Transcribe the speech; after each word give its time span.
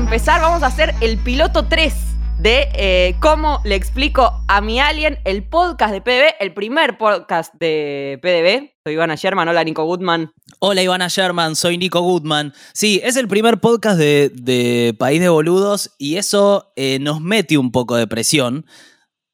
empezar, 0.00 0.40
vamos 0.40 0.62
a 0.62 0.66
hacer 0.66 0.94
el 1.02 1.18
piloto 1.18 1.66
3 1.66 1.92
de 2.38 2.68
eh, 2.72 3.16
cómo 3.20 3.60
le 3.64 3.74
explico 3.74 4.42
a 4.48 4.62
mi 4.62 4.80
alien 4.80 5.18
el 5.24 5.44
podcast 5.44 5.92
de 5.92 6.00
PDB, 6.00 6.36
el 6.40 6.54
primer 6.54 6.96
podcast 6.96 7.52
de 7.60 8.18
PDB. 8.22 8.72
Soy 8.82 8.94
Ivana 8.94 9.14
Sherman, 9.14 9.46
hola 9.46 9.62
Nico 9.62 9.84
Goodman. 9.84 10.32
Hola 10.58 10.82
Ivana 10.82 11.08
Sherman, 11.08 11.54
soy 11.54 11.76
Nico 11.76 12.00
Goodman. 12.00 12.54
Sí, 12.72 12.98
es 13.04 13.16
el 13.16 13.28
primer 13.28 13.60
podcast 13.60 13.98
de, 13.98 14.96
País 14.98 15.20
de 15.20 15.28
Boludos 15.28 15.90
y 15.98 16.16
eso 16.16 16.72
eh, 16.76 16.98
nos 16.98 17.20
mete 17.20 17.58
un 17.58 17.70
poco 17.70 17.94
de 17.96 18.06
presión 18.06 18.64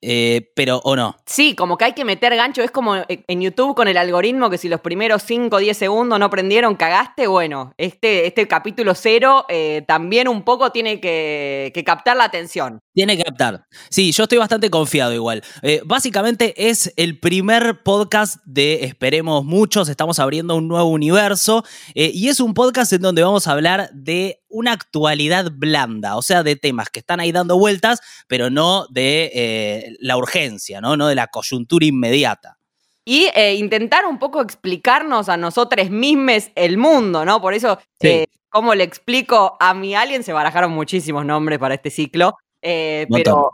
eh, 0.02 0.52
pero 0.54 0.80
o 0.84 0.94
no. 0.94 1.16
Sí, 1.26 1.54
como 1.54 1.78
que 1.78 1.86
hay 1.86 1.92
que 1.92 2.04
meter 2.04 2.34
gancho. 2.36 2.62
Es 2.62 2.70
como 2.70 2.96
en 3.08 3.40
YouTube 3.40 3.74
con 3.74 3.88
el 3.88 3.96
algoritmo 3.96 4.50
que 4.50 4.58
si 4.58 4.68
los 4.68 4.80
primeros 4.80 5.22
5 5.22 5.56
o 5.56 5.58
10 5.58 5.76
segundos 5.76 6.18
no 6.18 6.30
prendieron, 6.30 6.76
cagaste. 6.76 7.26
Bueno, 7.26 7.74
este, 7.78 8.26
este 8.26 8.46
capítulo 8.46 8.94
cero 8.94 9.46
eh, 9.48 9.84
también 9.86 10.28
un 10.28 10.42
poco 10.42 10.70
tiene 10.70 11.00
que, 11.00 11.72
captar 11.84 12.16
la 12.16 12.24
atención. 12.24 12.80
Tiene 12.94 13.16
que 13.16 13.24
captar. 13.24 13.66
Sí, 13.90 14.12
yo 14.12 14.24
estoy 14.24 14.38
bastante 14.38 14.70
confiado 14.70 15.12
igual. 15.12 15.42
Eh, 15.62 15.80
básicamente 15.84 16.68
es 16.68 16.92
el 16.96 17.18
primer 17.18 17.82
podcast 17.82 18.36
de 18.44 18.84
Esperemos 18.84 19.44
Muchos. 19.44 19.88
Estamos 19.88 20.18
abriendo 20.18 20.56
un 20.56 20.68
nuevo 20.68 20.88
universo. 20.90 21.64
y 21.94 22.28
es 22.28 22.40
un 22.40 22.54
podcast 22.54 22.92
en 22.92 23.02
donde 23.02 23.22
vamos 23.22 23.46
a 23.46 23.52
hablar 23.52 23.90
de 23.92 24.40
una 24.56 24.72
actualidad 24.72 25.50
blanda, 25.52 26.16
o 26.16 26.22
sea, 26.22 26.42
de 26.42 26.56
temas 26.56 26.88
que 26.88 27.00
están 27.00 27.20
ahí 27.20 27.30
dando 27.30 27.58
vueltas, 27.58 28.00
pero 28.26 28.48
no 28.48 28.86
de 28.88 29.30
eh, 29.34 29.96
la 30.00 30.16
urgencia, 30.16 30.80
¿no? 30.80 30.96
No 30.96 31.08
de 31.08 31.14
la 31.14 31.26
coyuntura 31.26 31.84
inmediata. 31.84 32.58
Y 33.04 33.28
eh, 33.34 33.54
intentar 33.54 34.06
un 34.06 34.18
poco 34.18 34.40
explicarnos 34.40 35.28
a 35.28 35.36
nosotros 35.36 35.90
mismos 35.90 36.50
el 36.54 36.78
mundo, 36.78 37.26
¿no? 37.26 37.40
Por 37.40 37.52
eso, 37.52 37.78
eh, 38.00 38.24
como 38.48 38.74
le 38.74 38.82
explico 38.84 39.58
a 39.60 39.74
mi 39.74 39.94
alien, 39.94 40.22
se 40.22 40.32
barajaron 40.32 40.72
muchísimos 40.72 41.26
nombres 41.26 41.58
para 41.58 41.74
este 41.74 41.90
ciclo. 41.90 42.34
pero, 42.62 43.50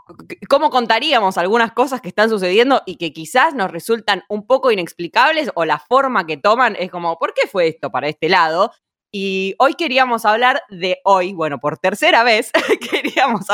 ¿cómo 0.49 0.69
contaríamos 0.69 1.37
algunas 1.37 1.73
cosas 1.73 1.99
que 1.99 2.07
están 2.07 2.29
sucediendo 2.29 2.81
y 2.85 2.95
que 2.95 3.11
quizás 3.11 3.53
nos 3.53 3.69
resultan 3.69 4.23
un 4.29 4.47
poco 4.47 4.71
inexplicables 4.71 5.51
o 5.53 5.65
la 5.65 5.79
forma 5.79 6.25
que 6.25 6.37
toman 6.37 6.77
es 6.79 6.89
como, 6.89 7.19
¿por 7.19 7.33
qué 7.33 7.45
fue 7.45 7.67
esto 7.67 7.91
para 7.91 8.07
este 8.07 8.29
lado? 8.29 8.71
Y 9.15 9.53
hoy 9.59 9.75
queríamos 9.75 10.25
hablar 10.25 10.63
de 10.69 10.97
hoy, 11.03 11.33
bueno, 11.33 11.59
por 11.59 11.77
tercera 11.77 12.23
vez, 12.23 12.51
queríamos, 12.91 13.45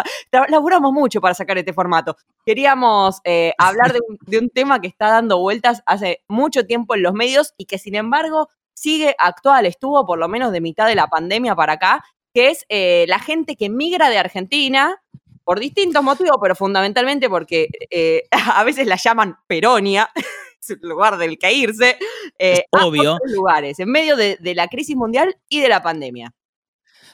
laburamos 0.47 0.93
mucho 0.93 1.19
para 1.19 1.33
sacar 1.33 1.57
este 1.57 1.73
formato, 1.73 2.15
queríamos 2.45 3.19
eh, 3.25 3.51
hablar 3.57 3.91
de 4.25 4.39
un, 4.39 4.49
tema 4.49 4.79
que 4.79 4.87
está 4.87 5.09
dando 5.09 5.37
vueltas 5.37 5.83
hace 5.85 6.23
mucho 6.29 6.65
tiempo 6.65 6.95
en 6.95 7.03
los 7.03 7.13
medios 7.13 7.53
y 7.57 7.65
que 7.65 7.77
sin 7.77 7.95
embargo 7.95 8.47
sigue 8.73 9.15
actual, 9.19 9.65
estuvo 9.65 10.05
por 10.05 10.17
lo 10.17 10.29
menos 10.29 10.53
de 10.53 10.61
mitad 10.61 10.87
de 10.87 10.95
la 10.95 11.07
pandemia 11.07 11.55
para 11.55 11.73
acá, 11.73 12.05
que 12.33 12.51
es 12.51 12.65
eh, 12.69 13.03
la 13.09 13.19
gente 13.19 13.57
que 13.57 13.67
migra 13.67 14.09
de 14.09 14.17
Argentina 14.17 14.95
por 15.43 15.59
distintos 15.59 16.01
motivos, 16.01 16.37
pero 16.41 16.55
fundamentalmente 16.55 17.29
porque 17.29 17.67
eh, 17.89 18.23
a 18.55 18.63
veces 18.63 18.87
la 18.87 18.95
llaman 18.95 19.35
Peronia. 19.45 20.09
Lugar 20.81 21.17
del 21.17 21.37
que 21.37 21.53
irse, 21.53 21.97
eh, 22.37 22.63
obvio. 22.71 23.17
lugares, 23.25 23.79
en 23.79 23.89
medio 23.89 24.15
de, 24.15 24.37
la 24.55 24.67
crisis 24.67 24.95
mundial 24.95 25.35
y 25.47 25.61
de 25.61 25.69
la 25.69 25.81
pandemia. 25.81 26.33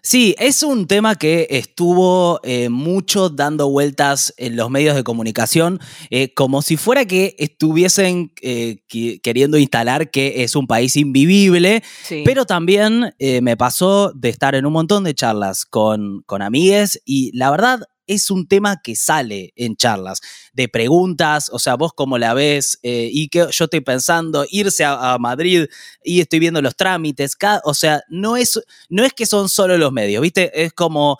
Sí, 0.01 0.35
es 0.38 0.61
un 0.61 0.85
tema 0.85 1.15
que 1.15 1.47
estuvo 1.49 2.39
eh, 2.43 2.69
mucho 2.69 3.29
dando 3.29 3.69
vueltas 3.69 4.35
en 4.38 4.55
los 4.55 4.69
medios 4.69 4.95
de 4.95 5.03
comunicación, 5.03 5.79
eh, 6.11 6.31
como 6.35 6.61
si 6.61 6.77
fuera 6.77 7.05
que 7.05 7.35
estuviesen 7.39 8.31
queriendo 8.35 9.57
instalar 9.57 10.11
que 10.11 10.43
es 10.43 10.55
un 10.55 10.67
país 10.67 10.95
invivible, 10.95 11.81
pero 12.23 12.45
también 12.45 13.16
me 13.19 13.57
pasó 13.57 14.11
de 14.13 14.29
estar 14.29 14.53
en 14.53 14.67
un 14.67 14.73
montón 14.73 15.03
de 15.03 15.16
charlas 15.16 15.66
con, 15.66 16.21
con 16.27 16.43
amigues 16.43 17.01
y 17.03 17.35
la 17.35 17.49
verdad 17.49 17.79
es 18.08 18.31
un 18.31 18.47
tema 18.47 18.81
que 18.84 18.96
sale 18.96 19.53
en 19.56 19.75
charlas, 19.75 20.22
de 20.53 20.68
preguntas, 20.69 21.50
o 21.52 21.59
sea, 21.59 21.75
vos 21.75 21.94
cómo 21.94 22.18
la 22.18 22.34
ves 22.34 22.79
eh, 22.84 23.09
y 23.12 23.29
que 23.29 23.47
yo 23.52 23.66
estoy 23.66 23.81
pensando 23.81 24.46
irse 24.50 24.84
a, 24.84 25.18
Madrid 25.19 25.66
y 26.03 26.22
estoy 26.22 26.40
viendo 26.40 26.62
los 26.62 26.75
trámites, 26.75 27.38
o 27.63 27.74
sea, 27.74 28.02
no 28.09 28.38
es, 28.38 28.59
no 28.90 29.03
es 29.03 29.13
que 29.13 29.25
son 29.25 29.50
solo 29.50 29.78
los 29.78 29.91
medios, 29.91 30.22
¿viste? 30.22 30.63
Es 30.63 30.74
como 30.74 31.18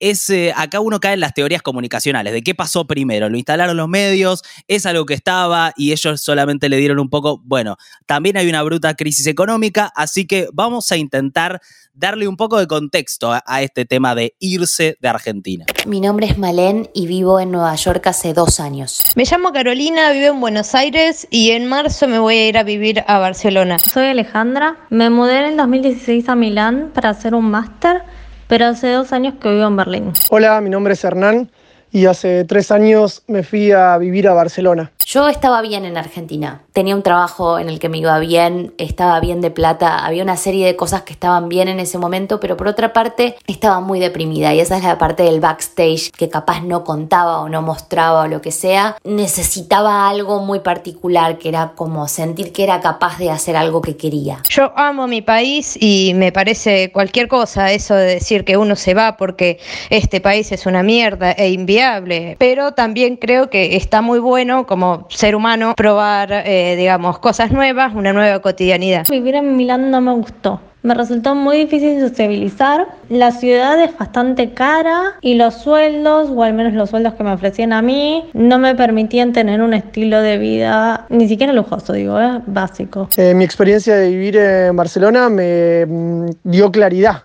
es, 0.00 0.32
acá 0.56 0.80
uno 0.80 0.98
cae 0.98 1.14
en 1.14 1.20
las 1.20 1.34
teorías 1.34 1.62
comunicacionales, 1.62 2.32
de 2.32 2.42
qué 2.42 2.54
pasó 2.54 2.86
primero, 2.86 3.28
lo 3.28 3.36
instalaron 3.36 3.76
los 3.76 3.88
medios, 3.88 4.42
es 4.66 4.86
algo 4.86 5.06
que 5.06 5.14
estaba 5.14 5.72
y 5.76 5.92
ellos 5.92 6.20
solamente 6.20 6.68
le 6.68 6.78
dieron 6.78 6.98
un 6.98 7.10
poco, 7.10 7.40
bueno, 7.44 7.76
también 8.06 8.36
hay 8.36 8.48
una 8.48 8.62
bruta 8.62 8.94
crisis 8.94 9.26
económica, 9.26 9.92
así 9.94 10.26
que 10.26 10.48
vamos 10.52 10.90
a 10.90 10.96
intentar 10.96 11.60
darle 11.92 12.26
un 12.28 12.36
poco 12.36 12.58
de 12.58 12.66
contexto 12.66 13.32
a, 13.32 13.62
este 13.62 13.84
tema 13.84 14.14
de 14.14 14.34
irse 14.38 14.96
de 15.00 15.08
Argentina. 15.08 15.66
Mi 15.86 16.00
nombre 16.00 16.26
es 16.26 16.38
Malén 16.38 16.88
y 16.94 17.06
vivo 17.06 17.40
en 17.40 17.50
Nueva 17.50 17.74
York 17.74 18.06
hace 18.06 18.32
dos 18.32 18.58
años. 18.58 19.12
Me 19.16 19.24
llamo 19.24 19.52
Carolina, 19.52 20.12
vivo 20.12 20.32
en 20.34 20.40
Buenos 20.40 20.74
Aires 20.74 21.28
y 21.30 21.50
en 21.50 21.66
marzo 21.68 22.08
me 22.08 22.18
voy 22.18 22.36
a 22.36 22.48
ir 22.48 22.58
a 22.58 22.62
vivir 22.62 23.04
a 23.06 23.18
Barcelona. 23.18 23.78
Soy 23.78 24.06
Alejandra, 24.06 24.78
me 24.88 25.10
mudé 25.10 25.38
en 25.38 25.44
el 25.44 25.56
2016 25.58 26.28
a 26.28 26.34
Milán 26.34 26.90
para 26.94 27.10
hacer 27.10 27.34
un 27.34 27.50
máster 27.50 28.02
pero 28.50 28.66
hace 28.66 28.88
dos 28.90 29.12
años 29.12 29.34
que 29.40 29.48
vivo 29.48 29.68
en 29.68 29.76
Berlín. 29.76 30.12
Hola, 30.28 30.60
mi 30.60 30.70
nombre 30.70 30.94
es 30.94 31.04
Hernán 31.04 31.48
y 31.92 32.06
hace 32.06 32.44
tres 32.44 32.72
años 32.72 33.22
me 33.28 33.44
fui 33.44 33.70
a 33.70 33.96
vivir 33.96 34.26
a 34.26 34.34
Barcelona. 34.34 34.90
Yo 35.06 35.28
estaba 35.28 35.60
bien 35.60 35.86
en 35.86 35.96
Argentina, 35.96 36.60
tenía 36.72 36.94
un 36.94 37.02
trabajo 37.02 37.58
en 37.58 37.68
el 37.68 37.80
que 37.80 37.88
me 37.88 37.98
iba 37.98 38.16
bien, 38.20 38.74
estaba 38.78 39.18
bien 39.18 39.40
de 39.40 39.50
plata, 39.50 40.04
había 40.04 40.22
una 40.22 40.36
serie 40.36 40.64
de 40.66 40.76
cosas 40.76 41.02
que 41.02 41.12
estaban 41.12 41.48
bien 41.48 41.66
en 41.66 41.80
ese 41.80 41.98
momento, 41.98 42.38
pero 42.38 42.56
por 42.56 42.68
otra 42.68 42.92
parte 42.92 43.34
estaba 43.48 43.80
muy 43.80 43.98
deprimida 43.98 44.54
y 44.54 44.60
esa 44.60 44.76
es 44.76 44.84
la 44.84 44.98
parte 44.98 45.24
del 45.24 45.40
backstage 45.40 46.12
que 46.12 46.28
capaz 46.28 46.60
no 46.62 46.84
contaba 46.84 47.40
o 47.40 47.48
no 47.48 47.60
mostraba 47.60 48.22
o 48.22 48.28
lo 48.28 48.40
que 48.40 48.52
sea. 48.52 48.98
Necesitaba 49.02 50.08
algo 50.08 50.44
muy 50.44 50.60
particular 50.60 51.38
que 51.38 51.48
era 51.48 51.72
como 51.74 52.06
sentir 52.06 52.52
que 52.52 52.62
era 52.62 52.80
capaz 52.80 53.18
de 53.18 53.30
hacer 53.30 53.56
algo 53.56 53.82
que 53.82 53.96
quería. 53.96 54.42
Yo 54.48 54.70
amo 54.76 55.08
mi 55.08 55.22
país 55.22 55.76
y 55.80 56.12
me 56.14 56.30
parece 56.30 56.92
cualquier 56.92 57.26
cosa 57.26 57.72
eso 57.72 57.94
de 57.94 58.04
decir 58.04 58.44
que 58.44 58.56
uno 58.56 58.76
se 58.76 58.94
va 58.94 59.16
porque 59.16 59.58
este 59.88 60.20
país 60.20 60.52
es 60.52 60.66
una 60.66 60.84
mierda 60.84 61.32
e 61.32 61.50
inviable, 61.50 62.36
pero 62.38 62.74
también 62.74 63.16
creo 63.16 63.50
que 63.50 63.74
está 63.74 64.02
muy 64.02 64.20
bueno 64.20 64.66
como 64.66 64.99
ser 65.08 65.34
humano 65.34 65.74
probar, 65.76 66.32
eh, 66.32 66.76
digamos, 66.76 67.18
cosas 67.18 67.50
nuevas, 67.50 67.94
una 67.94 68.12
nueva 68.12 68.40
cotidianidad. 68.40 69.06
Vivir 69.10 69.34
en 69.36 69.56
Milán 69.56 69.90
no 69.90 70.00
me 70.00 70.12
gustó. 70.12 70.60
Me 70.82 70.94
resultó 70.94 71.34
muy 71.34 71.58
difícil 71.58 72.00
sociabilizar. 72.00 72.86
La 73.10 73.32
ciudad 73.32 73.82
es 73.82 73.96
bastante 73.98 74.54
cara 74.54 75.16
y 75.20 75.34
los 75.34 75.54
sueldos, 75.54 76.30
o 76.34 76.42
al 76.42 76.54
menos 76.54 76.72
los 76.72 76.88
sueldos 76.88 77.14
que 77.14 77.22
me 77.22 77.32
ofrecían 77.32 77.74
a 77.74 77.82
mí, 77.82 78.30
no 78.32 78.58
me 78.58 78.74
permitían 78.74 79.34
tener 79.34 79.60
un 79.60 79.74
estilo 79.74 80.22
de 80.22 80.38
vida 80.38 81.04
ni 81.10 81.28
siquiera 81.28 81.52
lujoso, 81.52 81.92
digo, 81.92 82.18
¿eh? 82.18 82.40
básico. 82.46 83.08
Eh, 83.18 83.34
mi 83.34 83.44
experiencia 83.44 83.94
de 83.96 84.08
vivir 84.08 84.36
en 84.38 84.74
Barcelona 84.74 85.28
me 85.28 85.84
mm, 85.86 86.30
dio 86.44 86.72
claridad. 86.72 87.24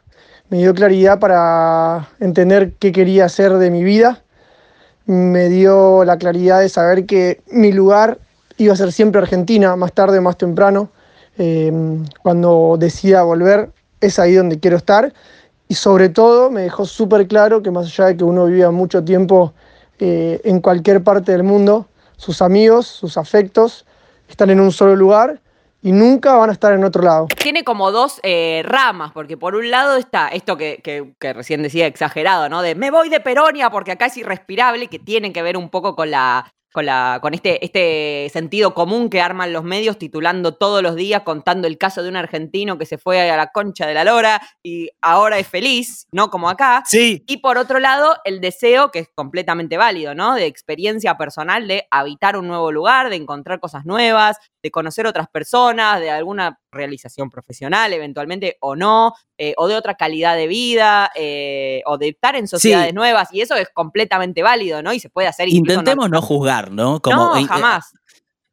Me 0.49 0.57
dio 0.57 0.73
claridad 0.73 1.19
para 1.19 2.09
entender 2.19 2.73
qué 2.77 2.91
quería 2.91 3.25
hacer 3.25 3.53
de 3.53 3.71
mi 3.71 3.83
vida 3.83 4.24
me 5.05 5.49
dio 5.49 6.03
la 6.03 6.17
claridad 6.17 6.61
de 6.61 6.69
saber 6.69 7.05
que 7.05 7.41
mi 7.51 7.71
lugar 7.71 8.17
iba 8.57 8.73
a 8.73 8.77
ser 8.77 8.91
siempre 8.91 9.21
Argentina, 9.21 9.75
más 9.75 9.93
tarde 9.93 10.21
más 10.21 10.37
temprano. 10.37 10.89
Em, 11.37 12.05
cuando 12.23 12.77
decida 12.79 13.23
volver, 13.23 13.69
es 14.01 14.19
ahí 14.19 14.33
donde 14.33 14.59
quiero 14.59 14.77
estar. 14.77 15.13
Y 15.67 15.75
sobre 15.75 16.09
todo 16.09 16.49
me 16.51 16.61
dejó 16.61 16.85
súper 16.85 17.27
claro 17.27 17.61
que 17.61 17.71
más 17.71 17.87
allá 17.87 18.05
de 18.05 18.17
que 18.17 18.23
uno 18.23 18.45
viva 18.45 18.71
mucho 18.71 19.03
tiempo 19.03 19.53
eh, 19.99 20.41
en 20.43 20.61
cualquier 20.61 21.03
parte 21.03 21.31
del 21.31 21.43
mundo, 21.43 21.87
sus 22.17 22.41
amigos, 22.41 22.87
sus 22.87 23.17
afectos 23.17 23.85
están 24.29 24.49
en 24.49 24.59
un 24.59 24.71
solo 24.71 24.95
lugar 24.95 25.39
y 25.85 25.91
nunca 25.91 26.33
van 26.35 26.49
a 26.49 26.53
estar 26.53 26.73
en 26.73 26.83
otro 26.83 27.03
lado. 27.03 27.27
Tiene 27.27 27.63
como 27.63 27.91
dos 27.91 28.19
eh, 28.23 28.63
ramas, 28.65 29.11
porque 29.11 29.37
por 29.37 29.53
un 29.53 29.69
lado 29.69 29.97
está 29.97 30.29
esto 30.29 30.57
que, 30.57 30.81
que, 30.81 31.33
recién 31.33 31.61
decía 31.61 31.85
exagerado, 31.85 32.49
¿no? 32.49 32.63
De 32.63 32.73
me 32.73 32.89
voy 32.89 33.09
de 33.09 33.19
Peronia 33.19 33.69
porque 33.69 33.91
acá 33.91 34.07
es 34.07 34.17
irrespirable, 34.17 34.87
que 34.87 34.97
tiene 34.97 35.31
que 35.31 35.43
ver 35.43 35.57
un 35.57 35.69
poco 35.69 35.95
con 35.95 36.09
la 36.09 36.51
con, 36.75 36.85
la, 36.85 37.19
con 37.21 37.33
este, 37.33 37.63
este 37.63 38.29
sentido 38.33 38.73
común 38.73 39.09
que 39.09 39.21
arman 39.21 39.53
los 39.53 39.63
medios 39.63 39.97
titulando 39.97 40.55
todos 40.55 40.83
los 40.83 40.97
días, 40.97 41.21
contando 41.21 41.69
el 41.69 41.77
caso 41.77 42.03
de 42.03 42.09
un 42.09 42.17
argentino 42.17 42.77
que 42.77 42.85
se 42.85 42.97
fue 42.97 43.31
a 43.31 43.37
la 43.37 43.47
concha 43.47 43.87
de 43.87 43.93
la 43.93 44.03
lora 44.03 44.41
y 44.61 44.89
ahora 44.99 45.39
es 45.39 45.47
feliz, 45.47 46.05
¿no? 46.11 46.29
Como 46.29 46.49
acá. 46.49 46.83
Sí. 46.85 47.23
Y 47.27 47.37
por 47.37 47.57
otro 47.57 47.79
lado, 47.79 48.17
el 48.25 48.41
deseo, 48.41 48.91
que 48.91 48.99
es 48.99 49.09
completamente 49.15 49.77
válido, 49.77 50.15
¿no? 50.15 50.35
De 50.35 50.47
experiencia 50.47 51.17
personal, 51.17 51.65
de 51.65 51.87
habitar 51.91 52.35
un 52.35 52.49
nuevo 52.49 52.73
lugar, 52.73 53.09
de 53.09 53.15
encontrar 53.15 53.61
cosas 53.61 53.85
nuevas, 53.85 54.35
de 54.61 54.69
conocer 54.69 55.07
otras 55.07 55.29
personas, 55.29 56.01
de 56.01 56.09
alguna 56.11 56.59
realización 56.75 57.29
profesional 57.29 57.93
eventualmente 57.93 58.57
o 58.59 58.75
no, 58.75 59.13
eh, 59.37 59.53
o 59.57 59.67
de 59.67 59.75
otra 59.75 59.95
calidad 59.95 60.35
de 60.35 60.47
vida, 60.47 61.09
eh, 61.15 61.81
o 61.85 61.97
de 61.97 62.09
estar 62.09 62.35
en 62.35 62.47
sociedades 62.47 62.93
nuevas, 62.93 63.29
y 63.33 63.41
eso 63.41 63.55
es 63.55 63.69
completamente 63.73 64.43
válido, 64.43 64.83
¿no? 64.83 64.93
Y 64.93 64.99
se 64.99 65.09
puede 65.09 65.27
hacer. 65.27 65.49
Intentemos 65.49 66.09
no, 66.09 66.21
juzgar, 66.21 66.71
¿no? 66.71 67.01
Como, 67.01 67.35
no, 67.35 67.47
jamás. 67.47 67.93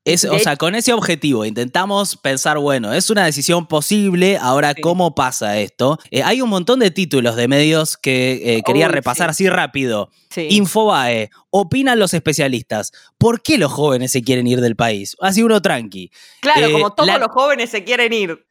Es, 0.05 0.25
o 0.25 0.37
sea, 0.41 0.57
con 0.57 0.75
ese 0.75 0.93
objetivo 0.93 1.45
intentamos 1.45 2.17
pensar, 2.17 2.59
bueno, 2.59 2.93
es 2.93 3.09
una 3.11 3.25
decisión 3.25 3.69
posible, 3.69 4.37
ahora 4.37 4.75
cómo 4.75 5.15
pasa 5.15 5.59
esto. 5.59 5.99
Eh, 6.11 6.25
hay 6.25 6.41
un 6.41 6.51
montón 6.51 6.81
de 6.81 6.91
títulos 6.91 7.37
de 7.37 7.47
medios 7.47 7.97
que 7.97 8.57
eh, 8.57 8.63
quería 8.65 8.89
repasar 8.89 9.31
así 9.31 9.49
rápido. 9.49 10.11
Infobae, 10.35 11.31
opinan 11.51 12.01
los 12.01 12.15
especialistas. 12.15 12.91
¿Por 13.17 13.43
qué 13.43 13.59
los 13.59 13.71
jóvenes 13.71 14.11
se 14.11 14.23
quieren 14.23 14.49
ir 14.49 14.61
del 14.61 14.75
país? 14.75 15.17
Así 15.21 15.45
uno 15.45 15.63
tranqui. 15.63 16.11
Claro, 16.41 16.67
eh, 16.67 16.73
como 16.73 16.93
todos 16.95 17.21
los 17.21 17.29
jóvenes 17.29 17.71
se 17.71 17.85
quieren 17.85 18.13
ir 18.13 18.45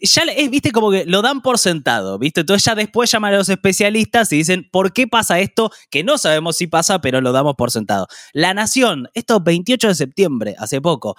ya 0.00 0.22
es, 0.22 0.50
viste, 0.50 0.72
como 0.72 0.90
que 0.90 1.04
lo 1.04 1.22
dan 1.22 1.40
por 1.40 1.58
sentado, 1.58 2.18
¿viste? 2.18 2.40
Entonces 2.40 2.64
ya 2.64 2.74
después 2.74 3.10
llaman 3.10 3.34
a 3.34 3.38
los 3.38 3.48
especialistas 3.48 4.32
y 4.32 4.36
dicen, 4.36 4.68
¿por 4.70 4.92
qué 4.92 5.06
pasa 5.06 5.38
esto? 5.40 5.70
Que 5.90 6.04
no 6.04 6.18
sabemos 6.18 6.56
si 6.56 6.66
pasa, 6.66 7.00
pero 7.00 7.20
lo 7.20 7.32
damos 7.32 7.54
por 7.56 7.70
sentado. 7.70 8.06
La 8.32 8.54
Nación, 8.54 9.08
esto 9.14 9.40
28 9.40 9.88
de 9.88 9.94
septiembre, 9.94 10.56
hace 10.58 10.80
poco, 10.80 11.16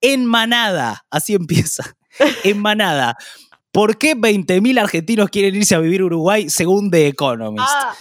en 0.00 0.26
manada, 0.26 1.04
así 1.10 1.34
empieza, 1.34 1.96
en 2.44 2.58
manada. 2.60 3.16
¿Por 3.72 3.98
qué 3.98 4.16
20.000 4.16 4.80
argentinos 4.80 5.30
quieren 5.30 5.54
irse 5.54 5.76
a 5.76 5.78
vivir 5.78 6.00
a 6.00 6.06
Uruguay 6.06 6.50
según 6.50 6.90
The 6.90 7.06
Economist? 7.06 7.68
Ah, 7.70 7.94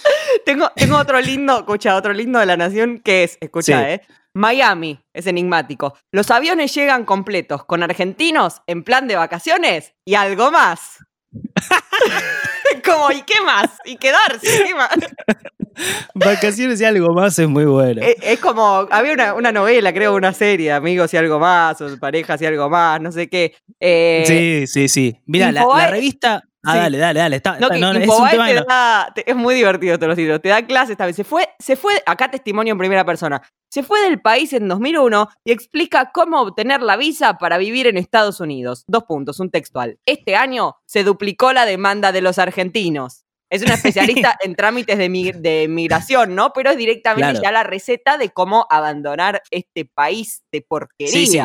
tengo, 0.45 0.71
tengo 0.75 0.97
otro 0.97 1.21
lindo, 1.21 1.59
escucha, 1.59 1.95
otro 1.95 2.11
lindo 2.11 2.39
de 2.39 2.47
la 2.47 2.57
Nación 2.57 2.99
que 2.99 3.23
es, 3.23 3.37
escucha, 3.39 3.93
¿eh? 3.93 4.01
Miami 4.33 4.99
es 5.13 5.27
enigmático. 5.27 5.97
Los 6.11 6.31
aviones 6.31 6.73
llegan 6.73 7.05
completos 7.05 7.65
con 7.65 7.83
argentinos 7.83 8.61
en 8.67 8.83
plan 8.83 9.07
de 9.07 9.15
vacaciones 9.15 9.93
y 10.05 10.15
algo 10.15 10.51
más. 10.51 10.99
Como, 12.85 13.11
¿y 13.11 13.21
qué 13.23 13.41
más? 13.41 13.77
¿Y 13.85 13.97
quedarse? 13.97 14.65
¿Qué 14.65 14.75
más? 14.75 14.89
Vacaciones 16.13 16.81
y 16.81 16.85
algo 16.85 17.13
más 17.13 17.37
es 17.39 17.47
muy 17.47 17.65
bueno. 17.65 18.01
Eh, 18.01 18.15
es, 18.21 18.39
como, 18.39 18.87
había 18.91 19.33
una, 19.33 19.51
novela, 19.51 19.93
creo, 19.93 20.15
una 20.15 20.33
serie, 20.33 20.71
amigos 20.71 21.13
y 21.13 21.17
algo 21.17 21.39
más, 21.39 21.79
o 21.81 21.97
parejas 21.97 22.41
y 22.41 22.45
algo 22.45 22.69
más, 22.69 22.99
no 23.01 23.11
sé 23.11 23.29
qué. 23.29 23.55
Eh, 23.79 24.23
sí, 24.25 24.67
sí, 24.67 24.89
sí. 24.89 25.21
Mira, 25.25 25.51
la, 25.51 25.87
revista, 25.87 26.43
Ah, 26.63 26.75
dale, 26.75 26.97
dale, 26.97 27.19
dale. 27.19 27.35
Está, 27.37 27.57
no, 27.57 27.69
es, 27.69 29.35
muy 29.35 29.55
divertido 29.55 29.97
todos 29.97 30.09
los 30.09 30.17
títulos. 30.17 30.41
Te 30.41 30.49
da 30.49 30.65
clases 30.65 30.91
esta 30.91 31.05
vez. 31.05 31.15
Se 31.15 31.23
fue, 31.23 31.47
se 31.57 31.77
fue, 31.77 32.01
acá 32.05 32.29
testimonio 32.29 32.73
en 32.73 32.77
primera 32.77 33.05
persona. 33.05 33.41
Se 33.69 33.81
fue 33.81 34.01
del 34.01 34.21
país 34.21 34.51
en 34.51 34.67
2001 34.67 35.29
y 35.45 35.51
explica 35.51 36.11
cómo 36.13 36.41
obtener 36.41 36.81
la 36.81 36.97
visa 36.97 37.37
para 37.37 37.57
vivir 37.57 37.87
en 37.87 37.97
Estados 37.97 38.41
Unidos. 38.41 38.83
Dos 38.87 39.03
puntos, 39.05 39.39
un 39.39 39.51
textual. 39.51 39.99
Este 40.05 40.35
año 40.35 40.75
se 40.85 41.03
duplicó 41.03 41.53
la 41.53 41.65
demanda 41.65 42.11
de 42.11 42.21
los 42.21 42.39
argentinos. 42.39 43.23
Es 43.49 43.61
una 43.63 43.73
especialista 43.75 44.37
en 44.43 44.55
trámites 44.55 44.97
de, 44.97 45.07
de 45.37 45.67
migración, 45.69 46.35
¿no? 46.35 46.51
Pero 46.53 46.71
es 46.71 46.77
directamente 46.77 47.39
ya 47.41 47.51
la 47.53 47.63
receta 47.63 48.17
de 48.17 48.29
cómo 48.31 48.67
abandonar 48.69 49.41
este 49.49 49.85
país 49.85 50.43
de 50.51 50.61
porquería. 50.61 51.11
Sí, 51.11 51.39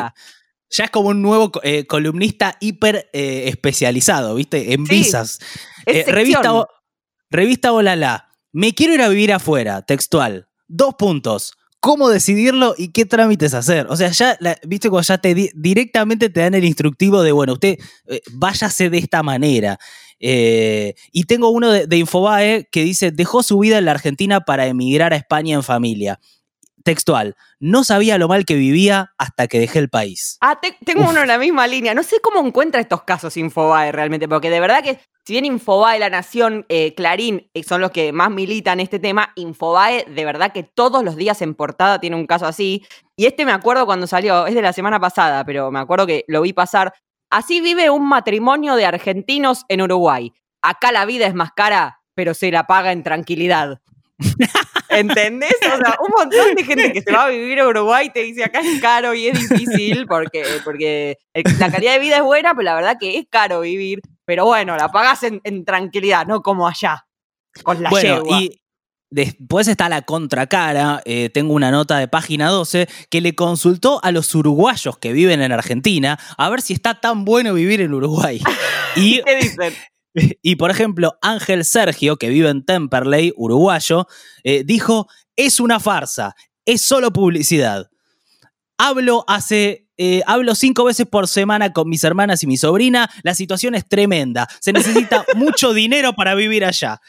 ya 0.75 0.85
es 0.85 0.91
como 0.91 1.09
un 1.09 1.21
nuevo 1.21 1.51
eh, 1.63 1.85
columnista 1.85 2.57
hiper 2.59 3.09
eh, 3.13 3.43
especializado, 3.47 4.35
¿viste? 4.35 4.73
En 4.73 4.83
visas. 4.83 5.39
Eh, 5.85 6.03
revista, 6.07 6.67
revista 7.29 7.71
Olala. 7.71 8.29
Me 8.51 8.73
quiero 8.73 8.93
ir 8.93 9.01
a 9.01 9.09
vivir 9.09 9.33
afuera, 9.33 9.83
textual. 9.83 10.47
Dos 10.67 10.95
puntos. 10.95 11.53
¿Cómo 11.79 12.09
decidirlo 12.09 12.73
y 12.77 12.91
qué 12.91 13.05
trámites 13.05 13.53
hacer? 13.53 13.85
O 13.89 13.95
sea, 13.95 14.09
ya, 14.09 14.37
viste, 14.65 14.89
cuando 14.89 15.05
ya 15.05 15.19
te 15.19 15.51
directamente 15.53 16.29
te 16.29 16.39
dan 16.39 16.55
el 16.55 16.65
instructivo 16.65 17.21
de, 17.21 17.31
bueno, 17.31 17.53
usted 17.53 17.77
váyase 18.31 18.89
de 18.89 18.97
esta 18.97 19.21
manera. 19.21 19.77
y 20.19 21.23
tengo 21.25 21.49
uno 21.49 21.71
de, 21.71 21.85
de 21.85 21.97
Infobae 21.97 22.67
que 22.71 22.83
dice, 22.83 23.11
dejó 23.11 23.43
su 23.43 23.59
vida 23.59 23.77
en 23.77 23.85
la 23.85 23.91
Argentina 23.91 24.41
para 24.41 24.65
emigrar 24.65 25.13
a 25.13 25.17
España 25.17 25.53
en 25.53 25.61
familia 25.63 26.19
textual, 26.85 27.35
no 27.59 27.83
sabía 27.83 28.17
lo 28.17 28.29
mal 28.29 28.45
que 28.45 28.55
vivía 28.55 29.11
hasta 29.17 29.47
que 29.47 29.59
dejé 29.59 29.79
el 29.79 29.89
país. 29.89 30.37
Ah, 30.39 30.59
tengo 30.85 31.09
uno 31.09 31.21
en 31.21 31.27
la 31.27 31.37
misma 31.37 31.67
línea. 31.67 31.93
No 31.93 32.03
sé 32.03 32.21
cómo 32.21 32.45
encuentra 32.45 32.79
estos 32.79 33.03
casos 33.03 33.35
Infobae 33.35 33.91
realmente, 33.91 34.29
porque 34.29 34.49
de 34.49 34.59
verdad 34.59 34.83
que 34.83 34.99
si 35.25 35.33
bien 35.33 35.45
Infobae, 35.45 35.97
La 35.97 36.11
Nación, 36.11 36.65
eh, 36.69 36.93
Clarín 36.93 37.49
eh, 37.55 37.63
son 37.63 37.81
los 37.81 37.89
que 37.89 38.13
más 38.13 38.29
militan 38.29 38.79
este 38.79 38.99
tema, 38.99 39.33
Infobae 39.35 40.05
de 40.05 40.23
verdad 40.23 40.53
que 40.53 40.61
todos 40.61 41.03
los 41.03 41.15
días 41.15 41.41
en 41.41 41.55
portada 41.55 41.99
tiene 41.99 42.15
un 42.15 42.27
caso 42.27 42.45
así. 42.45 42.85
Y 43.17 43.25
este 43.25 43.43
me 43.45 43.51
acuerdo 43.51 43.87
cuando 43.87 44.05
salió, 44.05 44.45
es 44.45 44.53
de 44.53 44.61
la 44.61 44.71
semana 44.71 44.99
pasada, 44.99 45.43
pero 45.43 45.71
me 45.71 45.79
acuerdo 45.79 46.05
que 46.05 46.23
lo 46.27 46.43
vi 46.43 46.53
pasar. 46.53 46.93
Así 47.31 47.59
vive 47.59 47.89
un 47.89 48.07
matrimonio 48.07 48.75
de 48.75 48.85
argentinos 48.85 49.65
en 49.67 49.81
Uruguay. 49.81 50.31
Acá 50.61 50.91
la 50.91 51.05
vida 51.05 51.25
es 51.25 51.33
más 51.33 51.51
cara, 51.55 52.01
pero 52.13 52.35
se 52.35 52.51
la 52.51 52.67
paga 52.67 52.91
en 52.91 53.01
tranquilidad. 53.01 53.81
¿Entendés? 54.89 55.55
O 55.61 55.77
sea, 55.77 55.97
un 55.99 56.13
montón 56.17 56.55
de 56.55 56.63
gente 56.63 56.93
que 56.93 57.01
se 57.01 57.11
va 57.11 57.25
a 57.25 57.29
vivir 57.29 57.59
a 57.59 57.67
Uruguay 57.67 58.09
te 58.13 58.23
dice 58.23 58.43
acá 58.43 58.61
es 58.61 58.81
caro 58.81 59.13
y 59.13 59.27
es 59.27 59.49
difícil 59.49 60.05
porque, 60.07 60.43
porque 60.63 61.17
la 61.59 61.71
calidad 61.71 61.93
de 61.93 61.99
vida 61.99 62.17
es 62.17 62.23
buena, 62.23 62.53
pero 62.53 62.63
la 62.63 62.75
verdad 62.75 62.97
que 62.99 63.17
es 63.17 63.25
caro 63.29 63.61
vivir. 63.61 64.01
Pero 64.25 64.45
bueno, 64.45 64.75
la 64.75 64.89
pagas 64.89 65.23
en, 65.23 65.65
tranquilidad, 65.65 66.25
no 66.25 66.41
como 66.41 66.67
allá, 66.67 67.05
con 67.63 67.83
la 67.83 67.89
bueno, 67.89 68.23
Y 68.39 68.61
después 69.11 69.67
está 69.67 69.87
la 69.89 70.01
contracara. 70.01 71.01
Eh, 71.05 71.29
tengo 71.29 71.53
una 71.53 71.71
nota 71.71 71.97
de 71.97 72.07
página 72.07 72.49
12 72.49 72.87
que 73.09 73.21
le 73.21 73.35
consultó 73.35 73.99
a 74.03 74.11
los 74.11 74.33
uruguayos 74.33 74.97
que 74.97 75.13
viven 75.13 75.41
en 75.41 75.51
Argentina 75.51 76.17
a 76.37 76.49
ver 76.49 76.61
si 76.61 76.73
está 76.73 76.99
tan 76.99 77.25
bueno 77.25 77.53
vivir 77.53 77.81
en 77.81 77.93
Uruguay. 77.93 78.41
Y, 78.97 79.21
¿Qué 79.23 79.35
dicen? 79.35 79.73
Y 80.41 80.55
por 80.55 80.71
ejemplo, 80.71 81.17
Ángel 81.21 81.65
Sergio, 81.65 82.17
que 82.17 82.29
vive 82.29 82.49
en 82.49 82.65
Temperley, 82.65 83.33
uruguayo, 83.35 84.07
eh, 84.43 84.63
dijo, 84.65 85.07
es 85.35 85.59
una 85.59 85.79
farsa, 85.79 86.35
es 86.65 86.81
solo 86.81 87.11
publicidad. 87.11 87.89
Hablo 88.77 89.23
hace 89.27 89.85
eh, 89.97 90.21
hablo 90.25 90.55
cinco 90.55 90.83
veces 90.83 91.05
por 91.07 91.27
semana 91.27 91.71
con 91.71 91.87
mis 91.87 92.03
hermanas 92.03 92.43
y 92.43 92.47
mi 92.47 92.57
sobrina. 92.57 93.09
La 93.23 93.33
situación 93.33 93.75
es 93.75 93.87
tremenda. 93.87 94.47
Se 94.59 94.73
necesita 94.73 95.25
mucho 95.35 95.73
dinero 95.73 96.13
para 96.13 96.35
vivir 96.35 96.65
allá. 96.65 96.99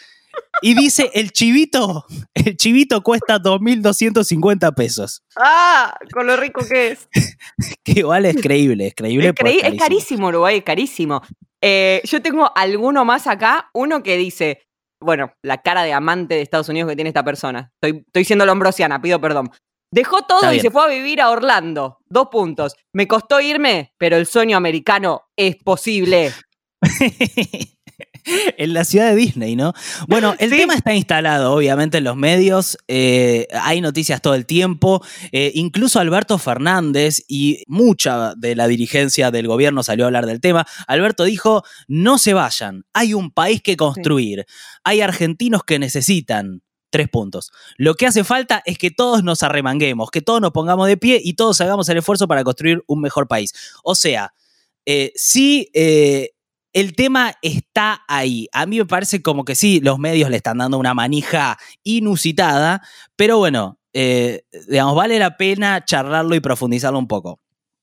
Y 0.60 0.74
dice, 0.74 1.10
el 1.14 1.32
chivito, 1.32 2.04
el 2.34 2.56
chivito 2.56 3.02
cuesta 3.02 3.38
2.250 3.40 4.74
pesos. 4.74 5.22
Ah, 5.36 5.96
con 6.12 6.26
lo 6.26 6.36
rico 6.36 6.64
que 6.66 6.92
es. 6.92 7.08
que 7.84 7.92
igual 7.92 8.26
es 8.26 8.36
creíble, 8.36 8.88
es 8.88 8.94
creíble. 8.94 9.28
Es, 9.28 9.78
carísimo. 9.78 10.28
Uruguay, 10.28 10.58
es 10.58 10.64
carísimo. 10.64 11.22
Eh, 11.68 12.00
yo 12.04 12.22
tengo 12.22 12.52
alguno 12.54 13.04
más 13.04 13.26
acá, 13.26 13.70
uno 13.74 14.00
que 14.04 14.16
dice, 14.16 14.68
bueno, 15.00 15.32
la 15.42 15.62
cara 15.62 15.82
de 15.82 15.92
amante 15.92 16.36
de 16.36 16.42
Estados 16.42 16.68
Unidos 16.68 16.88
que 16.88 16.94
tiene 16.94 17.08
esta 17.08 17.24
persona. 17.24 17.72
Estoy, 17.82 18.04
estoy 18.06 18.24
siendo 18.24 18.46
lombrosiana, 18.46 19.02
pido 19.02 19.20
perdón. 19.20 19.50
Dejó 19.92 20.22
todo 20.22 20.52
y 20.52 20.60
se 20.60 20.70
fue 20.70 20.84
a 20.84 20.86
vivir 20.86 21.20
a 21.20 21.28
Orlando. 21.28 21.98
Dos 22.06 22.28
puntos. 22.28 22.76
Me 22.92 23.08
costó 23.08 23.40
irme, 23.40 23.94
pero 23.98 24.16
el 24.16 24.26
sueño 24.26 24.56
americano 24.56 25.22
es 25.36 25.56
posible. 25.56 26.32
en 28.58 28.74
la 28.74 28.84
ciudad 28.84 29.10
de 29.10 29.16
Disney, 29.16 29.56
¿no? 29.56 29.72
Bueno, 30.08 30.34
el 30.38 30.50
tema 30.56 30.74
está 30.74 30.94
instalado, 30.94 31.52
obviamente, 31.52 31.98
en 31.98 32.04
los 32.04 32.16
medios. 32.16 32.76
Eh, 32.88 33.46
hay 33.52 33.80
noticias 33.80 34.20
todo 34.20 34.34
el 34.34 34.46
tiempo. 34.46 35.02
Eh, 35.32 35.52
incluso 35.54 36.00
Alberto 36.00 36.38
Fernández 36.38 37.22
y 37.28 37.62
mucha 37.66 38.34
de 38.34 38.54
la 38.56 38.68
dirigencia 38.68 39.30
del 39.30 39.46
gobierno 39.46 39.82
salió 39.82 40.04
a 40.04 40.08
hablar 40.08 40.26
del 40.26 40.40
tema. 40.40 40.66
Alberto 40.86 41.24
dijo: 41.24 41.64
no 41.88 42.18
se 42.18 42.34
vayan. 42.34 42.84
Hay 42.92 43.14
un 43.14 43.30
país 43.30 43.62
que 43.62 43.76
construir. 43.76 44.46
Hay 44.84 45.00
argentinos 45.00 45.64
que 45.64 45.78
necesitan. 45.78 46.62
Tres 46.88 47.08
puntos. 47.08 47.50
Lo 47.76 47.94
que 47.94 48.06
hace 48.06 48.22
falta 48.22 48.62
es 48.64 48.78
que 48.78 48.92
todos 48.92 49.24
nos 49.24 49.42
arremanguemos, 49.42 50.10
que 50.10 50.22
todos 50.22 50.40
nos 50.40 50.52
pongamos 50.52 50.86
de 50.86 50.96
pie 50.96 51.20
y 51.22 51.34
todos 51.34 51.60
hagamos 51.60 51.88
el 51.88 51.98
esfuerzo 51.98 52.28
para 52.28 52.44
construir 52.44 52.82
un 52.86 53.00
mejor 53.00 53.26
país. 53.26 53.52
O 53.82 53.96
sea, 53.96 54.32
eh, 54.86 55.12
sí 55.16 55.68
el 56.76 56.94
tema 56.94 57.32
está 57.40 58.04
ahí. 58.06 58.48
A 58.52 58.66
mí 58.66 58.76
me 58.76 58.84
parece 58.84 59.22
como 59.22 59.46
que 59.46 59.54
sí, 59.54 59.80
los 59.80 59.98
medios 59.98 60.28
le 60.28 60.36
están 60.36 60.58
dando 60.58 60.76
una 60.76 60.92
manija 60.92 61.56
inusitada, 61.84 62.82
pero 63.16 63.38
bueno, 63.38 63.78
eh, 63.94 64.42
digamos, 64.68 64.94
vale 64.94 65.18
la 65.18 65.38
pena 65.38 65.82
charlarlo 65.86 66.34
y 66.34 66.40
profundizarlo 66.40 66.98
un 66.98 67.08
poco. 67.08 67.40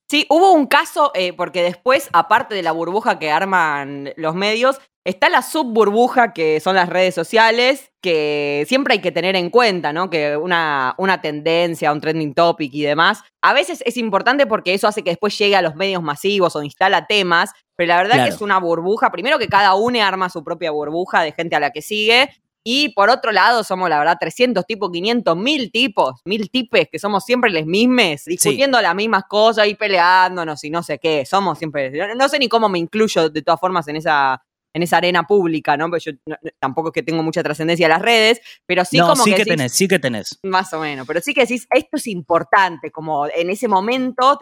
Sí, 0.07 0.27
hubo 0.29 0.53
un 0.53 0.67
caso, 0.67 1.12
eh, 1.15 1.33
porque 1.33 1.63
después, 1.63 2.07
aparte 2.13 2.53
de 2.53 2.62
la 2.62 2.71
burbuja 2.71 3.17
que 3.17 3.31
arman 3.31 4.13
los 4.15 4.35
medios, 4.35 4.79
está 5.05 5.27
la 5.27 5.41
subburbuja 5.41 6.31
que 6.31 6.59
son 6.59 6.75
las 6.75 6.88
redes 6.88 7.15
sociales, 7.15 7.91
que 8.00 8.63
siempre 8.67 8.93
hay 8.93 9.01
que 9.01 9.12
tener 9.12 9.35
en 9.35 9.50
cuenta, 9.50 9.91
¿no? 9.91 10.12
Que 10.12 10.38
una, 10.38 10.93
una 11.00 11.19
tendencia, 11.19 11.91
un 11.91 12.00
trending 12.00 12.35
topic 12.35 12.71
y 12.73 12.83
demás, 12.83 13.21
a 13.41 13.53
veces 13.53 13.81
es 13.85 13.97
importante 13.97 14.45
porque 14.45 14.75
eso 14.75 14.88
hace 14.88 15.03
que 15.03 15.09
después 15.09 15.38
llegue 15.38 15.55
a 15.55 15.63
los 15.63 15.75
medios 15.75 16.03
masivos 16.03 16.55
o 16.55 16.62
instala 16.62 17.07
temas, 17.07 17.51
pero 17.75 17.88
la 17.88 17.98
verdad 17.98 18.24
que 18.24 18.30
es 18.30 18.42
una 18.42 18.60
burbuja, 18.60 19.12
primero 19.12 19.39
que 19.39 19.48
cada 19.48 19.75
uno 19.75 20.01
arma 20.03 20.30
su 20.30 20.44
propia 20.44 20.72
burbuja 20.72 21.22
de 21.22 21.32
gente 21.32 21.56
a 21.56 21.60
la 21.60 21.72
que 21.72 21.82
sigue, 21.82 22.30
y 22.65 22.89
por 22.89 23.10
otro 23.10 23.34
lado, 23.34 23.63
somos 23.63 23.89
la 23.89 24.00
verdad 24.00 24.18
300 24.18 24.65
tipos, 24.65 24.89
500, 24.89 25.36
mil 25.36 25.70
tipos, 25.70 26.22
mil 26.24 26.50
tipes 26.50 26.88
que 26.89 26.98
somos 26.98 27.25
siempre 27.25 27.51
los 27.51 27.65
mismos, 27.65 28.24
discutiendo 28.25 28.82
las 28.82 28.96
mismas 28.96 29.25
cosas 29.25 29.68
y 29.68 29.75
peleándonos 29.75 30.63
y 30.63 30.70
no 30.70 30.82
sé 30.82 30.98
qué. 30.98 31.25
Somos 31.25 31.58
siempre. 31.58 31.92
No 32.15 32.30
sé 32.30 32.39
ni 32.39 32.48
cómo 32.48 32.70
me 32.70 32.80
incluyo 32.80 33.30
de 33.30 33.42
todas 33.42 33.60
formas 33.60 33.86
en 33.89 33.98
esa, 33.98 34.42
en 34.74 34.84
esa 34.84 34.98
arena 34.98 35.24
pública, 35.24 35.77
¿no? 35.77 35.89
Porque 35.89 36.12
yo 36.12 36.36
tampoco 36.60 36.89
es 36.89 36.94
que 36.94 37.03
tengo 37.03 37.24
mucha 37.24 37.44
trascendencia 37.44 37.86
en 37.86 37.92
las 37.92 38.01
redes, 38.01 38.42
pero 38.65 38.84
sí 38.86 39.00
como 39.00 39.15
sí 39.15 39.34
que, 39.34 39.46
tenés, 39.46 39.72
sí 39.72 39.88
que 39.88 40.00
tenés. 40.00 40.39
Más 40.44 40.74
o 40.74 40.80
menos, 40.80 41.06
pero 41.08 41.22
sí 41.22 41.34
que 41.34 41.42
decís, 41.42 41.68
esto 41.70 41.98
es 41.98 42.08
importante, 42.08 42.92
como 42.92 43.27
en 43.27 43.50
ese 43.50 43.68
momento, 43.68 44.39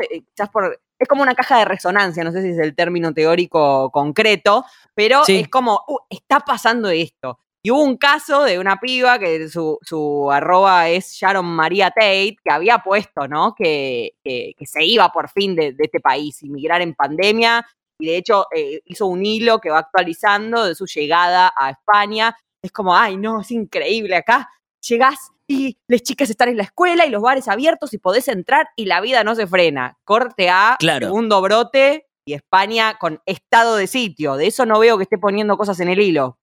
por, 0.52 0.80
es 0.98 1.08
como 1.08 1.24
una 1.24 1.36
caja 1.36 1.60
de 1.60 1.66
resonancia, 1.66 2.24
no 2.24 2.32
sé 2.32 2.42
si 2.44 2.50
es 2.50 2.60
el 2.60 2.76
término 2.76 3.14
teórico 3.14 3.90
concreto, 3.92 4.66
pero 4.94 5.24
es 5.28 5.50
como, 5.50 5.84
uh, 5.88 5.98
está 6.10 6.40
pasando 6.40 6.90
esto. 6.90 7.40
Y 7.64 7.70
hubo 7.70 7.84
un 7.84 7.98
caso 7.98 8.44
de 8.44 8.58
una 8.58 8.78
piba 8.78 9.20
que 9.20 9.48
su, 9.48 9.78
su 9.84 10.32
arroba 10.32 10.90
es 10.90 11.12
Sharon 11.14 11.46
María 11.46 11.92
Tate, 11.92 12.38
que 12.44 12.52
había 12.52 12.80
puesto, 12.80 13.28
¿no? 13.28 13.54
Que, 13.56 14.14
que, 14.24 14.56
se 14.66 14.84
iba 14.84 15.12
por 15.12 15.30
fin 15.30 15.56
de, 15.56 15.76
este 15.78 16.00
país, 16.00 16.42
inmigrar 16.42 16.82
en 16.82 16.96
pandemia, 16.96 17.64
y 18.01 18.08
de 18.08 18.17
hecho 18.17 18.48
eh, 18.55 18.81
hizo 18.86 19.05
un 19.05 19.25
hilo 19.25 19.60
que 19.60 19.70
va 19.70 19.79
actualizando 19.79 20.65
de 20.65 20.75
su 20.75 20.86
llegada 20.86 21.53
a 21.55 21.70
España. 21.70 22.36
Es 22.62 22.72
como, 22.72 22.96
ay, 22.96 23.17
no, 23.17 23.41
es 23.41 23.51
increíble 23.51 24.15
acá. 24.15 24.50
Llegás 24.88 25.31
y 25.48 25.77
las 25.88 26.01
chicas 26.01 26.29
están 26.29 26.50
en 26.50 26.58
la 26.58 26.63
escuela 26.63 27.05
y 27.05 27.10
los 27.10 27.22
bares 27.22 27.48
abiertos 27.48 27.93
y 27.93 27.98
podés 27.98 28.27
entrar 28.27 28.70
y 28.75 28.86
la 28.86 29.01
vida 29.01 29.24
no 29.24 29.36
se 29.36 29.48
frena. 29.48 29.98
Corte 30.03 30.50
a 30.50 30.77
segundo 30.79 31.41
brote 31.41 32.08
y 32.25 32.34
España 32.34 32.98
con 33.00 33.22
estado 33.25 33.75
de 33.75 33.88
sitio. 33.88 34.36
De 34.36 34.48
eso 34.48 34.65
no 34.65 34.79
veo 34.79 34.98
que 34.98 35.03
esté 35.03 35.17
poniendo 35.17 35.58
cosas 35.58 35.79
en 35.79 35.89
el 35.89 36.00
hilo. 36.00 36.38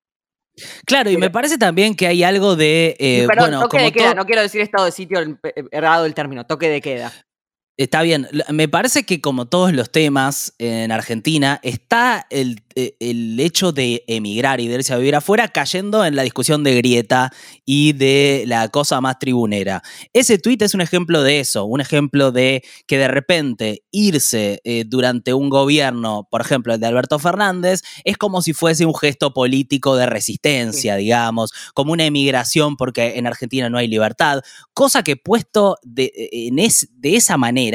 Claro, 0.85 1.11
y 1.11 1.17
me 1.17 1.31
parece 1.31 1.57
también 1.57 1.95
que 1.95 2.07
hay 2.07 2.23
algo 2.25 2.57
de. 2.57 2.97
Eh, 2.99 3.27
bueno, 3.27 3.61
toque 3.61 3.79
de 3.79 3.93
queda, 3.93 4.15
no 4.15 4.27
quiero 4.27 4.43
decir 4.43 4.61
estado 4.61 4.87
de 4.87 4.93
sitio 4.93 5.21
errado 5.71 6.05
el 6.05 6.15
término, 6.15 6.47
toque 6.47 6.69
de 6.69 6.81
queda. 6.81 7.13
Está 7.79 8.03
bien, 8.03 8.27
me 8.51 8.67
parece 8.67 9.05
que 9.05 9.21
como 9.21 9.47
todos 9.47 9.73
los 9.73 9.93
temas 9.93 10.53
en 10.59 10.91
Argentina, 10.91 11.61
está 11.63 12.27
el, 12.29 12.61
eh, 12.75 12.97
el, 12.99 13.39
hecho 13.39 13.71
de 13.71 14.03
emigrar 14.09 14.61
y 14.61 14.67
de 14.67 14.75
irse 14.75 14.93
a 14.93 14.97
vivir 14.97 15.15
afuera 15.15 15.47
cayendo 15.47 16.05
en 16.05 16.17
la 16.17 16.25
discusión 16.25 16.65
de 16.65 16.75
grieta 16.75 17.33
y 17.65 17.93
de 17.93 18.43
la 18.49 18.67
cosa 18.69 19.01
más 19.01 19.21
tribunera. 19.21 19.83
Ese 20.13 20.39
tuit 20.39 20.61
es 20.63 20.75
un 20.75 20.81
ejemplo 20.81 21.23
de 21.23 21.39
eso, 21.39 21.67
un 21.67 21.81
ejemplo 21.81 22.33
de 22.33 22.65
que 22.89 22.99
de 22.99 23.07
repente 23.07 23.85
irse 23.93 24.61
eh, 24.65 24.83
durante 24.85 25.33
un 25.33 25.49
gobierno, 25.49 26.27
por 26.33 26.41
ejemplo 26.41 26.75
el 26.75 26.81
de 26.81 26.87
Alberto 26.89 27.21
Fernández, 27.21 27.83
es 28.03 28.17
como 28.17 28.43
si 28.43 28.55
fuese 28.55 28.87
un 28.87 28.95
gesto 28.95 29.33
político 29.33 29.95
de 29.95 30.07
resistencia, 30.07 30.97
digamos, 30.97 31.53
como 31.75 31.93
una 31.93 32.07
emigración 32.07 32.77
porque 32.77 33.19
en 33.19 33.29
Argentina 33.29 33.71
no 33.71 33.79
hay 33.79 33.87
libertad, 33.87 34.43
cosa 34.75 35.05
que 35.05 35.15
puesto 35.15 35.77
de, 35.85 36.11
en 36.33 36.57
de 36.57 37.17
esa 37.17 37.37
manera, 37.37 37.68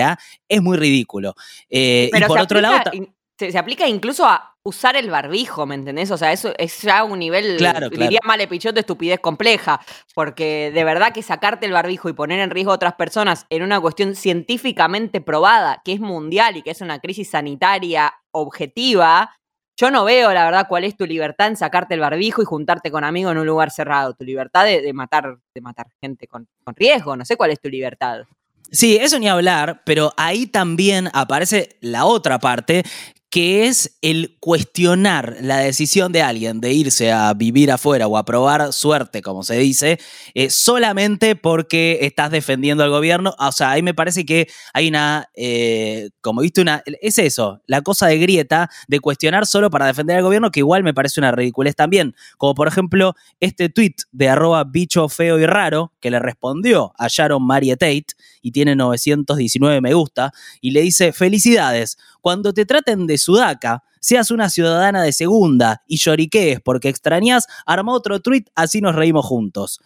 es 0.48 0.62
muy 0.62 0.78
ridículo. 0.78 1.36
Eh, 1.70 2.10
y 2.14 2.22
por 2.24 2.40
otro 2.40 2.62
lado. 2.62 2.92
Se, 3.40 3.58
aplica 3.58 3.88
incluso 3.88 4.26
a 4.26 4.56
usar 4.64 4.96
el 4.96 5.10
barbijo, 5.10 5.66
¿me 5.66 5.76
entendés? 5.76 6.12
O 6.12 6.18
sea, 6.18 6.32
eso 6.32 6.54
es 6.58 6.82
ya 6.84 7.04
un 7.04 7.20
nivel, 7.20 7.58
claro, 7.58 7.90
diría 7.90 8.20
malepichón 8.24 8.76
de 8.76 8.82
estupidez 8.82 9.20
compleja, 9.20 9.82
porque 10.14 10.72
de 10.74 10.84
verdad 10.84 11.12
que 11.12 11.24
sacarte 11.24 11.66
el 11.66 11.74
barbijo 11.74 12.08
y 12.08 12.14
poner 12.14 12.40
en 12.40 12.52
riesgo 12.52 12.72
a 12.72 12.76
otras 12.76 12.94
personas 12.94 13.46
en 13.50 13.64
una 13.64 13.82
cuestión 13.82 14.16
científicamente 14.16 15.20
probada, 15.20 15.82
que 15.84 15.94
es 15.94 16.00
mundial 16.00 16.58
y 16.58 16.62
que 16.62 16.72
es 16.72 16.80
una 16.80 17.00
crisis 17.00 17.32
sanitaria 17.32 18.14
objetiva, 18.32 19.32
yo 19.76 19.90
no 19.90 20.06
veo, 20.06 20.32
la 20.34 20.46
verdad, 20.46 20.68
cuál 20.70 20.84
es 20.84 20.96
tu 20.96 21.06
libertad 21.06 21.48
en 21.48 21.58
sacarte 21.58 21.96
el 21.96 22.00
barbijo 22.00 22.42
y 22.42 22.46
juntarte 22.46 22.92
con 22.92 23.04
amigos 23.04 23.32
en 23.32 23.40
un 23.40 23.48
lugar 23.48 23.72
cerrado. 23.72 24.14
Tu 24.14 24.24
libertad 24.24 24.66
de, 24.66 24.94
matar, 24.94 25.40
de 25.54 25.62
matar 25.62 25.88
gente 26.00 26.28
con, 26.28 26.48
con 26.64 26.76
riesgo. 26.76 27.16
No 27.18 27.26
sé 27.26 27.38
cuál 27.38 27.52
es 27.52 27.60
tu 27.60 27.70
libertad. 27.70 28.26
Sí, 28.72 28.98
eso 29.00 29.20
ni 29.20 29.28
hablar, 29.28 29.82
pero 29.86 30.14
ahí 30.18 30.48
también 30.48 31.10
aparece 31.14 31.78
la 31.82 32.06
otra 32.06 32.40
parte, 32.40 32.84
que 33.30 33.66
es 33.66 33.98
el 34.04 34.38
cuestionar 34.40 35.38
la 35.42 35.58
decisión 35.58 36.12
de 36.12 36.22
alguien 36.22 36.62
de 36.62 36.72
irse 36.72 37.12
a 37.12 37.34
vivir 37.34 37.72
afuera 37.72 38.06
o 38.06 38.16
a 38.16 38.26
probar 38.26 38.72
suerte, 38.74 39.24
como 39.24 39.42
se 39.42 39.58
dice, 39.58 40.00
eh, 40.36 40.52
solamente 40.52 41.36
porque 41.36 41.98
estás 42.02 42.30
defendiendo 42.30 42.84
al 42.84 42.92
gobierno. 42.92 43.36
O 43.40 43.52
sea, 43.52 43.72
ahí 43.72 43.82
me 43.82 43.96
parece 43.96 44.24
que 44.24 44.48
hay 44.72 44.88
una, 44.88 45.30
eh, 45.36 46.12
como 46.22 46.42
viste, 46.42 46.62
una, 46.62 46.84
es 47.02 47.18
eso, 47.18 47.60
la 47.66 47.82
cosa 47.82 48.06
de 48.06 48.20
grieta, 48.20 48.70
de 48.88 49.00
cuestionar 49.00 49.48
solo 49.48 49.72
para 49.72 49.88
defender 49.88 50.18
al 50.18 50.24
gobierno, 50.24 50.52
que 50.52 50.60
igual 50.60 50.84
me 50.84 50.94
parece 50.94 51.20
una 51.20 51.32
ridiculez 51.32 51.76
también. 51.76 52.16
Como 52.38 52.54
por 52.54 52.68
ejemplo 52.68 53.16
este 53.40 53.68
tweet 53.70 53.96
de 54.12 54.30
arroba 54.30 54.64
bicho 54.64 55.10
feo 55.10 55.40
y 55.40 55.48
raro, 55.48 55.92
que 56.00 56.12
le 56.12 56.20
respondió 56.20 56.94
a 57.00 57.08
Sharon 57.08 57.44
Marie 57.44 57.78
Tate 57.78 58.14
y 58.44 58.52
tiene 58.52 58.76
919 58.76 59.82
me 59.82 59.96
gusta, 59.96 60.32
y 60.62 60.70
le 60.70 60.82
dice, 60.82 61.12
felicidades 61.14 61.98
cuando 62.22 62.54
te 62.54 62.66
traten 62.66 63.08
de 63.08 63.18
sudaca, 63.18 63.84
seas 64.00 64.30
una 64.30 64.50
ciudadana 64.50 65.02
de 65.02 65.14
segunda 65.14 65.82
y 65.88 65.98
lloriquees 65.98 66.62
porque 66.62 66.90
extrañas, 66.90 67.48
arma 67.66 67.94
otro 67.94 68.22
tweet, 68.22 68.46
así 68.54 68.82
nos 68.82 68.96
reímos 68.96 69.26
juntos. 69.26 69.82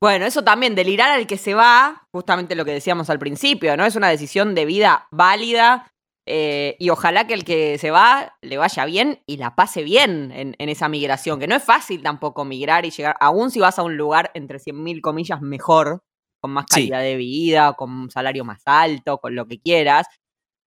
Bueno, 0.00 0.26
eso 0.26 0.44
también, 0.44 0.74
delirar 0.74 1.10
al 1.10 1.26
que 1.26 1.38
se 1.38 1.54
va, 1.54 2.06
justamente 2.12 2.54
lo 2.54 2.64
que 2.64 2.72
decíamos 2.72 3.08
al 3.08 3.18
principio, 3.18 3.76
¿no? 3.76 3.86
Es 3.86 3.96
una 3.96 4.10
decisión 4.10 4.54
de 4.54 4.66
vida 4.66 5.08
válida 5.10 5.90
eh, 6.26 6.76
y 6.78 6.90
ojalá 6.90 7.26
que 7.26 7.34
el 7.34 7.44
que 7.44 7.78
se 7.78 7.90
va 7.90 8.36
le 8.40 8.56
vaya 8.56 8.84
bien 8.86 9.22
y 9.26 9.36
la 9.36 9.54
pase 9.54 9.82
bien 9.82 10.32
en, 10.32 10.68
esa 10.68 10.88
migración, 10.88 11.38
que 11.38 11.46
no 11.46 11.54
es 11.54 11.62
fácil 11.62 12.02
tampoco 12.02 12.44
migrar 12.44 12.86
y 12.86 12.90
llegar, 12.90 13.16
aún 13.20 13.50
si 13.50 13.60
vas 13.60 13.78
a 13.78 13.82
un 13.82 13.96
lugar 13.96 14.30
entre 14.34 14.58
100.000 14.58 15.00
comillas 15.00 15.40
mejor, 15.40 16.02
con 16.44 16.50
más 16.50 16.66
calidad 16.66 17.00
de 17.00 17.16
vida, 17.16 17.72
con 17.72 17.90
un 17.90 18.10
salario 18.10 18.44
más 18.44 18.60
alto, 18.66 19.16
con 19.16 19.34
lo 19.34 19.46
que 19.46 19.58
quieras, 19.58 20.06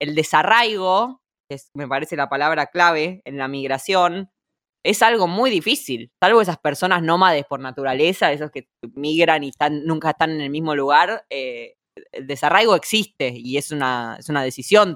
el 0.00 0.16
desarraigo, 0.16 1.22
que 1.48 1.54
es, 1.54 1.70
me 1.72 1.86
parece 1.86 2.16
la 2.16 2.28
palabra 2.28 2.66
clave 2.66 3.22
en 3.24 3.38
la 3.38 3.46
migración, 3.46 4.28
es 4.84 5.02
algo 5.02 5.28
muy 5.28 5.50
difícil, 5.52 6.10
salvo 6.20 6.42
esas 6.42 6.58
personas 6.58 7.04
nómades 7.04 7.44
por 7.44 7.60
naturaleza, 7.60 8.32
esos 8.32 8.50
que 8.50 8.66
migran 8.96 9.44
y 9.44 9.50
están, 9.50 9.84
nunca 9.84 10.10
están 10.10 10.32
en 10.32 10.40
el 10.40 10.50
mismo 10.50 10.74
lugar, 10.74 11.24
eh, 11.30 11.76
el 12.12 12.26
desarraigo 12.26 12.74
existe 12.74 13.32
y 13.34 13.56
es 13.56 13.70
una, 13.70 14.16
es 14.18 14.28
una 14.28 14.42
decisión 14.42 14.94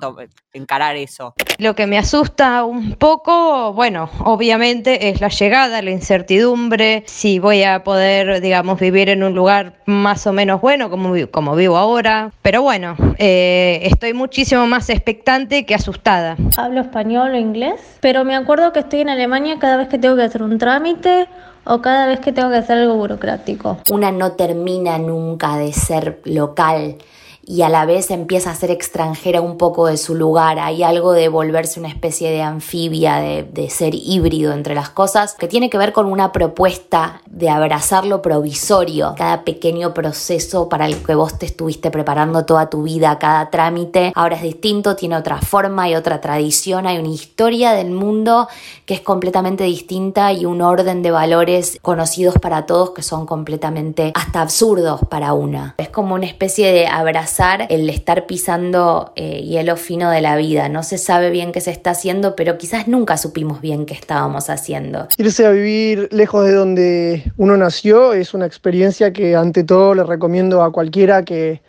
encarar 0.53 0.97
eso. 0.97 1.35
Lo 1.59 1.75
que 1.75 1.87
me 1.87 1.99
asusta 1.99 2.65
un 2.65 2.95
poco, 2.95 3.73
bueno, 3.73 4.11
obviamente 4.25 5.09
es 5.09 5.21
la 5.21 5.29
llegada, 5.29 5.83
la 5.83 5.91
incertidumbre, 5.91 7.05
si 7.07 7.39
voy 7.39 7.63
a 7.63 7.85
poder, 7.85 8.41
digamos, 8.41 8.81
vivir 8.81 9.09
en 9.09 9.23
un 9.23 9.35
lugar 9.35 9.83
más 9.87 10.27
o 10.27 10.33
menos 10.33 10.61
bueno 10.61 10.91
como, 10.91 11.15
como 11.31 11.55
vivo 11.55 11.77
ahora. 11.77 12.33
Pero 12.43 12.63
bueno, 12.63 12.97
eh, 13.19 13.81
estoy 13.85 14.13
muchísimo 14.13 14.67
más 14.67 14.91
expectante 14.91 15.65
que 15.65 15.75
asustada. 15.75 16.37
Hablo 16.57 16.81
español 16.81 17.33
o 17.33 17.39
inglés, 17.39 17.81
pero 18.01 18.25
me 18.25 18.35
acuerdo 18.35 18.73
que 18.73 18.81
estoy 18.81 19.01
en 19.01 19.09
Alemania 19.09 19.59
cada 19.59 19.77
vez 19.77 19.89
que 19.89 19.99
tengo 19.99 20.17
que 20.17 20.23
hacer 20.23 20.43
un 20.43 20.59
trámite 20.59 21.29
o 21.65 21.81
cada 21.81 22.07
vez 22.07 22.21
que 22.21 22.33
tengo 22.33 22.51
que 22.51 22.57
hacer 22.57 22.79
algo 22.79 22.97
burocrático. 22.97 23.79
Una 23.91 24.13
no 24.13 24.33
termina 24.33 24.99
nunca 24.99 25.57
de 25.57 25.73
ser 25.73 26.21
local 26.25 26.97
y 27.45 27.63
a 27.63 27.69
la 27.69 27.87
vez 27.87 28.11
empieza 28.11 28.51
a 28.51 28.55
ser 28.55 28.71
extranjera 28.71 29.41
un 29.41 29.59
poco 29.59 29.87
de 29.87 29.97
su 29.97 30.15
lugar. 30.15 30.59
Hay 30.61 30.83
algo 30.83 31.13
de 31.13 31.29
volverse 31.29 31.81
una 31.81 31.89
especie 31.89 32.31
de 32.31 32.41
anfibia, 32.41 33.17
de, 33.17 33.69
ser 33.71 33.95
híbrido 33.95 34.53
entre 34.53 34.75
las 34.75 34.91
cosas, 34.91 35.35
que 35.35 35.49
tiene 35.49 35.71
que 35.71 35.79
ver 35.79 35.93
con 35.93 36.07
una 36.07 36.31
propuesta 36.31 37.23
de 37.27 37.49
abrazar 37.49 38.07
lo 38.07 38.23
provisorio, 38.23 39.15
cada 39.17 39.45
pequeño 39.45 39.95
proceso 39.95 40.69
para 40.69 40.87
el 40.87 41.03
que 41.03 41.15
vos 41.15 41.39
te 41.39 41.47
estuviste 41.47 41.91
preparando 41.91 42.45
toda 42.45 42.69
tu 42.69 42.83
vida, 42.83 43.19
cada 43.19 43.51
trámite, 43.51 44.13
ahora 44.15 44.37
es 44.37 44.43
distinto, 44.43 44.95
tiene 44.95 45.17
otra 45.17 45.41
forma 45.41 45.89
y 45.89 45.95
otra 45.95 46.21
tradición, 46.21 46.87
hay 46.87 46.99
una 46.99 47.09
historia 47.09 47.73
del 47.73 47.91
mundo 47.91 48.49
que 48.85 48.95
es 48.95 49.01
completamente 49.01 49.65
distinta 49.65 50.33
y 50.33 50.45
un 50.45 50.61
orden 50.61 51.03
de 51.03 51.11
valores 51.11 51.79
conocidos 51.83 52.35
para 52.35 52.67
todos 52.67 52.91
que 52.91 53.03
son 53.03 53.27
completamente 53.27 54.13
hasta 54.15 54.43
absurdos 54.43 55.01
para 55.09 55.33
una. 55.33 55.75
Es 55.79 55.89
como 55.89 56.15
una 56.15 56.27
especie 56.27 56.73
de 56.73 56.87
abrazar 56.87 57.32
el 57.69 57.89
estar 57.89 58.27
pisando 58.27 59.13
eh, 59.17 59.43
hielo 59.43 59.77
fino 59.77 60.11
de 60.11 60.21
la 60.21 60.37
vida. 60.37 60.69
No 60.69 60.83
se 60.83 60.99
sabe 60.99 61.31
bien 61.31 61.53
qué 61.53 61.61
se 61.61 61.71
está 61.71 61.91
haciendo, 61.91 62.37
pero 62.37 62.59
quizás 62.59 62.89
nunca 62.89 63.17
supimos 63.17 63.61
bien 63.61 63.87
qué 63.87 63.95
estábamos 63.95 64.51
haciendo. 64.51 65.09
Irse 65.17 65.47
a 65.47 65.51
vivir 65.51 66.09
lejos 66.13 66.45
de 66.45 66.53
donde 66.53 67.33
uno 67.39 67.57
nació 67.57 68.13
es 68.13 68.35
una 68.35 68.47
experiencia 68.47 69.13
que 69.13 69.35
ante 69.35 69.65
todo 69.65 69.95
le 69.95 70.05
recomiendo 70.05 70.63
a 70.63 70.73
cualquiera 70.73 71.25
que 71.25 71.63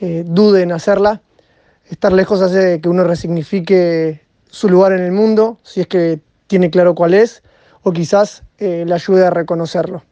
eh, 0.00 0.24
dude 0.26 0.62
en 0.62 0.72
hacerla. 0.72 1.22
Estar 1.88 2.12
lejos 2.12 2.42
hace 2.42 2.80
que 2.80 2.88
uno 2.88 3.04
resignifique 3.04 4.22
su 4.48 4.68
lugar 4.68 4.92
en 4.92 5.02
el 5.02 5.12
mundo, 5.12 5.58
si 5.62 5.82
es 5.82 5.86
que 5.86 6.20
tiene 6.48 6.70
claro 6.70 6.94
cuál 6.96 7.14
es, 7.14 7.42
o 7.82 7.92
quizás 7.92 8.42
eh, 8.58 8.84
le 8.86 8.94
ayude 8.94 9.24
a 9.24 9.30
reconocerlo. 9.30 10.02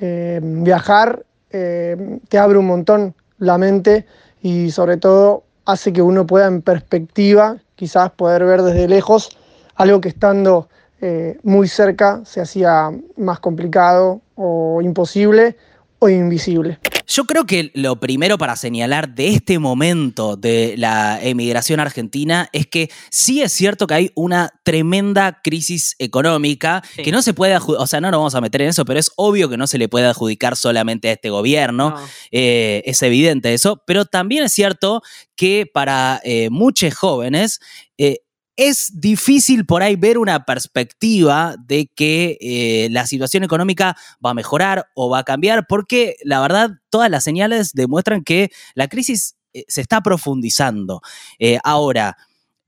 viajar 0.00 1.24
te 1.48 2.38
abre 2.38 2.58
un 2.58 2.66
montón 2.66 3.14
la 3.38 3.58
mente 3.58 4.06
y 4.42 4.70
sobre 4.70 4.96
todo 4.96 5.44
hace 5.64 5.92
que 5.92 6.02
uno 6.02 6.26
pueda 6.26 6.46
en 6.46 6.62
perspectiva 6.62 7.56
quizás 7.74 8.10
poder 8.12 8.44
ver 8.44 8.62
desde 8.62 8.88
lejos 8.88 9.36
algo 9.74 10.00
que 10.00 10.08
estando 10.08 10.68
eh, 11.00 11.38
muy 11.42 11.68
cerca 11.68 12.22
se 12.24 12.40
hacía 12.40 12.90
más 13.16 13.40
complicado 13.40 14.22
o 14.34 14.80
imposible 14.82 15.56
o 15.98 16.08
invisible. 16.08 16.78
Yo 17.08 17.24
creo 17.24 17.44
que 17.46 17.70
lo 17.74 18.00
primero 18.00 18.36
para 18.36 18.56
señalar 18.56 19.14
de 19.14 19.28
este 19.28 19.60
momento 19.60 20.36
de 20.36 20.74
la 20.76 21.22
emigración 21.22 21.78
argentina 21.78 22.48
es 22.52 22.66
que 22.66 22.90
sí 23.10 23.42
es 23.42 23.52
cierto 23.52 23.86
que 23.86 23.94
hay 23.94 24.12
una 24.16 24.52
tremenda 24.64 25.40
crisis 25.42 25.94
económica 26.00 26.82
que 26.96 27.12
no 27.12 27.22
se 27.22 27.32
puede, 27.32 27.56
o 27.58 27.86
sea, 27.86 28.00
no 28.00 28.10
nos 28.10 28.18
vamos 28.18 28.34
a 28.34 28.40
meter 28.40 28.62
en 28.62 28.70
eso, 28.70 28.84
pero 28.84 28.98
es 28.98 29.12
obvio 29.14 29.48
que 29.48 29.56
no 29.56 29.68
se 29.68 29.78
le 29.78 29.88
puede 29.88 30.06
adjudicar 30.06 30.56
solamente 30.56 31.08
a 31.08 31.12
este 31.12 31.30
gobierno, 31.30 31.94
eh, 32.32 32.82
es 32.86 33.00
evidente 33.02 33.54
eso, 33.54 33.80
pero 33.86 34.04
también 34.04 34.42
es 34.42 34.52
cierto 34.52 35.02
que 35.36 35.70
para 35.72 36.20
eh, 36.24 36.50
muchos 36.50 36.92
jóvenes 36.94 37.60
es 38.56 39.00
difícil 39.00 39.66
por 39.66 39.82
ahí 39.82 39.96
ver 39.96 40.18
una 40.18 40.44
perspectiva 40.44 41.56
de 41.66 41.90
que 41.94 42.38
eh, 42.40 42.88
la 42.90 43.06
situación 43.06 43.44
económica 43.44 43.96
va 44.24 44.30
a 44.30 44.34
mejorar 44.34 44.88
o 44.94 45.10
va 45.10 45.20
a 45.20 45.24
cambiar, 45.24 45.66
porque 45.66 46.16
la 46.24 46.40
verdad 46.40 46.70
todas 46.90 47.10
las 47.10 47.24
señales 47.24 47.72
demuestran 47.72 48.24
que 48.24 48.50
la 48.74 48.88
crisis 48.88 49.36
eh, 49.52 49.64
se 49.68 49.82
está 49.82 50.00
profundizando. 50.00 51.02
Eh, 51.38 51.58
ahora, 51.64 52.16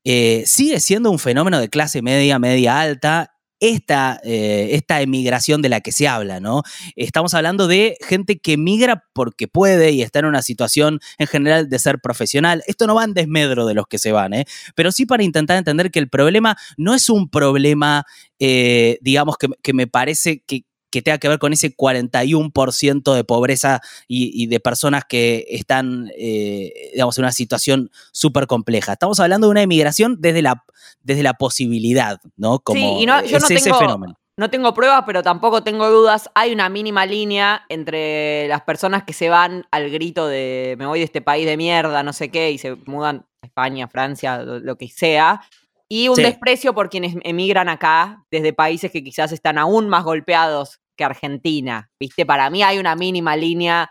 sigue 0.05 0.81
siendo 0.81 1.11
un 1.11 1.19
fenómeno 1.19 1.61
de 1.61 1.69
clase 1.69 2.01
media, 2.01 2.39
media 2.39 2.81
alta, 2.81 3.38
esta, 3.61 4.21
eh, 4.25 4.71
esta 4.73 5.01
emigración 5.01 5.63
de 5.63 5.69
la 5.69 5.81
que 5.81 5.93
se 5.93 6.09
habla, 6.09 6.41
¿no? 6.41 6.63
Estamos 6.97 7.35
hablando 7.35 7.67
de 7.67 7.97
gente 8.07 8.39
que 8.39 8.57
migra 8.57 9.05
porque 9.13 9.49
puede 9.49 9.91
y 9.93 10.03
está 10.03 10.21
en 10.21 10.27
una 10.27 10.43
situación 10.43 11.01
en 11.19 11.27
general 11.27 11.69
de 11.69 11.79
ser 11.79 12.01
profesional. 12.01 12.63
Esto 12.67 12.87
no 12.87 12.95
va 12.95 13.05
en 13.05 13.15
desmedro 13.15 13.67
de 13.67 13.75
los 13.75 13.87
que 13.87 13.99
se 13.99 14.13
van, 14.13 14.35
¿eh? 14.35 14.45
Pero 14.75 14.93
sí 14.93 15.07
para 15.07 15.23
intentar 15.23 15.57
entender 15.57 15.91
que 15.91 15.99
el 15.99 16.09
problema 16.09 16.57
no 16.77 16.95
es 16.95 17.11
un 17.11 17.29
problema, 17.29 18.05
eh, 18.39 18.99
digamos, 19.01 19.37
que, 19.37 19.49
que 19.63 19.73
me 19.73 19.87
parece 19.87 20.43
que, 20.47 20.65
que 20.91 21.03
tenga 21.03 21.19
que 21.19 21.29
ver 21.29 21.39
con 21.39 21.53
ese 21.53 21.75
41% 21.77 23.15
de 23.15 23.25
pobreza 23.25 23.81
y, 24.07 24.47
de 24.47 24.61
personas 24.61 25.05
que 25.09 25.47
están, 25.51 26.11
eh, 26.17 26.91
digamos, 26.93 27.19
en 27.19 27.25
una 27.25 27.33
situación 27.33 27.91
súper 28.13 28.47
compleja. 28.47 28.93
Estamos 28.93 29.21
hablando 29.21 29.47
de 29.47 29.53
una 29.53 29.63
emigración 29.63 30.17
desde 30.21 30.43
la, 30.43 30.65
desde 31.03 31.23
la 31.23 31.35
posibilidad, 31.35 32.21
¿no? 32.37 32.61
Como 32.61 32.81
sí, 32.81 33.03
y 33.03 33.07
no, 33.07 33.23
yo 33.25 33.39
no 33.39 33.47
tengo, 33.47 34.17
No 34.37 34.51
tengo 34.51 34.75
pruebas, 34.75 35.05
pero 35.07 35.23
tampoco 35.23 35.63
tengo 35.63 35.91
dudas. 35.91 36.31
Hay 36.35 36.53
una 36.53 36.69
mínima 36.69 37.05
línea 37.07 37.63
entre 37.69 38.49
las 38.49 38.63
personas 38.63 39.05
que 39.05 39.13
se 39.13 39.29
van 39.29 39.67
al 39.71 39.91
grito 39.91 40.27
de 40.27 40.77
me 40.79 40.87
voy 40.87 41.01
de 41.01 41.05
este 41.05 41.21
país 41.21 41.47
de 41.47 41.57
mierda, 41.57 42.03
no 42.03 42.13
sé 42.13 42.31
qué, 42.31 42.51
y 42.51 42.59
se 42.59 42.77
mudan 42.87 43.27
a 43.43 43.47
España, 43.47 43.89
Francia, 43.89 44.39
lo, 44.39 44.77
que 44.77 44.89
sea, 44.89 45.43
y 45.89 46.09
un 46.09 46.17
desprecio 46.17 46.75
por 46.75 46.91
quienes 46.91 47.17
emigran 47.23 47.69
acá 47.69 48.25
desde 48.31 48.53
países 48.53 48.91
que 48.91 49.03
quizás 49.03 49.33
están 49.33 49.57
aún 49.57 49.89
más 49.89 50.05
golpeados 50.05 50.81
que 50.97 51.05
Argentina. 51.05 51.91
¿Viste? 51.99 52.27
Para 52.27 52.51
mí 52.51 52.63
hay 52.63 52.79
una 52.79 52.95
mínima 52.95 53.37
línea 53.37 53.91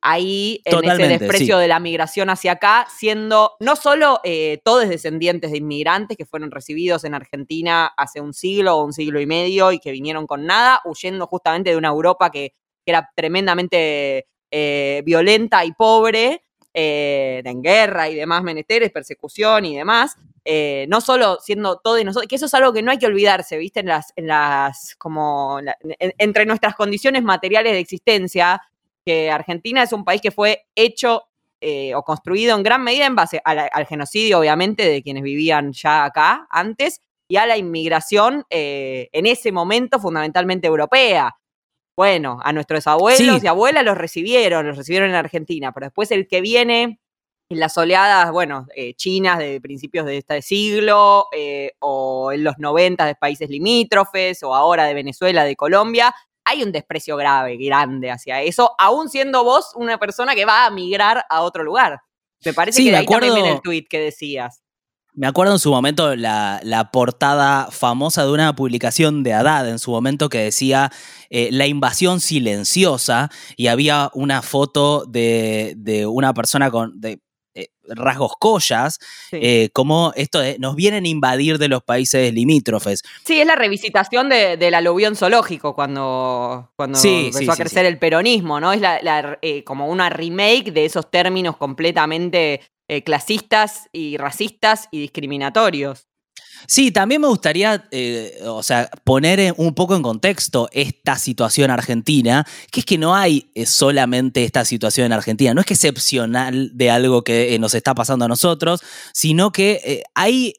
ahí 0.00 0.60
en 0.66 0.84
ese 0.84 1.08
desprecio 1.08 1.56
de 1.56 1.66
la 1.66 1.80
migración 1.80 2.28
hacia 2.28 2.52
acá, 2.52 2.86
siendo 2.94 3.52
no 3.58 3.74
solo 3.74 4.20
eh, 4.22 4.60
todos 4.62 4.86
descendientes 4.86 5.50
de 5.50 5.58
inmigrantes 5.58 6.18
que 6.18 6.26
fueron 6.26 6.50
recibidos 6.50 7.04
en 7.04 7.14
Argentina 7.14 7.86
hace 7.96 8.20
un 8.20 8.34
siglo 8.34 8.76
o 8.76 8.84
un 8.84 8.92
siglo 8.92 9.18
y 9.18 9.26
medio 9.26 9.72
y 9.72 9.78
que 9.78 9.92
vinieron 9.92 10.26
con 10.26 10.44
nada, 10.44 10.80
huyendo 10.84 11.26
justamente 11.26 11.70
de 11.70 11.76
una 11.76 11.88
Europa 11.88 12.30
que, 12.30 12.52
era 12.86 13.10
tremendamente 13.16 14.26
eh, 14.50 15.02
violenta 15.06 15.64
y 15.64 15.72
pobre, 15.72 16.44
eh, 16.74 17.40
en 17.42 17.62
guerra 17.62 18.10
y 18.10 18.14
demás 18.14 18.42
menesteres, 18.42 18.92
persecución 18.92 19.64
y 19.64 19.74
demás, 19.74 20.18
eh, 20.44 20.86
no 20.88 21.00
solo 21.00 21.38
siendo 21.40 21.78
todo 21.78 21.98
y 21.98 22.04
nosotros, 22.04 22.28
que 22.28 22.36
eso 22.36 22.46
es 22.46 22.54
algo 22.54 22.72
que 22.72 22.82
no 22.82 22.90
hay 22.90 22.98
que 22.98 23.06
olvidarse, 23.06 23.56
¿viste? 23.56 23.80
En 23.80 23.86
las, 23.86 24.12
en 24.16 24.26
las, 24.26 24.94
como, 24.96 25.58
entre 25.98 26.46
nuestras 26.46 26.74
condiciones 26.74 27.22
materiales 27.22 27.72
de 27.72 27.78
existencia, 27.78 28.60
que 29.04 29.30
Argentina 29.30 29.82
es 29.82 29.92
un 29.92 30.04
país 30.04 30.20
que 30.20 30.30
fue 30.30 30.66
hecho 30.74 31.24
eh, 31.60 31.94
o 31.94 32.02
construido 32.02 32.56
en 32.56 32.62
gran 32.62 32.82
medida 32.84 33.06
en 33.06 33.14
base 33.14 33.40
al 33.44 33.86
genocidio, 33.86 34.40
obviamente, 34.40 34.86
de 34.86 35.02
quienes 35.02 35.22
vivían 35.22 35.72
ya 35.72 36.04
acá 36.04 36.46
antes, 36.50 37.00
y 37.26 37.36
a 37.36 37.46
la 37.46 37.56
inmigración 37.56 38.44
eh, 38.50 39.08
en 39.12 39.26
ese 39.26 39.50
momento 39.50 39.98
fundamentalmente 39.98 40.66
europea. 40.66 41.36
Bueno, 41.96 42.38
a 42.42 42.52
nuestros 42.52 42.86
abuelos 42.86 43.42
y 43.42 43.46
abuelas 43.46 43.84
los 43.84 43.96
recibieron, 43.96 44.66
los 44.66 44.76
recibieron 44.76 45.10
en 45.10 45.14
Argentina, 45.14 45.72
pero 45.72 45.86
después 45.86 46.10
el 46.10 46.26
que 46.26 46.40
viene 46.40 46.98
en 47.54 47.60
las 47.60 47.78
oleadas, 47.78 48.30
bueno, 48.32 48.66
eh, 48.76 48.94
chinas 48.94 49.38
de 49.38 49.60
principios 49.60 50.04
de 50.06 50.18
este 50.18 50.42
siglo, 50.42 51.28
eh, 51.32 51.72
o 51.78 52.32
en 52.32 52.44
los 52.44 52.58
90 52.58 53.06
de 53.06 53.14
países 53.14 53.48
limítrofes, 53.48 54.42
o 54.42 54.54
ahora 54.54 54.84
de 54.84 54.94
Venezuela, 54.94 55.44
de 55.44 55.56
Colombia, 55.56 56.14
hay 56.44 56.62
un 56.62 56.72
desprecio 56.72 57.16
grave, 57.16 57.56
grande 57.56 58.10
hacia 58.10 58.42
eso, 58.42 58.72
aún 58.78 59.08
siendo 59.08 59.44
vos 59.44 59.72
una 59.76 59.98
persona 59.98 60.34
que 60.34 60.44
va 60.44 60.66
a 60.66 60.70
migrar 60.70 61.24
a 61.30 61.42
otro 61.42 61.62
lugar. 61.62 62.00
Me 62.44 62.52
parece 62.52 62.84
que 62.84 62.90
de 62.90 62.96
ahí 62.96 63.04
acuerdo, 63.04 63.28
también 63.28 63.54
el 63.54 63.62
tweet 63.62 63.86
que 63.88 64.00
decías. 64.00 64.62
Me 65.16 65.28
acuerdo 65.28 65.52
en 65.52 65.60
su 65.60 65.70
momento 65.70 66.16
la, 66.16 66.60
la, 66.64 66.90
portada 66.90 67.68
famosa 67.70 68.24
de 68.24 68.32
una 68.32 68.56
publicación 68.56 69.22
de 69.22 69.32
Haddad 69.32 69.68
en 69.68 69.78
su 69.78 69.92
momento 69.92 70.28
que 70.28 70.38
decía 70.38 70.90
eh, 71.30 71.50
la 71.52 71.68
invasión 71.68 72.20
silenciosa 72.20 73.30
y 73.56 73.68
había 73.68 74.10
una 74.14 74.42
foto 74.42 75.04
de, 75.06 75.74
de 75.76 76.06
una 76.06 76.34
persona 76.34 76.72
con, 76.72 77.00
de, 77.00 77.20
eh, 77.54 77.68
rasgos 77.86 78.32
collas, 78.38 78.98
eh, 79.30 79.68
como 79.72 80.12
esto 80.16 80.40
nos 80.58 80.74
vienen 80.74 81.04
a 81.04 81.08
invadir 81.08 81.58
de 81.58 81.68
los 81.68 81.82
países 81.82 82.32
limítrofes. 82.32 83.02
Sí, 83.24 83.40
es 83.40 83.46
la 83.46 83.56
revisitación 83.56 84.28
del 84.28 84.74
aluvión 84.74 85.14
zoológico 85.14 85.74
cuando, 85.74 86.72
cuando 86.76 86.98
empezó 86.98 87.52
a 87.52 87.56
crecer 87.56 87.86
el 87.86 87.98
peronismo, 87.98 88.58
¿no? 88.58 88.72
Es 88.72 88.80
la, 88.80 89.38
eh, 89.42 89.62
como 89.64 89.88
una 89.88 90.10
remake 90.10 90.72
de 90.72 90.84
esos 90.84 91.10
términos 91.10 91.56
completamente 91.56 92.60
clasistas 93.04 93.88
y 93.92 94.18
racistas 94.18 94.88
y 94.90 95.00
discriminatorios. 95.00 96.06
Sí, 96.66 96.90
también 96.90 97.20
me 97.20 97.28
gustaría, 97.28 97.86
eh, 97.90 98.38
o 98.44 98.62
sea, 98.62 98.90
poner 99.04 99.54
un 99.56 99.74
poco 99.74 99.96
en 99.96 100.02
contexto 100.02 100.68
esta 100.72 101.16
situación 101.16 101.70
argentina, 101.70 102.46
que 102.70 102.80
es 102.80 102.86
que 102.86 102.98
no 102.98 103.14
hay 103.14 103.50
eh, 103.54 103.66
solamente 103.66 104.44
esta 104.44 104.64
situación 104.64 105.06
en 105.06 105.12
Argentina, 105.12 105.54
no 105.54 105.60
es 105.60 105.66
que 105.66 105.74
excepcional 105.74 106.70
de 106.74 106.90
algo 106.90 107.22
que 107.22 107.54
eh, 107.54 107.58
nos 107.58 107.74
está 107.74 107.94
pasando 107.94 108.24
a 108.24 108.28
nosotros, 108.28 108.82
sino 109.12 109.52
que 109.52 110.04
hay 110.14 110.54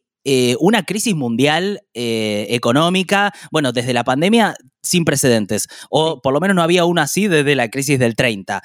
una 0.59 0.83
crisis 0.83 1.13
mundial 1.13 1.81
económica, 1.93 3.31
bueno, 3.51 3.71
desde 3.71 3.93
la 3.93 4.03
pandemia 4.03 4.55
sin 4.81 5.05
precedentes, 5.05 5.67
o 5.91 6.19
por 6.19 6.33
lo 6.33 6.39
menos 6.39 6.55
no 6.55 6.63
había 6.63 6.85
una 6.85 7.03
así 7.03 7.27
desde 7.27 7.53
la 7.53 7.69
crisis 7.69 7.99
del 7.99 8.15
30. 8.15 8.63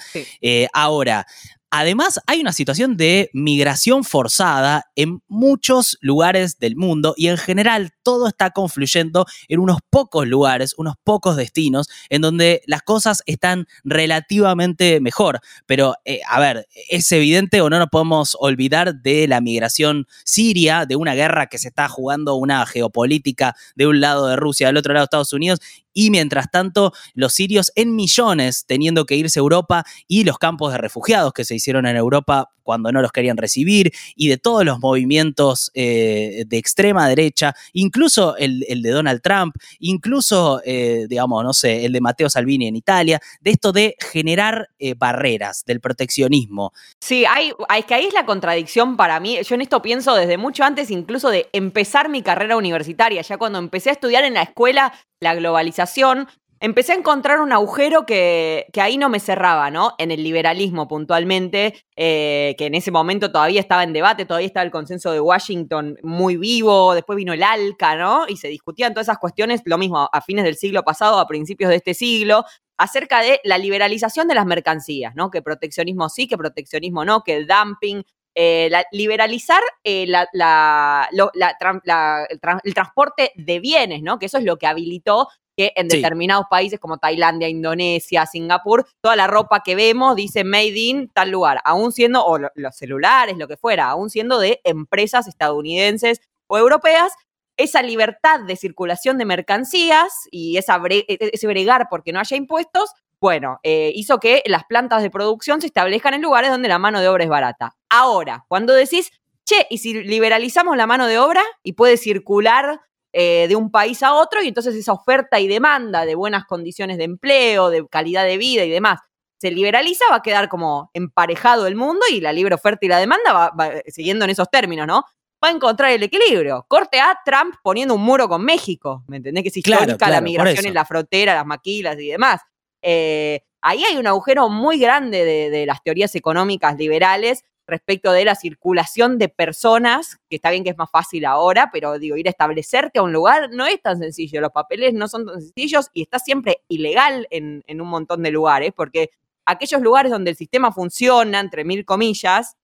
ahora, 0.73 1.27
Además, 1.73 2.19
hay 2.27 2.41
una 2.41 2.53
situación 2.53 2.97
de 2.97 3.31
migración 3.33 4.03
forzada 4.03 4.91
en 4.97 5.23
muchos 5.29 5.99
lugares 6.01 6.59
del 6.59 6.75
mundo 6.75 7.15
y 7.17 7.29
en 7.29 7.37
general 7.37 7.93
todo 8.03 8.27
está 8.27 8.51
confluyendo 8.51 9.25
en 9.47 9.61
unos 9.61 9.79
pocos 9.89 10.27
lugares, 10.27 10.75
unos 10.79 10.95
pocos 11.05 11.37
destinos, 11.37 11.89
en 12.09 12.23
donde 12.23 12.63
las 12.67 12.83
cosas 12.83 13.23
están 13.27 13.69
relativamente 13.85 15.01
mejor. 15.01 15.39
Pero, 15.67 15.95
eh, 16.05 16.21
a 16.29 16.41
ver, 16.41 16.67
es 16.89 17.11
evidente 17.13 17.61
o 17.61 17.71
no 17.71 17.79
nos 17.79 17.89
podemos 17.89 18.37
olvidar 18.41 18.97
de 18.97 19.29
la 19.29 19.41
migración 19.41 20.09
siria, 20.25 20.87
de 20.87 20.97
una 20.97 21.15
guerra 21.15 21.47
que 21.47 21.59
se 21.59 21.69
está 21.69 21.89
jugando 21.89 22.35
una 22.35 22.67
geopolítica 22.67 23.55
de 23.77 23.87
un 23.87 24.01
lado 24.01 24.27
de 24.27 24.35
Rusia, 24.35 24.67
del 24.67 24.77
otro 24.77 24.93
lado 24.93 25.05
de 25.05 25.07
Estados 25.07 25.33
Unidos, 25.33 25.61
y 26.01 26.11
mientras 26.11 26.51
tanto 26.51 26.95
los 27.13 27.35
sirios 27.35 27.73
en 27.75 27.95
millones 27.95 28.65
teniendo 28.67 29.05
que 29.05 29.17
irse 29.17 29.39
a 29.39 29.43
Europa 29.43 29.85
y 30.09 30.25
los 30.25 30.39
campos 30.39 30.73
de 30.73 30.79
refugiados 30.79 31.35
que 31.35 31.45
se 31.45 31.55
hicieron 31.55 31.85
en 31.85 31.95
Europa 31.95 32.49
cuando 32.63 32.91
no 32.91 33.03
los 33.03 33.13
querían 33.13 33.37
recibir 33.37 33.93
y 34.15 34.29
de 34.29 34.39
todos 34.39 34.65
los 34.65 34.79
movimientos 34.79 35.71
eh, 35.75 36.45
de 36.47 36.57
extrema 36.57 37.09
derecha, 37.09 37.55
incluso 37.73 38.37
el, 38.37 38.61
de 38.61 38.91
Donald 38.91 39.21
Trump, 39.23 39.57
incluso, 39.79 40.63
eh, 40.65 41.07
digamos, 41.09 41.43
no 41.43 41.53
sé, 41.53 41.85
el 41.85 41.93
de 41.93 42.01
Matteo 42.01 42.31
Salvini 42.31 42.69
en 42.69 42.77
Italia, 42.77 43.21
de 43.41 43.51
esto 43.51 43.73
de 43.73 43.97
generar 44.13 44.71
eh, 44.79 44.95
barreras, 44.95 45.65
del 45.67 45.81
proteccionismo. 45.81 46.73
Sí, 47.01 47.25
hay, 47.27 47.53
hay, 47.69 47.83
que 47.83 47.95
ahí 47.95 48.07
es 48.07 48.15
la 48.15 48.25
contradicción 48.25 48.97
para 48.97 49.21
mí. 49.21 49.37
Yo 49.43 49.55
en 49.55 49.63
esto 49.63 49.83
pienso 49.83 50.15
desde 50.15 50.39
mucho 50.39 50.65
antes, 50.65 50.91
incluso 50.91 51.29
de 51.29 51.49
empezar 51.53 52.09
mi 52.09 52.23
carrera 52.23 52.57
universitaria, 52.57 53.21
ya 53.21 53.37
cuando 53.37 53.59
empecé 53.59 53.91
a 53.91 53.95
estudiar 53.95 54.25
en 54.25 54.35
la 54.35 54.43
escuela 54.43 54.93
la 55.21 55.35
globalización, 55.35 56.29
empecé 56.61 56.93
a 56.93 56.97
encontrar 56.97 57.41
un 57.41 57.53
agujero 57.53 58.05
que, 58.05 58.67
que, 58.73 58.81
ahí 58.81 58.99
no 58.99 59.09
me 59.09 59.21
cerraba, 59.21 59.71
¿no? 59.71 59.95
En 59.99 60.11
el 60.11 60.23
liberalismo 60.23 60.89
puntualmente, 60.89 61.75
eh, 61.97 62.55
que 62.59 62.67
en 62.67 62.75
ese 62.75 62.91
momento 62.91 63.31
todavía 63.31 63.61
estaba 63.61 63.83
en 63.83 63.93
debate, 63.93 64.27
todavía 64.27 64.47
estaba 64.47 64.65
el 64.65 64.71
consenso 64.71 65.13
de 65.13 65.21
Washington 65.21 65.99
muy 66.03 66.37
vivo, 66.37 66.95
después 66.95 67.17
vino 67.17 67.33
el 67.33 67.43
ALCA, 67.43 67.97
¿no? 67.97 68.27
Y 68.29 68.37
se 68.37 68.49
discutían 68.49 68.93
todas 68.93 69.07
esas 69.07 69.19
cuestiones, 69.19 69.63
lo 69.65 69.79
mismo 69.79 70.09
a 70.13 70.21
fines 70.21 70.45
del 70.45 70.57
siglo 70.57 70.83
pasado, 70.83 71.19
a 71.19 71.27
principios 71.27 71.71
de 71.71 71.77
este 71.77 71.95
siglo, 71.95 72.45
acerca 72.77 73.21
de 73.21 73.41
la 73.45 73.59
liberalización 73.59 74.27
de 74.27 74.35
las 74.35 74.47
mercancías, 74.47 75.15
¿no? 75.15 75.31
Que 75.31 75.43
proteccionismo 75.43 76.09
sí, 76.09 76.27
que 76.27 76.39
proteccionismo 76.39 77.05
no, 77.05 77.23
que 77.23 77.45
dumping, 77.45 78.05
eh, 78.35 78.71
liberalizar 78.93 79.63
eh, 79.83 80.07
la, 80.07 81.09
el, 81.13 82.75
transporte 82.75 83.33
de 83.35 83.61
bienes, 83.61 84.03
¿no? 84.03 84.19
Que 84.19 84.27
eso 84.27 84.39
es 84.39 84.45
lo 84.45 84.57
que 84.57 84.67
habilitó 84.67 85.29
que 85.57 85.73
en 85.75 85.89
determinados 85.89 86.47
países 86.49 86.79
como 86.79 86.99
Tailandia, 86.99 87.49
Indonesia, 87.49 88.25
Singapur, 88.27 88.87
toda 89.01 89.17
la 89.17 89.27
ropa 89.27 89.63
que 89.65 89.75
vemos 89.75 90.17
dice 90.17 90.45
made 90.45 90.79
in 90.79 91.09
tal 91.09 91.31
lugar, 91.31 91.61
aún 91.65 91.93
siendo, 91.93 92.25
o 92.25 92.39
los 92.39 92.77
celulares, 92.77 93.37
lo 93.37 93.49
que 93.49 93.57
fuera, 93.57 93.91
aún 93.91 94.11
siendo 94.11 94.39
de 94.39 94.61
empresas 94.65 95.27
estadounidenses 95.27 96.21
o 96.47 96.57
europeas, 96.57 97.13
esa 97.57 97.83
libertad 97.83 98.41
de 98.41 98.57
circulación 98.57 99.19
de 99.19 99.27
mercancías 99.27 100.13
y 100.31 100.57
esa 100.57 100.81
e, 100.89 101.05
e, 101.09 101.31
ese 101.33 101.47
bregar 101.47 101.89
porque 101.91 102.13
no 102.13 102.21
haya 102.21 102.37
impuestos, 102.37 102.93
bueno, 103.21 103.61
eh, 103.63 103.93
hizo 103.95 104.19
que 104.19 104.43
las 104.47 104.65
plantas 104.65 105.03
de 105.03 105.11
producción 105.11 105.61
se 105.61 105.67
establezcan 105.67 106.15
en 106.15 106.23
lugares 106.23 106.51
donde 106.51 106.69
la 106.69 106.79
mano 106.79 107.01
de 107.01 107.09
obra 107.09 107.25
es 107.25 107.31
barata. 107.31 107.77
Ahora, 107.91 108.45
cuando 108.49 108.73
decís, 108.73 109.11
che, 109.45 109.67
¿y 109.69 109.79
si 109.79 109.93
liberalizamos 110.03 110.77
la 110.77 110.87
mano 110.87 111.07
de 111.07 111.19
obra 111.19 111.43
y 111.63 111.75
puede 111.75 111.99
circular 111.99 112.81
eh, 113.13 113.47
de 113.49 113.57
un 113.57 113.71
país 113.71 114.03
a 114.03 114.15
otro 114.15 114.43
y 114.43 114.49
entonces 114.49 114.75
esa 114.75 114.93
oferta 114.93 115.39
y 115.41 115.49
demanda 115.49 116.07
de 116.07 116.15
buenas 116.15 116.47
condiciones 116.47 116.97
de 116.97 117.05
empleo, 117.05 117.69
de 117.69 117.87
calidad 117.89 118.25
de 118.25 118.39
vida 118.39 118.65
y 118.65 118.71
demás, 118.71 119.01
se 119.39 119.51
liberaliza, 119.51 120.05
va 120.11 120.17
a 120.17 120.23
quedar 120.23 120.49
como 120.49 120.91
emparejado 120.95 121.67
el 121.67 121.75
mundo 121.75 122.03
y 122.11 122.21
la 122.21 122.33
libre 122.33 122.55
oferta 122.55 122.87
y 122.87 122.89
la 122.89 122.99
demanda 122.99 123.51
va, 123.51 123.73
siguiendo 123.87 124.25
en 124.25 124.31
esos 124.31 124.49
términos, 124.51 124.87
¿no? 124.87 125.05
Va 125.43 125.49
a 125.49 125.53
encontrar 125.53 125.91
el 125.91 126.03
equilibrio. 126.03 126.67
Corte 126.69 127.01
a 127.01 127.19
Trump 127.25 127.55
poniendo 127.63 127.95
un 127.95 128.03
muro 128.03 128.29
con 128.29 128.45
México, 128.45 129.03
¿me 129.09 129.17
entendés? 129.17 129.43
Que 129.43 129.49
es 129.49 129.57
histórica 129.57 130.09
la 130.09 130.21
migración 130.21 130.67
en 130.67 130.75
la 130.75 130.85
frontera, 130.85 131.35
las 131.35 131.47
maquilas 131.47 131.99
y 131.99 132.09
demás. 132.09 132.41
Eh, 132.83 133.43
ahí 133.61 133.85
hay 133.85 133.97
un 133.97 134.07
agujero 134.07 134.49
muy 134.49 134.79
grande 134.79 135.25
de, 135.25 135.67
las 135.67 135.83
teorías 135.83 136.15
económicas 136.15 136.77
liberales 136.77 137.45
respecto 137.67 138.11
de 138.11 138.25
la 138.25 138.35
circulación 138.35 139.17
de 139.19 139.29
personas, 139.29 140.19
que 140.29 140.37
está 140.37 140.51
bien 140.51 140.65
que 140.65 140.71
es 140.71 140.79
más 140.79 140.91
fácil 140.91 141.25
ahora, 141.25 141.71
pero 141.73 141.99
digo, 141.99 142.17
ir 142.17 142.27
a 142.27 142.31
establecerte 142.31 142.99
a 142.99 143.03
un 143.03 143.13
lugar 143.13 143.51
no 143.53 143.65
es 143.67 143.81
tan 143.81 143.99
sencillo, 143.99 144.41
los 144.41 144.51
papeles 144.51 144.93
no 144.93 145.07
son 145.07 145.25
tan 145.27 145.41
sencillos 145.41 145.89
y 145.93 146.03
está 146.03 146.19
siempre 146.19 146.63
ilegal 146.69 147.29
en, 147.31 147.63
un 147.81 147.89
montón 147.89 148.23
de 148.25 148.33
lugares, 148.33 148.73
porque 148.75 149.11
aquellos 149.47 149.81
lugares 149.83 150.11
donde 150.11 150.31
el 150.31 150.37
sistema 150.37 150.73
funciona, 150.73 151.39
entre 151.39 151.65
mil 151.65 151.85
comillas, 151.85 152.57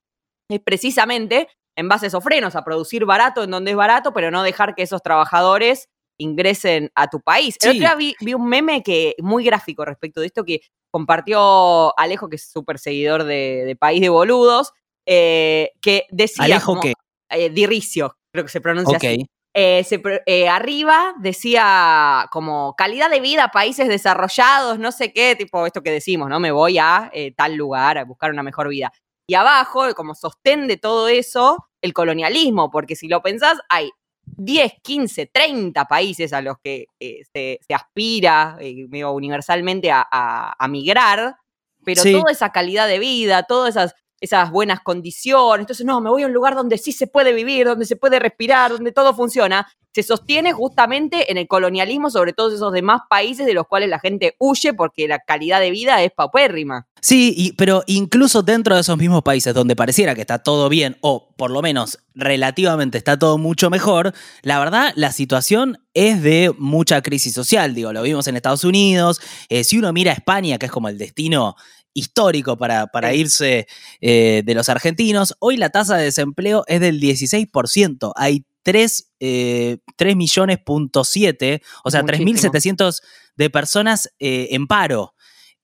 es 0.48 0.60
precisamente 0.60 1.48
en 1.76 1.88
base 1.88 2.06
a 2.06 2.08
esos 2.08 2.24
frenos, 2.24 2.56
a 2.56 2.64
producir 2.64 3.04
barato 3.04 3.44
en 3.44 3.50
donde 3.50 3.72
es 3.72 3.76
barato, 3.76 4.12
pero 4.12 4.30
no 4.30 4.42
dejar 4.42 4.74
que 4.74 4.82
esos 4.82 5.02
trabajadores 5.02 5.88
ingresen 6.18 6.90
a 6.94 7.08
tu 7.08 7.20
país. 7.20 7.56
El 7.60 7.70
otro 7.70 7.80
día 7.80 7.94
vi, 7.94 8.34
un 8.34 8.48
meme 8.48 8.82
que 8.82 9.14
muy 9.18 9.44
gráfico 9.44 9.84
respecto 9.84 10.20
de 10.20 10.26
esto 10.26 10.44
que 10.44 10.60
compartió 10.90 11.98
Alejo, 11.98 12.28
que 12.28 12.36
es 12.36 12.50
súper 12.50 12.78
seguidor 12.78 13.24
de, 13.24 13.76
País 13.78 14.00
de 14.00 14.08
Boludos, 14.08 14.72
eh, 15.06 15.72
que 15.80 16.06
decía... 16.10 16.44
¿Alejo 16.44 16.80
qué? 16.80 16.94
Eh, 17.30 17.50
Diricio, 17.50 18.16
creo 18.32 18.44
que 18.44 18.50
se 18.50 18.60
pronuncia 18.60 18.96
así. 18.96 19.26
Eh, 19.58 20.48
arriba 20.48 21.14
decía 21.18 22.28
como 22.30 22.74
calidad 22.76 23.08
de 23.08 23.20
vida, 23.20 23.48
países 23.48 23.88
desarrollados, 23.88 24.78
no 24.78 24.92
sé 24.92 25.14
qué, 25.14 25.34
tipo 25.34 25.64
esto 25.64 25.82
que 25.82 25.90
decimos, 25.90 26.28
¿no? 26.28 26.38
Me 26.40 26.52
voy 26.52 26.78
a 26.78 27.10
tal 27.36 27.54
lugar 27.54 27.96
a 27.96 28.04
buscar 28.04 28.30
una 28.30 28.42
mejor 28.42 28.68
vida. 28.68 28.92
Y 29.28 29.34
abajo, 29.34 29.92
como 29.94 30.14
sostén 30.14 30.68
de 30.68 30.76
todo 30.76 31.08
eso, 31.08 31.66
el 31.82 31.92
colonialismo, 31.92 32.70
porque 32.70 32.96
si 32.96 33.08
lo 33.08 33.22
pensás, 33.22 33.58
hay 33.68 33.90
10, 34.26 34.72
15, 34.82 35.26
30 35.26 35.84
países 35.86 36.32
a 36.32 36.40
los 36.40 36.56
que 36.62 36.86
eh, 37.00 37.22
se, 37.32 37.74
aspira 37.74 38.56
eh, 38.60 38.86
universalmente 39.06 39.90
a, 39.92 40.66
migrar, 40.68 41.36
pero 41.84 42.02
toda 42.02 42.32
esa 42.32 42.50
calidad 42.50 42.88
de 42.88 42.98
vida, 42.98 43.44
todas 43.44 43.76
esas, 43.76 43.94
esas 44.20 44.50
buenas 44.50 44.80
condiciones, 44.80 45.60
entonces 45.60 45.84
no, 45.84 46.00
me 46.00 46.10
voy 46.10 46.22
a 46.22 46.26
un 46.26 46.32
lugar 46.32 46.54
donde 46.54 46.78
sí 46.78 46.92
se 46.92 47.06
puede 47.06 47.32
vivir, 47.32 47.66
donde 47.66 47.86
se 47.86 47.96
puede 47.96 48.18
respirar, 48.18 48.72
donde 48.72 48.92
todo 48.92 49.14
funciona, 49.14 49.66
se 49.96 50.02
sostiene 50.02 50.52
justamente 50.52 51.32
en 51.32 51.38
el 51.38 51.48
colonialismo 51.48 52.10
sobre 52.10 52.34
todos 52.34 52.52
esos 52.52 52.70
demás 52.70 53.00
países 53.08 53.46
de 53.46 53.54
los 53.54 53.66
cuales 53.66 53.88
la 53.88 53.98
gente 53.98 54.36
huye 54.38 54.74
porque 54.74 55.08
la 55.08 55.20
calidad 55.20 55.58
de 55.58 55.70
vida 55.70 56.02
es 56.02 56.12
paupérrima. 56.12 56.86
Sí, 57.00 57.54
pero 57.56 57.82
incluso 57.86 58.42
dentro 58.42 58.74
de 58.74 58.82
esos 58.82 58.98
mismos 58.98 59.22
países 59.22 59.54
donde 59.54 59.74
pareciera 59.74 60.14
que 60.14 60.20
está 60.20 60.40
todo 60.42 60.68
bien, 60.68 60.98
o 61.00 61.34
por 61.36 61.50
lo 61.50 61.62
menos 61.62 61.98
relativamente 62.14 62.98
está 62.98 63.18
todo 63.18 63.38
mucho 63.38 63.70
mejor, 63.70 64.12
la 64.42 64.58
verdad 64.58 64.92
la 64.96 65.12
situación 65.12 65.78
es 65.94 66.22
de 66.22 66.52
mucha 66.58 67.00
crisis 67.00 67.32
social, 67.32 67.74
digo, 67.74 67.92
lo 67.94 68.02
vimos 68.02 68.26
en 68.26 68.36
Estados 68.36 68.64
Unidos, 68.64 69.20
eh, 69.48 69.64
si 69.64 69.78
uno 69.78 69.94
mira 69.94 70.10
a 70.10 70.14
España, 70.14 70.58
que 70.58 70.66
es 70.66 70.72
como 70.72 70.90
el 70.90 70.98
destino 70.98 71.56
histórico 71.96 72.56
para, 72.56 72.86
para 72.88 73.14
irse 73.14 73.66
eh, 74.00 74.42
de 74.44 74.54
los 74.54 74.68
argentinos, 74.68 75.34
hoy 75.40 75.56
la 75.56 75.70
tasa 75.70 75.96
de 75.96 76.04
desempleo 76.04 76.64
es 76.68 76.80
del 76.80 77.00
16%, 77.00 78.12
hay 78.14 78.44
3, 78.62 79.12
eh, 79.20 79.78
millones 80.14 80.58
punto 80.58 81.04
7, 81.04 81.62
o 81.84 81.90
sea, 81.90 82.02
3.700 82.02 83.00
de 83.36 83.50
personas 83.50 84.10
eh, 84.18 84.48
en 84.50 84.66
paro. 84.66 85.14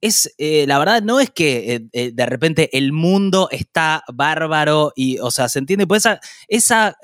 Es, 0.03 0.35
eh, 0.37 0.67
la 0.67 0.79
verdad, 0.79 1.01
no 1.01 1.21
es 1.21 1.31
que 1.31 1.87
de 1.93 2.27
repente 2.27 2.77
el 2.77 2.93
mundo 2.93 3.49
está 3.51 4.05
bárbaro 4.13 4.93
y, 4.95 5.19
o 5.21 5.31
sea, 5.31 5.49
se 5.49 5.61
entiende, 5.61 5.87
pues 5.87 6.05
esa, 6.49 6.97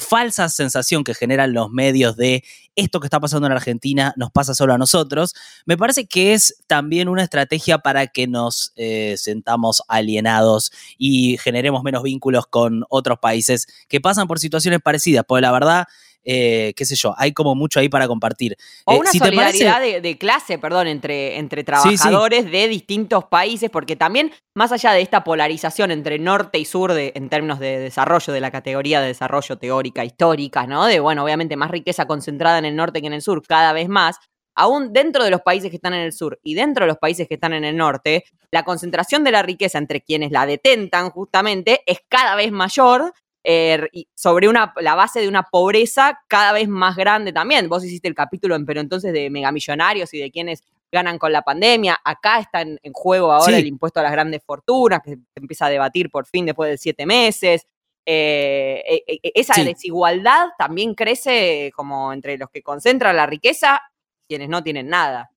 falsa 0.00 0.48
sensación 0.48 1.04
que 1.04 1.14
generan 1.14 1.52
los 1.52 1.70
medios 1.70 2.16
de 2.16 2.42
esto 2.76 3.00
que 3.00 3.06
está 3.06 3.20
pasando 3.20 3.46
en 3.46 3.52
Argentina 3.52 4.14
nos 4.16 4.30
pasa 4.30 4.54
solo 4.54 4.74
a 4.74 4.78
nosotros, 4.78 5.34
me 5.66 5.76
parece 5.76 6.06
que 6.06 6.34
es 6.34 6.62
también 6.66 7.08
una 7.08 7.22
estrategia 7.22 7.78
para 7.78 8.06
que 8.06 8.26
nos 8.26 8.72
eh, 8.76 9.14
sentamos 9.18 9.82
alienados 9.88 10.72
y 10.98 11.38
generemos 11.38 11.82
menos 11.82 12.02
vínculos 12.02 12.46
con 12.46 12.84
otros 12.88 13.18
países 13.18 13.66
que 13.88 14.00
pasan 14.00 14.26
por 14.26 14.38
situaciones 14.38 14.80
parecidas, 14.80 15.24
porque 15.26 15.42
la 15.42 15.52
verdad... 15.52 15.84
Eh, 16.24 16.72
qué 16.76 16.84
sé 16.84 16.96
yo, 16.96 17.14
hay 17.16 17.32
como 17.32 17.54
mucho 17.54 17.80
ahí 17.80 17.88
para 17.88 18.08
compartir. 18.08 18.56
O 18.84 18.94
eh, 18.94 18.98
una 18.98 19.10
solidaridad 19.10 19.80
de, 19.80 20.18
clase, 20.18 20.58
perdón, 20.58 20.86
entre, 20.86 21.38
entre 21.38 21.64
trabajadores 21.64 22.50
de 22.50 22.68
distintos 22.68 23.24
países, 23.24 23.70
porque 23.70 23.96
también, 23.96 24.32
más 24.54 24.72
allá 24.72 24.92
de 24.92 25.02
esta 25.02 25.24
polarización 25.24 25.90
entre 25.90 26.18
norte 26.18 26.58
y 26.58 26.64
sur 26.64 26.92
de, 26.92 27.12
en 27.14 27.28
términos 27.28 27.58
de 27.58 27.78
desarrollo, 27.78 28.32
de 28.32 28.40
la 28.40 28.50
categoría 28.50 29.00
de 29.00 29.08
desarrollo 29.08 29.56
teórica, 29.58 30.04
histórica, 30.04 30.66
¿no? 30.66 30.86
De, 30.86 31.00
bueno, 31.00 31.24
obviamente 31.24 31.56
más 31.56 31.70
riqueza 31.70 32.06
concentrada 32.06 32.58
en 32.58 32.64
el 32.64 32.76
norte 32.76 33.00
que 33.00 33.06
en 33.06 33.12
el 33.12 33.22
sur, 33.22 33.42
cada 33.46 33.72
vez 33.72 33.88
más, 33.88 34.18
aún 34.54 34.92
dentro 34.92 35.24
de 35.24 35.30
los 35.30 35.42
países 35.42 35.70
que 35.70 35.76
están 35.76 35.94
en 35.94 36.00
el 36.00 36.12
sur 36.12 36.38
y 36.42 36.54
dentro 36.54 36.84
de 36.84 36.88
los 36.88 36.98
países 36.98 37.28
que 37.28 37.34
están 37.34 37.52
en 37.52 37.64
el 37.64 37.76
norte, 37.76 38.24
la 38.50 38.62
concentración 38.62 39.24
de 39.24 39.32
la 39.32 39.42
riqueza 39.42 39.78
entre 39.78 40.00
quienes 40.00 40.30
la 40.30 40.46
detentan 40.46 41.10
justamente 41.10 41.82
es 41.86 41.98
cada 42.08 42.36
vez 42.36 42.52
mayor 42.52 43.12
eh, 43.46 43.88
sobre 44.14 44.48
una, 44.48 44.72
la 44.80 44.94
base 44.94 45.20
de 45.20 45.28
una 45.28 45.42
pobreza 45.42 46.18
cada 46.28 46.52
vez 46.52 46.66
más 46.66 46.96
grande 46.96 47.32
también. 47.32 47.68
Vos 47.68 47.84
hiciste 47.84 48.08
el 48.08 48.14
capítulo 48.14 48.56
en 48.56 48.64
pero 48.64 48.80
entonces 48.80 49.12
de 49.12 49.28
megamillonarios 49.28 50.14
y 50.14 50.18
de 50.18 50.30
quienes 50.30 50.62
ganan 50.90 51.18
con 51.18 51.30
la 51.30 51.42
pandemia. 51.42 51.98
Acá 52.02 52.38
está 52.38 52.62
en, 52.62 52.78
juego 52.92 53.32
ahora 53.32 53.58
el 53.58 53.66
impuesto 53.66 54.00
a 54.00 54.02
las 54.02 54.12
grandes 54.12 54.42
fortunas, 54.44 55.00
que 55.04 55.16
se 55.16 55.20
empieza 55.34 55.66
a 55.66 55.70
debatir 55.70 56.08
por 56.08 56.24
fin 56.24 56.46
después 56.46 56.70
de 56.70 56.78
siete 56.78 57.04
meses. 57.04 57.66
Eh, 58.06 58.82
e, 59.06 59.20
e, 59.22 59.32
esa 59.34 59.62
desigualdad 59.62 60.48
también 60.58 60.94
crece 60.94 61.70
como 61.74 62.12
entre 62.12 62.38
los 62.38 62.48
que 62.50 62.62
concentran 62.62 63.16
la 63.16 63.26
riqueza 63.26 63.80
y 64.22 64.26
quienes 64.28 64.48
no 64.48 64.62
tienen 64.62 64.88
nada. 64.88 65.33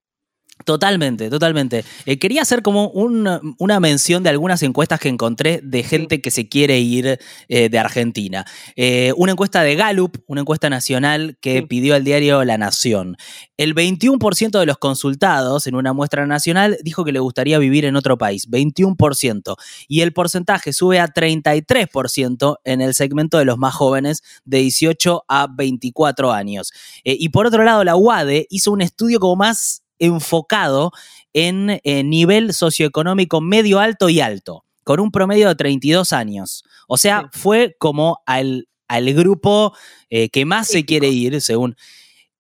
Totalmente, 0.66 1.30
totalmente. 1.30 1.86
Eh, 2.06 2.20
quería 2.20 2.42
hacer 2.42 2.62
como 2.62 2.90
una 2.90 3.80
mención 3.80 4.24
de 4.24 4.30
algunas 4.30 4.64
encuestas 4.64 5.00
que 5.00 5.08
encontré 5.08 5.62
de 5.64 5.84
gente 5.84 6.20
que 6.20 6.32
se 6.32 6.50
quiere 6.50 6.80
ir 6.80 7.20
eh, 7.48 7.70
de 7.70 7.80
Argentina. 7.80 8.46
Eh, 8.76 9.14
una 9.16 9.34
encuesta 9.34 9.62
de 9.62 9.76
Gallup, 9.76 10.18
una 10.28 10.42
encuesta 10.42 10.70
nacional 10.70 11.38
que 11.42 11.64
pidió 11.64 11.96
al 11.96 12.04
diario 12.04 12.44
La 12.44 12.58
Nación. 12.58 13.18
El 13.56 13.76
21% 13.76 14.60
de 14.60 14.66
los 14.66 14.78
consultados 14.78 15.68
en 15.68 15.76
una 15.76 15.94
muestra 15.94 16.26
nacional 16.28 16.78
dijo 16.84 17.06
que 17.06 17.12
le 17.12 17.20
gustaría 17.20 17.60
vivir 17.60 17.86
en 17.86 17.96
otro 17.96 18.18
país, 18.18 18.50
21%. 18.50 19.56
Y 19.88 20.02
el 20.02 20.12
porcentaje 20.12 20.74
sube 20.74 21.00
a 21.00 21.08
33% 21.08 22.58
en 22.64 22.82
el 22.82 22.94
segmento 22.94 23.38
de 23.38 23.46
los 23.46 23.58
más 23.58 23.74
jóvenes 23.74 24.22
de 24.44 24.58
18 24.60 25.24
a 25.28 25.48
24 25.48 26.32
años. 26.34 26.74
y 27.04 27.30
por 27.30 27.46
otro 27.46 27.64
lado, 27.64 27.84
la 27.84 27.96
UADE 27.96 28.48
hizo 28.50 28.72
un 28.72 28.82
estudio 28.82 29.20
como 29.20 29.38
más 29.38 29.84
enfocado 30.00 30.92
en 31.34 31.80
eh, 31.84 32.04
nivel 32.04 32.54
socioeconómico 32.54 33.42
medio 33.42 33.80
alto 33.80 34.10
y 34.10 34.22
alto, 34.22 34.66
con 34.84 35.00
un 35.00 35.12
promedio 35.12 35.48
de 35.50 35.56
32 35.56 36.14
años. 36.14 36.64
O 36.88 36.98
sea, 36.98 37.30
fue 37.34 37.76
como 37.80 38.22
al, 38.26 38.68
al 38.88 39.14
grupo 39.14 39.76
eh, 40.10 40.30
que 40.30 40.46
más 40.46 40.68
se 40.68 40.86
quiere 40.86 41.10
ir, 41.10 41.42
según... 41.42 41.76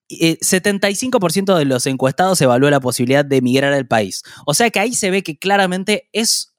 75% 0.09 1.53
eh, 1.53 1.59
de 1.59 1.65
los 1.65 1.85
encuestados 1.85 2.39
evaluó 2.39 2.69
la 2.69 2.79
posibilidad 2.79 3.25
de 3.25 3.37
emigrar 3.37 3.73
al 3.73 3.87
país. 3.87 4.23
O 4.45 4.53
sea 4.53 4.69
que 4.69 4.79
ahí 4.79 4.93
se 4.93 5.11
ve 5.11 5.21
que 5.21 5.37
claramente 5.37 6.07
es 6.13 6.53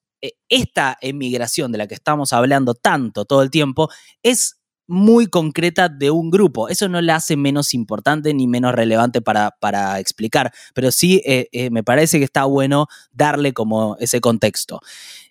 esta 0.48 0.98
emigración 1.00 1.72
de 1.72 1.78
la 1.78 1.86
que 1.86 1.94
estamos 1.94 2.34
hablando 2.34 2.74
tanto 2.74 3.24
todo 3.24 3.42
el 3.42 3.50
tiempo, 3.50 3.88
es 4.22 4.57
muy 4.88 5.26
concreta 5.28 5.88
de 5.88 6.10
un 6.10 6.30
grupo. 6.30 6.68
Eso 6.68 6.88
no 6.88 7.00
la 7.00 7.16
hace 7.16 7.36
menos 7.36 7.74
importante 7.74 8.34
ni 8.34 8.46
menos 8.48 8.74
relevante 8.74 9.20
para, 9.20 9.52
para 9.60 10.00
explicar, 10.00 10.52
pero 10.74 10.90
sí 10.90 11.22
eh, 11.24 11.48
eh, 11.52 11.70
me 11.70 11.84
parece 11.84 12.18
que 12.18 12.24
está 12.24 12.44
bueno 12.44 12.86
darle 13.12 13.52
como 13.52 13.96
ese 14.00 14.20
contexto. 14.20 14.80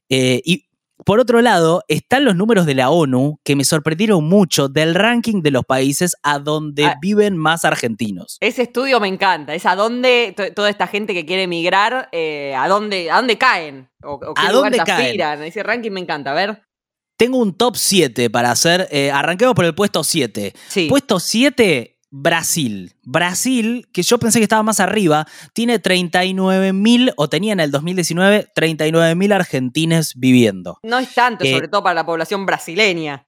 Eh, 0.10 0.41
y 0.46 0.63
por 1.06 1.20
otro 1.20 1.41
lado, 1.43 1.84
están 1.88 2.26
los 2.26 2.36
números 2.36 2.65
de 2.65 2.74
la 2.74 2.89
ONU 2.89 3.39
que 3.43 3.56
me 3.56 3.63
sorprendieron 3.63 4.24
mucho 4.24 4.67
del 4.67 4.96
ranking 4.96 5.43
de 5.43 5.52
los 5.52 5.63
países 5.63 6.15
a 6.24 6.39
donde 6.39 6.86
Ah. 6.86 6.96
viven 7.00 7.38
más 7.38 7.65
argentinos. 7.65 8.38
Ese 8.39 8.63
estudio 8.63 9.00
me 9.00 9.08
encanta. 9.08 9.54
Es 9.54 9.67
a 9.67 9.76
dónde 9.76 10.34
to- 10.36 10.52
toda 10.54 10.72
esta 10.72 10.88
gente 10.88 11.13
que 11.13 11.24
quiere 11.26 11.43
emigrar, 11.43 12.10
eh, 12.12 12.56
a 12.58 12.67
dónde, 12.67 13.12
a 13.12 13.17
dónde 13.17 13.38
caen. 13.38 13.89
O, 14.04 14.13
o 14.13 14.34
qué 14.34 14.41
¿A 14.48 14.52
dónde 14.52 14.78
caen? 14.80 15.06
aspiran. 15.06 15.43
Ese 15.43 15.62
ranking 15.62 15.91
me 15.91 16.00
encanta. 16.00 16.32
A 16.32 16.34
ver. 16.34 16.63
Tengo 17.17 17.38
un 17.39 17.53
top 17.56 17.75
7 17.75 18.30
para 18.30 18.51
hacer. 18.51 18.88
eh, 18.91 19.12
arranquemos 19.12 19.56
por 19.56 19.65
el 19.65 19.73
puesto 19.75 20.03
7. 20.03 20.53
Sí. 20.69 20.88
Puesto 20.88 21.19
7, 21.19 21.99
Brasil. 22.12 22.93
Brasil, 23.03 23.88
que 23.91 24.03
yo 24.03 24.17
pensé 24.19 24.39
que 24.39 24.43
estaba 24.43 24.63
más 24.63 24.80
arriba, 24.80 25.27
tiene 25.53 25.80
39 25.80 26.73
mil, 26.73 27.12
o 27.17 27.27
tenía 27.27 27.53
en 27.53 27.60
el 27.60 27.71
2019, 27.71 28.47
39 28.56 29.15
mil 29.15 29.32
argentines 29.34 30.13
viviendo. 30.15 30.80
No 30.84 30.99
es 30.99 31.13
tanto, 31.13 31.43
Eh, 31.43 31.53
sobre 31.53 31.67
todo 31.67 31.84
para 31.84 31.95
la 31.95 32.06
población 32.06 32.45
brasileña. 32.45 33.27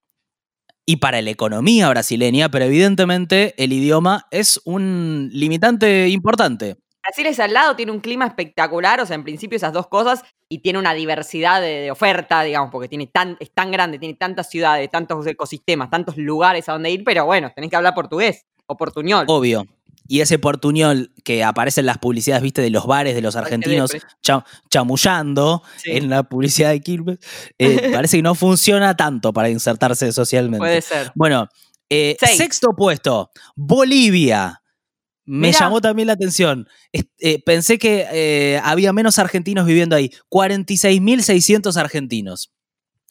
Y 0.86 0.96
para 0.98 1.22
la 1.22 1.30
economía 1.30 1.88
brasileña, 1.90 2.50
pero 2.50 2.66
evidentemente 2.66 3.54
el 3.64 3.74
idioma 3.74 4.28
es 4.32 4.60
un 4.66 5.30
limitante 5.32 6.08
importante. 6.10 6.78
Brasil 7.04 7.26
es 7.28 7.40
al 7.40 7.54
lado, 7.54 7.76
tiene 7.76 7.92
un 7.92 8.00
clima 8.00 8.26
espectacular, 8.28 9.00
o 9.02 9.06
sea, 9.06 9.16
en 9.16 9.24
principio 9.24 9.56
esas 9.56 9.74
dos 9.74 9.88
cosas, 9.88 10.22
y 10.50 10.60
tiene 10.60 10.80
una 10.80 10.94
diversidad 10.94 11.62
de, 11.62 11.80
de 11.82 11.92
oferta, 11.92 12.42
digamos, 12.44 12.70
porque 12.72 12.88
tiene 12.88 13.08
tan, 13.08 13.38
es 13.40 13.52
tan 13.52 13.72
grande, 13.72 14.00
tiene 14.00 14.16
tantas 14.16 14.50
ciudades, 14.50 14.90
tantos 14.90 15.26
ecosistemas, 15.28 15.90
tantos 15.90 16.18
lugares 16.18 16.68
a 16.70 16.74
donde 16.74 16.92
ir, 16.92 17.04
pero 17.04 17.26
bueno, 17.26 17.52
tenés 17.56 17.70
que 17.70 17.76
hablar 17.76 17.94
portugués 17.96 18.46
o 18.66 18.76
portuñol. 18.78 19.26
Obvio. 19.28 19.66
Y 20.12 20.22
ese 20.22 20.40
portuñol 20.40 21.12
que 21.24 21.44
aparece 21.44 21.82
en 21.82 21.86
las 21.86 22.00
publicidades, 22.00 22.42
viste, 22.42 22.64
de 22.64 22.72
los 22.72 22.88
bares 22.88 23.14
de 23.14 23.22
los 23.22 23.36
argentinos 23.36 23.92
cha- 24.24 24.44
chamullando 24.70 25.62
Sí. 25.78 25.92
en 25.92 26.10
la 26.10 26.24
publicidad 26.24 26.72
de 26.72 26.82
Quilmes, 26.82 27.20
eh, 27.60 27.92
parece 28.04 28.18
que 28.18 28.24
no 28.24 28.34
funciona 28.34 28.98
tanto 28.98 29.32
para 29.34 29.50
insertarse 29.52 30.12
socialmente. 30.12 30.58
Puede 30.60 30.82
ser. 30.82 31.12
Bueno, 31.14 31.48
eh, 31.92 32.18
sexto 32.20 32.70
puesto, 32.76 33.30
Bolivia. 33.56 34.62
Me 35.32 35.50
Mirá. 35.50 35.60
llamó 35.60 35.80
también 35.80 36.08
la 36.08 36.14
atención. 36.14 36.68
Eh, 36.92 37.44
pensé 37.44 37.78
que 37.78 38.08
eh, 38.12 38.60
había 38.64 38.92
menos 38.94 39.20
argentinos 39.20 39.68
viviendo 39.68 39.96
ahí. 39.96 40.10
46.600 40.30 41.78
argentinos. 41.78 42.52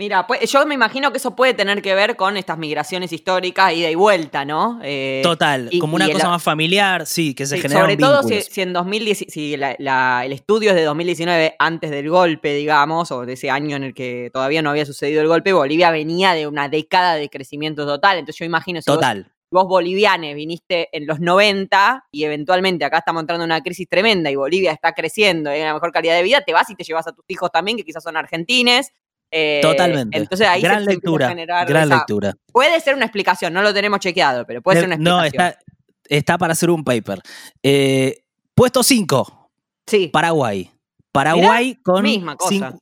Mira, 0.00 0.26
pues, 0.28 0.48
yo 0.50 0.64
me 0.64 0.74
imagino 0.74 1.10
que 1.10 1.18
eso 1.18 1.34
puede 1.34 1.54
tener 1.54 1.82
que 1.82 1.92
ver 1.94 2.14
con 2.16 2.36
estas 2.36 2.56
migraciones 2.56 3.12
históricas, 3.12 3.72
ida 3.72 3.90
y 3.90 3.96
vuelta, 3.96 4.44
¿no? 4.44 4.78
Eh, 4.84 5.20
Total, 5.24 5.68
y- 5.72 5.78
como 5.80 5.96
una 5.96 6.06
el- 6.06 6.12
cosa 6.12 6.28
más 6.28 6.40
familiar, 6.42 7.04
sí, 7.04 7.34
que 7.34 7.46
se 7.46 7.56
Sí, 7.56 7.62
generan 7.62 7.82
sobre 7.82 7.96
todo 7.96 8.22
si, 8.22 8.60
en 8.60 8.72
2010, 8.72 9.24
si 9.28 9.56
la- 9.56 9.74
la- 9.80 10.22
el 10.24 10.32
estudio 10.32 10.70
es 10.70 10.76
de 10.76 10.84
2019, 10.84 11.56
antes 11.58 11.90
del 11.90 12.08
golpe, 12.10 12.54
digamos, 12.54 13.10
o 13.10 13.26
de 13.26 13.32
ese 13.32 13.50
año 13.50 13.74
en 13.76 13.82
el 13.82 13.94
que 13.94 14.30
todavía 14.32 14.62
no 14.62 14.70
había 14.70 14.86
sucedido 14.86 15.20
el 15.20 15.26
golpe, 15.26 15.52
Bolivia 15.52 15.90
venía 15.90 16.32
de 16.34 16.46
una 16.46 16.68
década 16.68 17.16
de 17.16 17.28
crecimiento 17.28 17.84
total. 17.84 18.18
Entonces 18.18 18.38
yo 18.38 18.44
imagino 18.44 18.80
si 18.80 18.86
Total. 18.86 19.24
vos 19.24 19.32
bolivianes 19.50 20.34
viniste 20.34 20.88
en 20.96 21.06
los 21.06 21.20
90 21.20 22.06
y 22.12 22.24
eventualmente 22.24 22.84
acá 22.84 22.98
estamos 22.98 23.22
entrando 23.22 23.44
en 23.44 23.48
una 23.50 23.60
crisis 23.62 23.88
tremenda 23.88 24.30
y 24.30 24.36
Bolivia 24.36 24.72
está 24.72 24.92
creciendo 24.92 25.50
y 25.50 25.54
hay 25.54 25.62
una 25.62 25.74
mejor 25.74 25.90
calidad 25.92 26.14
de 26.16 26.22
vida, 26.22 26.42
te 26.42 26.52
vas 26.52 26.68
y 26.70 26.74
te 26.74 26.84
llevas 26.84 27.06
a 27.06 27.12
tus 27.12 27.24
hijos 27.28 27.50
también, 27.50 27.76
que 27.76 27.84
quizás 27.84 28.02
son 28.02 28.16
argentines. 28.16 28.92
eh, 29.30 29.60
Totalmente. 29.62 30.16
Entonces 30.18 30.46
ahí 30.46 30.62
gran 30.62 30.84
se, 30.84 30.90
lectura. 30.90 31.28
generar 31.28 31.66
Gran 31.68 31.88
lectura. 31.88 32.34
Puede 32.52 32.80
ser 32.80 32.94
una 32.94 33.04
explicación, 33.04 33.52
no 33.52 33.62
lo 33.62 33.72
tenemos 33.74 34.00
chequeado, 34.00 34.46
pero 34.46 34.62
puede 34.62 34.80
ser 34.80 34.86
una 34.88 34.96
no, 34.96 35.22
explicación. 35.22 35.58
está, 35.60 35.72
está 36.08 36.38
para 36.38 36.52
hacer 36.52 36.70
un 36.70 36.84
paper. 36.84 37.20
Eh, 37.62 38.22
puesto 38.54 38.82
5, 38.82 39.50
Sí. 39.86 40.08
Paraguay. 40.08 40.70
Paraguay 41.12 41.74
con 41.82 42.02
misma 42.02 42.36
cosa. 42.36 42.76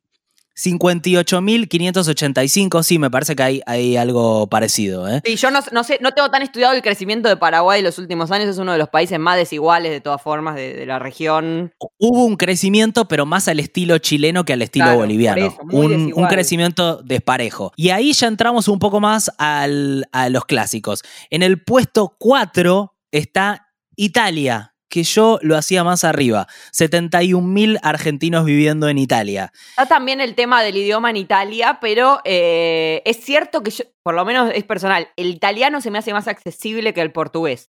Cin- 0.57 0.79
58.585. 0.79 2.83
Sí, 2.83 2.99
me 2.99 3.11
parece 3.11 3.37
que 3.37 3.43
hay, 3.43 3.63
hay 3.67 3.97
algo 3.97 4.47
parecido. 4.49 5.09
¿eh? 5.09 5.21
Sí, 5.25 5.37
yo 5.37 5.51
no, 5.51 5.61
no 5.73 5.85
sé, 5.85 5.99
no 6.01 6.13
tengo 6.13 6.31
tan 6.31 6.43
estudiado 6.43 6.75
el 6.75 6.83
crecimiento 6.83 7.29
de 7.29 7.37
Paraguay 7.37 7.81
en 7.81 7.85
los 7.85 7.99
últimos 7.99 8.31
años, 8.31 8.49
es 8.49 8.59
uno 8.59 8.73
de 8.73 8.79
los 8.79 8.89
países 8.89 9.19
más 9.19 9.37
desiguales 9.37 9.93
de 9.93 10.01
todas 10.01 10.23
formas 10.23 10.57
de, 10.57 10.75
de 10.75 10.87
la 10.87 10.99
región. 10.99 11.73
Hubo 11.99 12.25
un 12.25 12.37
crecimiento, 12.37 13.07
pero 13.09 13.27
más 13.27 13.49
al 13.49 13.61
estilo 13.61 13.99
chileno 13.99 14.45
que 14.45 14.53
al 14.53 14.63
estilo 14.63 14.87
Claro, 14.87 14.99
boliviano. 15.01 15.47
eso, 15.47 15.57
un, 15.73 16.13
un 16.15 16.27
crecimiento 16.27 17.03
desparejo. 17.03 17.73
Y 17.77 17.91
ahí 17.91 18.13
ya 18.13 18.27
entramos 18.29 18.69
un 18.69 18.79
poco 18.79 19.01
más 19.01 19.31
al- 19.39 20.07
a 20.13 20.29
los 20.29 20.45
clásicos. 20.45 21.03
En 21.31 21.43
el 21.43 21.63
puesto 21.63 22.15
4 22.19 22.95
está 23.11 23.69
Italia, 23.97 24.75
que 24.89 25.03
yo 25.03 25.39
lo 25.43 25.57
hacía 25.57 25.83
más 25.85 26.05
arriba. 26.05 26.47
71.000 26.73 27.79
argentinos 27.83 28.45
viviendo 28.45 28.89
en 28.89 28.99
Italia. 28.99 29.53
Está 29.71 29.87
también 29.87 30.21
el 30.21 30.35
tema 30.35 30.63
del 30.63 30.77
idioma 30.77 31.11
en 31.11 31.17
Italia, 31.17 31.79
pero 31.81 32.21
eh, 32.25 33.03
es 33.05 33.19
cierto 33.25 33.63
que 33.63 33.71
yo, 33.71 33.85
por 34.03 34.15
lo 34.15 34.25
menos 34.25 34.51
es 34.55 34.65
personal, 34.65 35.09
el 35.17 35.29
italiano 35.29 35.81
se 35.81 35.91
me 35.91 35.99
hace 35.99 36.13
más 36.13 36.29
accesible 36.29 36.95
que 36.95 37.01
el 37.01 37.13
portugués. 37.13 37.71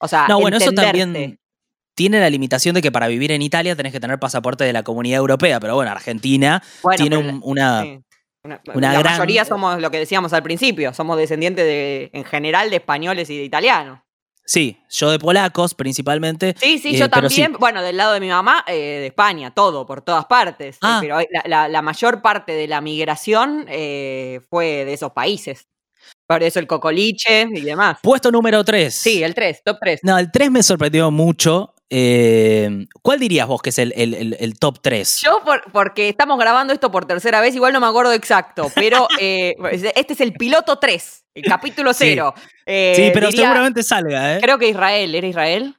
O 0.00 0.08
sea, 0.08 0.26
No, 0.28 0.40
bueno, 0.40 0.56
eso 0.56 0.72
también 0.72 1.38
tiene 1.94 2.20
la 2.20 2.30
limitación 2.30 2.74
de 2.74 2.82
que 2.82 2.90
para 2.90 3.06
vivir 3.08 3.32
en 3.32 3.42
Italia 3.42 3.76
tenés 3.76 3.92
que 3.92 4.00
tener 4.00 4.18
pasaporte 4.18 4.64
de 4.64 4.72
la 4.72 4.82
comunidad 4.82 5.18
europea, 5.18 5.60
pero 5.60 5.74
bueno, 5.74 5.90
Argentina 5.90 6.62
Bueno, 6.82 6.96
tiene 6.96 7.16
un- 7.18 7.40
una... 7.44 7.82
Sí. 7.82 8.00
Una- 8.44 8.60
una 8.74 8.92
la 8.92 8.98
gran- 8.98 9.12
mayoría 9.12 9.44
somos 9.44 9.80
lo 9.80 9.90
que 9.92 9.98
decíamos 9.98 10.32
al 10.32 10.42
principio, 10.42 10.92
somos 10.94 11.16
descendientes 11.16 11.64
de, 11.64 12.10
en 12.12 12.24
general 12.24 12.70
de 12.70 12.76
españoles 12.76 13.30
y 13.30 13.36
de 13.38 13.44
italianos. 13.44 14.00
Sí, 14.44 14.76
yo 14.90 15.10
de 15.10 15.18
polacos 15.18 15.74
principalmente. 15.74 16.54
Sí, 16.58 16.78
sí, 16.78 16.90
Eh, 16.96 16.98
yo 16.98 17.04
sí. 17.06 17.10
también. 17.10 17.52
Bueno, 17.58 17.80
del 17.82 17.96
lado 17.96 18.12
de 18.14 18.20
mi 18.20 18.28
mamá, 18.28 18.64
eh, 18.66 18.72
de 18.74 19.06
España, 19.06 19.52
todo, 19.54 19.86
por 19.86 20.02
todas 20.02 20.24
partes. 20.26 20.76
Eh, 20.76 20.78
Ah. 20.82 20.98
pero 21.00 21.18
la, 21.30 21.42
la- 21.46 21.68
la 21.68 21.82
mayor 21.82 22.20
parte 22.22 22.52
de 22.52 22.66
la 22.66 22.80
migración 22.80 23.64
eh, 23.68 24.40
fue 24.50 24.84
de 24.84 24.92
esos 24.94 25.12
países. 25.12 25.68
Por 26.26 26.42
eso 26.42 26.58
el 26.58 26.66
cocoliche 26.66 27.42
y 27.52 27.60
demás. 27.60 27.98
Puesto 28.02 28.30
número 28.30 28.64
3. 28.64 28.92
Sí, 28.94 29.22
el 29.22 29.34
3, 29.34 29.62
top 29.64 29.76
3. 29.80 30.00
No, 30.02 30.18
el 30.18 30.30
3 30.32 30.50
me 30.50 30.62
sorprendió 30.62 31.10
mucho. 31.10 31.74
Eh, 31.94 32.86
¿Cuál 33.02 33.20
dirías 33.20 33.46
vos 33.46 33.60
que 33.60 33.68
es 33.68 33.78
el, 33.78 33.92
el- 33.94 34.14
el- 34.14 34.36
el 34.40 34.58
top 34.58 34.78
3? 34.80 35.20
Yo, 35.20 35.40
por- 35.44 35.70
porque 35.72 36.08
estamos 36.08 36.38
grabando 36.38 36.72
esto 36.72 36.90
por 36.90 37.04
tercera 37.04 37.42
vez, 37.42 37.54
igual 37.54 37.74
no 37.74 37.80
me 37.80 37.86
acuerdo 37.86 38.14
exacto, 38.14 38.70
pero 38.74 39.06
eh, 39.20 39.54
este 39.94 40.14
es 40.14 40.20
el 40.22 40.32
piloto 40.32 40.78
3, 40.78 41.24
el 41.34 41.42
capítulo 41.44 41.92
Sí. 41.92 42.04
0. 42.14 42.32
Eh, 42.64 42.94
sí, 42.96 43.10
pero 43.12 43.28
diría- 43.28 43.42
seguramente 43.44 43.82
salga, 43.82 44.36
¿eh? 44.36 44.40
Creo 44.40 44.58
que 44.58 44.68
Israel, 44.68 45.14
¿era 45.14 45.26
Israel? 45.26 45.76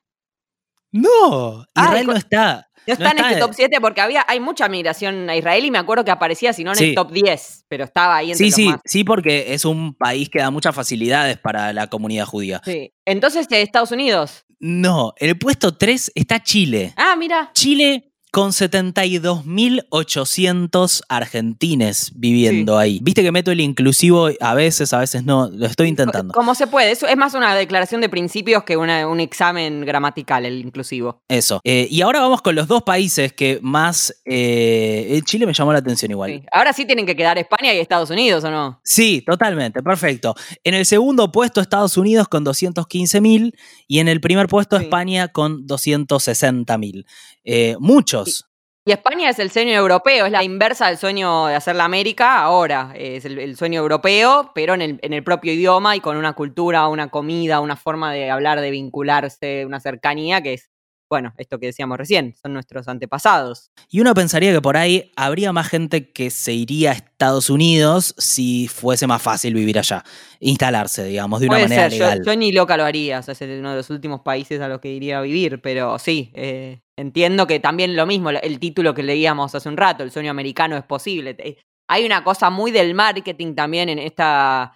No, 0.92 1.66
Ah, 1.74 1.86
Israel 1.86 2.06
no 2.08 2.14
está. 2.14 2.68
No 2.86 2.94
está 2.94 3.12
en 3.12 3.20
este 3.20 3.40
top 3.40 3.52
7 3.56 3.78
porque 3.80 4.02
había, 4.02 4.26
hay 4.28 4.42
mucha 4.42 4.68
migración 4.68 5.30
a 5.30 5.36
Israel 5.38 5.64
y 5.64 5.72
me 5.72 5.78
acuerdo 5.78 6.04
que 6.04 6.12
aparecía, 6.12 6.52
si 6.52 6.64
no 6.66 6.72
en 6.72 6.78
Sí. 6.78 6.90
el 6.90 6.96
top 6.96 7.12
10, 7.12 7.64
pero 7.70 7.86
estaba 7.86 8.18
ahí 8.18 8.32
entre 8.32 8.38
Sí, 8.46 8.50
los 8.52 8.56
sí, 8.56 8.68
más. 8.68 8.80
sí, 8.86 9.04
porque 9.06 9.54
es 9.54 9.64
un 9.64 9.96
país 9.96 10.30
que 10.30 10.40
da 10.40 10.52
muchas 10.52 10.76
facilidades 10.76 11.38
para 11.38 11.72
la 11.72 11.88
comunidad 11.88 12.26
judía. 12.26 12.62
Sí. 12.66 12.94
Entonces, 13.06 13.48
eh, 13.52 13.62
Estados 13.62 13.92
Unidos. 13.92 14.46
No, 14.66 15.14
en 15.18 15.28
el 15.28 15.38
puesto 15.38 15.76
3 15.76 16.14
está 16.16 16.42
Chile. 16.42 16.94
Ah, 16.96 17.18
mira. 17.18 17.52
Chile 17.54 18.13
con 18.34 18.50
72.800 18.52 21.04
argentines 21.08 22.12
viviendo 22.16 22.80
ahí. 22.80 22.98
Viste 23.04 23.22
que 23.22 23.32
meto 23.32 23.52
el 23.52 23.60
inclusivo 23.60 24.30
a 24.40 24.56
veces, 24.56 24.92
a 24.92 24.98
veces 24.98 25.24
no, 25.24 25.52
lo 25.54 25.68
estoy 25.68 25.88
intentando. 25.90 26.34
Como 26.34 26.56
se 26.56 26.66
puede. 26.66 26.90
Eso 26.92 27.06
es 27.08 27.16
más 27.16 27.36
una 27.36 27.54
declaración 27.54 28.02
de 28.02 28.10
principios 28.10 28.64
que 28.64 28.76
una- 28.76 29.08
un 29.08 29.20
examen 29.20 29.82
gramatical, 29.82 30.48
el 30.48 30.62
inclusivo. 30.66 31.22
Eso. 31.28 31.62
Eh, 31.64 31.88
y 31.92 32.02
ahora 32.02 32.22
vamos 32.22 32.42
con 32.42 32.56
los 32.56 32.68
dos 32.68 32.82
países 32.82 33.34
que 33.34 33.60
más... 33.62 34.16
eh, 34.26 35.22
Chile 35.26 35.46
me 35.46 35.54
llamó 35.54 35.72
la 35.72 35.78
atención 35.78 36.10
igual. 36.10 36.32
Sí. 36.32 36.42
Ahora 36.52 36.74
sí 36.74 36.86
tienen 36.86 37.06
que 37.06 37.16
quedar 37.16 37.38
España 37.38 37.72
y 37.72 37.78
Estados 37.78 38.10
Unidos, 38.10 38.44
¿o 38.46 38.50
no? 38.50 38.82
Sí, 38.84 39.22
totalmente, 39.24 39.84
perfecto. 39.84 40.34
En 40.64 40.74
el 40.74 40.88
segundo 40.88 41.32
puesto 41.32 41.62
Estados 41.62 41.98
Unidos 41.98 42.28
con 42.28 42.44
215.000 42.44 43.54
y 43.88 44.00
en 44.00 44.08
el 44.08 44.20
primer 44.22 44.48
puesto 44.48 44.80
Sí. 44.80 44.86
España 44.86 45.28
con 45.28 45.68
260.000. 45.68 47.06
Eh, 47.44 47.76
muchos. 47.80 48.46
Y 48.86 48.92
España 48.92 49.30
es 49.30 49.40
el 49.40 49.50
sueño 49.50 49.72
europeo, 49.72 50.26
es 50.26 50.32
la 50.32 50.44
inversa 50.44 50.88
del 50.88 50.98
sueño 50.98 51.46
de 51.46 51.56
hacer 51.56 51.76
la 51.78 51.86
América 51.86 52.42
ahora. 52.42 52.92
Es 52.96 53.24
el, 53.24 53.40
el 53.40 53.56
sueño 53.56 53.80
europeo, 53.80 54.52
pero 54.54 54.74
en 54.74 54.82
el, 54.82 55.00
en 55.02 55.14
el 55.14 55.24
propio 55.24 55.54
idioma 55.54 55.96
y 55.96 56.02
con 56.02 56.18
una 56.18 56.34
cultura, 56.34 56.90
una 56.90 57.10
comida, 57.10 57.62
una 57.62 57.78
forma 57.78 58.12
de 58.12 58.30
hablar, 58.30 58.60
de 58.60 58.72
vincularse, 58.72 59.66
una 59.66 59.80
cercanía 59.80 60.44
que 60.44 60.56
es, 60.56 60.70
bueno, 61.14 61.32
esto 61.38 61.60
que 61.60 61.68
decíamos 61.68 61.96
recién, 62.00 62.34
son 62.42 62.54
nuestros 62.54 62.88
antepasados. 62.88 63.70
Y 63.88 64.00
uno 64.00 64.16
pensaría 64.16 64.52
que 64.52 64.62
por 64.62 64.78
ahí 64.78 65.12
habría 65.16 65.54
más 65.54 65.68
gente 65.68 66.10
que 66.12 66.32
se 66.32 66.54
iría 66.54 66.90
a 66.90 66.94
Estados 66.96 67.52
Unidos 67.52 68.16
si 68.18 68.68
fuese 68.68 69.06
más 69.06 69.22
fácil 69.22 69.54
vivir 69.54 69.78
allá, 69.78 70.04
instalarse, 70.40 71.04
digamos, 71.04 71.40
de 71.40 71.46
una 71.46 71.58
Puede 71.58 71.66
manera 71.70 71.90
ser, 71.92 72.00
yo, 72.00 72.06
legal. 72.06 72.24
yo 72.26 72.36
ni 72.36 72.52
loca 72.52 72.76
lo 72.78 72.84
haría, 72.84 73.20
o 73.20 73.22
sea, 73.22 73.34
es 73.34 73.42
uno 73.42 73.70
de 73.70 73.76
los 73.76 73.90
últimos 73.92 74.22
países 74.22 74.60
a 74.60 74.68
los 74.68 74.80
que 74.80 74.90
iría 74.90 75.20
a 75.20 75.22
vivir, 75.22 75.62
pero 75.62 76.00
sí, 76.00 76.32
eh, 76.34 76.80
entiendo 76.98 77.46
que 77.46 77.60
también 77.60 77.96
lo 77.96 78.08
mismo, 78.08 78.32
el 78.32 78.60
título 78.60 78.96
que 78.96 79.04
leíamos 79.04 79.54
hace 79.54 79.70
un 79.70 79.78
rato, 79.78 80.02
el 80.04 80.10
sueño 80.10 80.32
americano 80.32 80.76
es 80.76 80.84
posible. 80.84 81.36
Eh, 81.38 81.58
Hay 81.88 82.06
una 82.06 82.24
cosa 82.24 82.50
muy 82.50 82.72
del 82.72 82.96
marketing 82.96 83.54
también 83.54 83.90
en 83.90 84.00
esta 84.00 84.74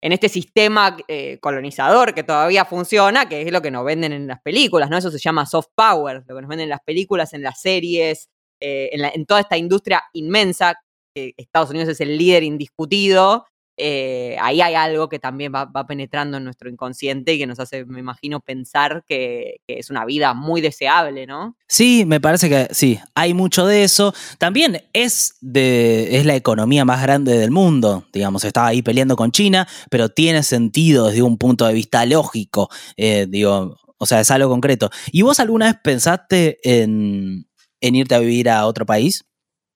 en 0.00 0.12
este 0.12 0.28
sistema 0.28 0.96
eh, 1.08 1.38
colonizador 1.40 2.14
que 2.14 2.22
todavía 2.22 2.64
funciona, 2.64 3.28
que 3.28 3.42
es 3.42 3.52
lo 3.52 3.60
que 3.62 3.70
nos 3.70 3.84
venden 3.84 4.12
en 4.12 4.26
las 4.28 4.40
películas, 4.42 4.90
¿no? 4.90 4.96
Eso 4.96 5.10
se 5.10 5.18
llama 5.18 5.44
soft 5.46 5.68
power, 5.74 6.22
lo 6.26 6.34
que 6.36 6.40
nos 6.42 6.48
venden 6.48 6.64
en 6.64 6.70
las 6.70 6.82
películas, 6.84 7.32
en 7.32 7.42
las 7.42 7.60
series, 7.60 8.28
eh, 8.60 8.90
en, 8.92 9.02
la- 9.02 9.10
en 9.10 9.26
toda 9.26 9.40
esta 9.40 9.56
industria 9.56 10.02
inmensa 10.12 10.74
que 11.14 11.32
Estados 11.36 11.70
Unidos 11.70 11.88
es 11.88 12.00
el 12.00 12.16
líder 12.16 12.42
indiscutido, 12.44 13.46
eh, 13.78 14.36
ahí 14.40 14.60
hay 14.60 14.74
algo 14.74 15.08
que 15.08 15.18
también 15.18 15.52
va, 15.54 15.86
penetrando 15.86 16.36
en 16.36 16.44
nuestro 16.44 16.68
inconsciente 16.68 17.34
y 17.34 17.38
que 17.38 17.46
nos 17.46 17.60
hace, 17.60 17.84
me 17.84 18.00
imagino, 18.00 18.40
pensar 18.40 19.04
que, 19.06 19.60
es 19.68 19.90
una 19.90 20.04
vida 20.04 20.34
muy 20.34 20.60
deseable, 20.60 21.26
¿no? 21.26 21.56
Sí, 21.68 22.04
me 22.04 22.20
parece 22.20 22.48
que 22.48 22.68
sí, 22.72 22.98
hay 23.14 23.34
mucho 23.34 23.66
de 23.66 23.84
eso. 23.84 24.12
También 24.38 24.82
es, 24.92 25.36
de, 25.40 26.18
es 26.18 26.26
la 26.26 26.34
economía 26.34 26.84
más 26.84 27.00
grande 27.02 27.38
del 27.38 27.50
mundo, 27.50 28.04
digamos, 28.12 28.44
estaba 28.44 28.68
ahí 28.68 28.82
peleando 28.82 29.14
con 29.14 29.30
China, 29.30 29.68
pero 29.90 30.08
tiene 30.08 30.42
sentido 30.42 31.06
desde 31.06 31.22
un 31.22 31.38
punto 31.38 31.66
de 31.66 31.74
vista 31.74 32.04
lógico, 32.04 32.68
eh, 32.96 33.26
digo, 33.28 33.76
o 33.98 34.06
sea, 34.06 34.20
es 34.20 34.30
algo 34.30 34.48
concreto. 34.48 34.90
¿Y 35.12 35.22
vos 35.22 35.38
alguna 35.40 35.66
vez 35.66 35.76
pensaste 35.82 36.58
en, 36.62 37.46
en 37.80 37.94
irte 37.94 38.14
a 38.14 38.20
vivir 38.20 38.48
a 38.48 38.66
otro 38.66 38.86
país? 38.86 39.24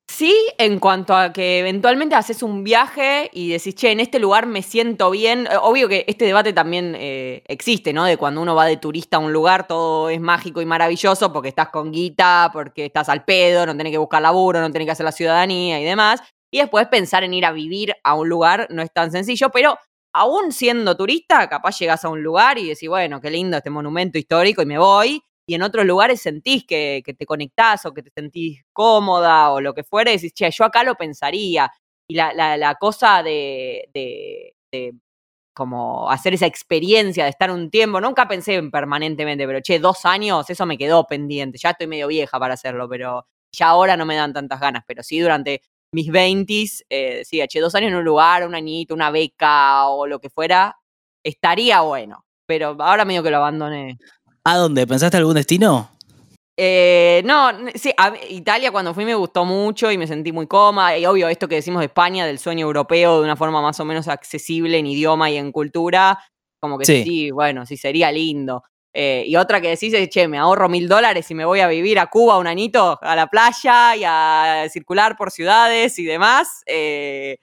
Sí, 0.08 0.36
en 0.58 0.78
cuanto 0.78 1.14
a 1.16 1.32
que 1.32 1.60
eventualmente 1.60 2.14
haces 2.14 2.42
un 2.42 2.64
viaje 2.64 3.30
y 3.32 3.48
decís, 3.50 3.74
che, 3.74 3.90
en 3.92 4.00
este 4.00 4.18
lugar 4.18 4.46
me 4.46 4.62
siento 4.62 5.10
bien. 5.10 5.46
Eh, 5.50 5.56
obvio 5.60 5.88
que 5.88 6.04
este 6.06 6.26
debate 6.26 6.52
también 6.52 6.94
eh, 6.98 7.42
existe, 7.46 7.92
¿no? 7.92 8.04
De 8.04 8.16
cuando 8.18 8.42
uno 8.42 8.54
va 8.54 8.66
de 8.66 8.76
turista 8.76 9.16
a 9.16 9.20
un 9.20 9.32
lugar, 9.32 9.66
todo 9.66 10.10
es 10.10 10.20
mágico 10.20 10.60
y 10.60 10.66
maravilloso 10.66 11.32
porque 11.32 11.48
estás 11.48 11.70
con 11.70 11.92
guita, 11.92 12.50
porque 12.52 12.84
estás 12.86 13.08
al 13.08 13.24
pedo, 13.24 13.64
no 13.64 13.76
tenés 13.76 13.92
que 13.92 13.98
buscar 13.98 14.20
laburo, 14.22 14.60
no 14.60 14.70
tenés 14.70 14.86
que 14.86 14.92
hacer 14.92 15.04
la 15.04 15.12
ciudadanía 15.12 15.80
y 15.80 15.84
demás. 15.84 16.20
Y 16.50 16.58
después 16.58 16.86
pensar 16.88 17.24
en 17.24 17.32
ir 17.32 17.46
a 17.46 17.52
vivir 17.52 17.94
a 18.04 18.14
un 18.14 18.28
lugar 18.28 18.66
no 18.70 18.82
es 18.82 18.92
tan 18.92 19.10
sencillo, 19.12 19.48
pero 19.50 19.78
aún 20.12 20.52
siendo 20.52 20.94
turista, 20.96 21.48
capaz 21.48 21.78
llegas 21.78 22.04
a 22.04 22.10
un 22.10 22.22
lugar 22.22 22.58
y 22.58 22.68
decís, 22.68 22.88
bueno, 22.88 23.20
qué 23.20 23.30
lindo 23.30 23.56
este 23.56 23.70
monumento 23.70 24.18
histórico 24.18 24.60
y 24.62 24.66
me 24.66 24.78
voy 24.78 25.22
y 25.46 25.54
en 25.54 25.62
otros 25.62 25.84
lugares 25.86 26.20
sentís 26.22 26.64
que, 26.64 27.02
te 27.04 27.26
conectás 27.26 27.84
o 27.86 27.94
que 27.94 28.02
te 28.02 28.10
sentís 28.10 28.62
cómoda 28.72 29.50
o 29.50 29.60
lo 29.60 29.74
que 29.74 29.84
fuera, 29.84 30.10
y 30.10 30.16
decís, 30.16 30.32
che, 30.34 30.50
yo 30.50 30.64
acá 30.64 30.84
lo 30.84 30.94
pensaría. 30.96 31.70
Y 32.08 32.14
la, 32.14 32.56
la, 32.56 32.74
cosa 32.76 33.22
de, 33.22 33.88
de, 33.92 34.94
como 35.54 36.10
hacer 36.10 36.34
esa 36.34 36.46
experiencia 36.46 37.24
de 37.24 37.30
estar 37.30 37.50
un 37.50 37.70
tiempo, 37.70 38.00
nunca 38.00 38.28
pensé 38.28 38.54
en 38.54 38.70
permanentemente, 38.70 39.46
pero 39.46 39.60
che, 39.60 39.78
dos 39.78 40.04
años, 40.04 40.48
eso 40.50 40.66
me 40.66 40.78
quedó 40.78 41.06
pendiente. 41.06 41.58
Ya 41.58 41.70
estoy 41.70 41.86
medio 41.86 42.08
vieja 42.08 42.38
para 42.38 42.54
hacerlo, 42.54 42.88
pero 42.88 43.26
ya 43.52 43.68
ahora 43.68 43.96
no 43.96 44.06
me 44.06 44.16
dan 44.16 44.32
tantas 44.32 44.60
ganas, 44.60 44.84
pero 44.86 45.02
sí 45.02 45.20
durante 45.20 45.62
mis 45.92 46.10
20 46.10 46.64
eh, 46.88 47.22
che, 47.48 47.60
dos 47.60 47.74
años 47.74 47.90
en 47.90 47.96
un 47.96 48.04
lugar, 48.04 48.46
un 48.46 48.54
añito, 48.54 48.94
una 48.94 49.10
beca 49.10 49.88
o 49.88 50.06
lo 50.06 50.20
que 50.20 50.30
fuera, 50.30 50.76
estaría 51.22 51.82
bueno. 51.82 52.24
Pero 52.46 52.76
ahora 52.80 53.04
medio 53.04 53.22
que 53.22 53.30
lo 53.30 53.38
abandoné. 53.38 53.98
¿A 54.44 54.56
dónde? 54.56 54.86
¿Pensaste 54.86 55.16
algún 55.16 55.34
destino? 55.34 55.88
Eh, 56.56 57.22
no, 57.24 57.50
sí, 57.74 57.92
a 57.96 58.12
Italia 58.28 58.70
cuando 58.70 58.92
fui 58.92 59.04
me 59.04 59.14
gustó 59.14 59.44
mucho 59.44 59.90
y 59.90 59.98
me 59.98 60.06
sentí 60.06 60.32
muy 60.32 60.46
cómoda. 60.46 60.98
Y 60.98 61.06
obvio, 61.06 61.28
esto 61.28 61.48
que 61.48 61.56
decimos 61.56 61.80
de 61.80 61.86
España, 61.86 62.26
del 62.26 62.38
sueño 62.38 62.66
europeo, 62.66 63.18
de 63.18 63.24
una 63.24 63.36
forma 63.36 63.62
más 63.62 63.78
o 63.80 63.84
menos 63.84 64.08
accesible 64.08 64.78
en 64.78 64.86
idioma 64.86 65.30
y 65.30 65.36
en 65.36 65.52
cultura, 65.52 66.18
como 66.60 66.76
que 66.78 66.84
sí, 66.84 67.30
bueno, 67.30 67.66
sí 67.66 67.76
sería 67.76 68.10
lindo. 68.10 68.64
Eh, 68.94 69.24
y 69.26 69.36
otra 69.36 69.60
que 69.60 69.68
decís 69.68 69.94
es, 69.94 70.08
che, 70.10 70.28
me 70.28 70.38
ahorro 70.38 70.68
mil 70.68 70.86
dólares 70.88 71.30
y 71.30 71.34
me 71.34 71.46
voy 71.46 71.60
a 71.60 71.68
vivir 71.68 71.98
a 71.98 72.06
Cuba 72.06 72.36
un 72.36 72.46
añito, 72.46 72.98
a 73.00 73.16
la 73.16 73.28
playa 73.28 73.96
y 73.96 74.02
a 74.04 74.66
circular 74.70 75.16
por 75.16 75.30
ciudades 75.30 75.98
y 75.98 76.04
demás. 76.04 76.62
Eh, 76.66 77.38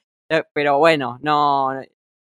pero 0.54 0.78
bueno, 0.78 1.18
no, 1.22 1.72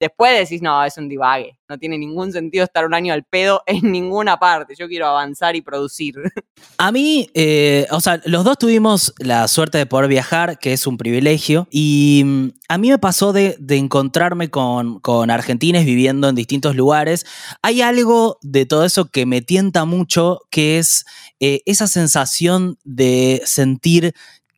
Después 0.04 0.38
decís, 0.38 0.60
no, 0.60 0.84
es 0.84 0.98
un 0.98 1.08
divague. 1.08 1.58
No 1.66 1.78
tiene 1.78 1.96
ningún 1.96 2.30
sentido 2.30 2.64
estar 2.64 2.84
un 2.84 2.92
año 2.92 3.14
al 3.14 3.24
pedo 3.24 3.62
en 3.66 3.90
ninguna 3.90 4.36
parte. 4.36 4.74
Yo 4.78 4.86
quiero 4.86 5.06
avanzar 5.06 5.56
y 5.56 5.62
producir. 5.62 6.16
A 6.78 6.92
mí, 6.92 7.30
eh, 7.32 7.86
o 7.90 8.00
sea, 8.00 8.20
los 8.26 8.44
dos 8.44 8.58
tuvimos 8.58 9.14
la 9.18 9.48
suerte 9.48 9.78
de 9.78 9.86
poder 9.86 10.08
viajar, 10.08 10.58
que 10.58 10.74
es 10.74 10.86
un 10.86 10.98
privilegio. 10.98 11.66
Y 11.70 12.22
mm, 12.24 12.48
a 12.68 12.78
mí 12.78 12.90
me 12.90 12.98
pasó 12.98 13.32
de, 13.32 13.56
encontrarme 13.70 14.50
con, 14.50 15.00
con 15.00 15.30
argentines 15.30 15.86
viviendo 15.86 16.28
en 16.28 16.34
distintos 16.34 16.76
lugares. 16.76 17.24
Hay 17.62 17.80
algo 17.80 18.38
de 18.42 18.66
todo 18.66 18.84
eso 18.84 19.06
que 19.06 19.24
me 19.24 19.40
tienta 19.40 19.84
mucho, 19.84 20.40
que 20.50 20.78
es 20.78 21.06
eh, 21.40 21.62
esa 21.64 21.86
sensación 21.86 22.78
de 22.84 23.40
sentir 23.46 24.14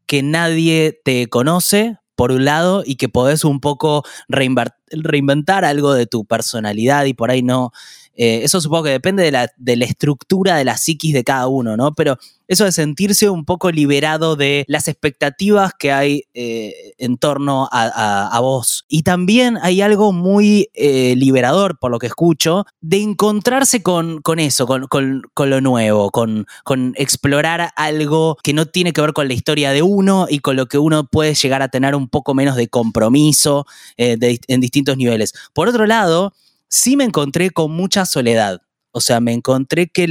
que 0.07 0.23
nadie 0.23 1.01
te 1.05 1.29
conoce, 1.29 1.99
por 2.17 2.33
un 2.33 2.45
lado, 2.45 2.83
y 2.85 2.97
que 2.97 3.09
podés 3.09 3.45
un 3.45 3.61
poco 3.61 4.03
reinventar 4.29 5.65
algo 5.65 5.93
de 5.93 6.07
tu 6.07 6.25
personalidad 6.25 7.05
y 7.05 7.15
por 7.15 7.31
ahí 7.31 7.43
no. 7.43 7.73
Eh, 8.17 8.41
eso 8.45 8.61
supongo 8.61 8.85
que 8.85 8.91
depende 8.91 9.23
de 9.23 9.31
la, 9.31 9.51
de 9.57 9.77
la 9.77 9.85
estructura 9.85 10.57
de 10.57 10.65
la 10.65 10.77
psiquis 10.77 11.13
de 11.13 11.25
cada 11.25 11.49
uno, 11.49 11.77
¿no? 11.77 11.95
Pero 11.95 12.19
eso 12.49 12.65
de 12.65 12.73
sentirse 12.73 13.29
un 13.29 13.45
poco 13.45 13.71
liberado 13.71 14.37
de 14.37 14.65
las 14.69 14.89
expectativas 14.89 15.73
que 15.79 15.93
hay 15.93 16.25
eh, 16.33 16.93
en 16.99 17.19
torno 17.19 17.69
a, 17.73 18.39
vos. 18.41 18.85
Y 18.89 19.03
también 19.03 19.59
hay 19.61 19.81
algo 19.81 20.13
muy 20.13 20.69
eh, 20.75 21.15
liberador, 21.17 21.79
por 21.79 21.91
lo 21.91 21.99
que 21.99 22.07
escucho, 22.07 22.65
de 22.81 23.03
encontrarse 23.03 23.83
con, 23.83 24.23
con 24.23 24.39
eso, 24.39 24.67
con, 24.67 25.23
lo 25.37 25.61
nuevo, 25.61 26.11
con, 26.11 26.47
con 26.65 26.95
explorar 26.97 27.71
algo 27.75 28.37
que 28.43 28.53
no 28.53 28.67
tiene 28.67 28.93
que 28.93 29.01
ver 29.01 29.13
con 29.13 29.27
la 29.27 29.35
historia 29.35 29.73
de 29.73 29.83
uno 29.83 30.27
y 30.31 30.39
con 30.39 30.57
lo 30.57 30.67
que 30.67 30.79
uno 30.79 31.07
puede 31.09 31.35
llegar 31.35 31.63
a 31.63 31.69
tener 31.69 31.95
un 31.97 32.09
poco 32.09 32.35
menos 32.35 32.55
de 32.55 32.69
compromiso 32.69 33.67
en 33.97 34.61
distintos 34.61 34.97
niveles. 34.97 35.33
Por 35.53 35.69
otro 35.69 35.87
lado, 35.87 36.33
sí 36.69 36.97
me 36.97 37.05
encontré 37.05 37.51
con 37.51 37.73
mucha 37.73 38.07
soledad. 38.07 38.61
O 38.91 39.01
sea, 39.01 39.21
me 39.21 39.33
encontré 39.33 39.89
que 39.89 40.07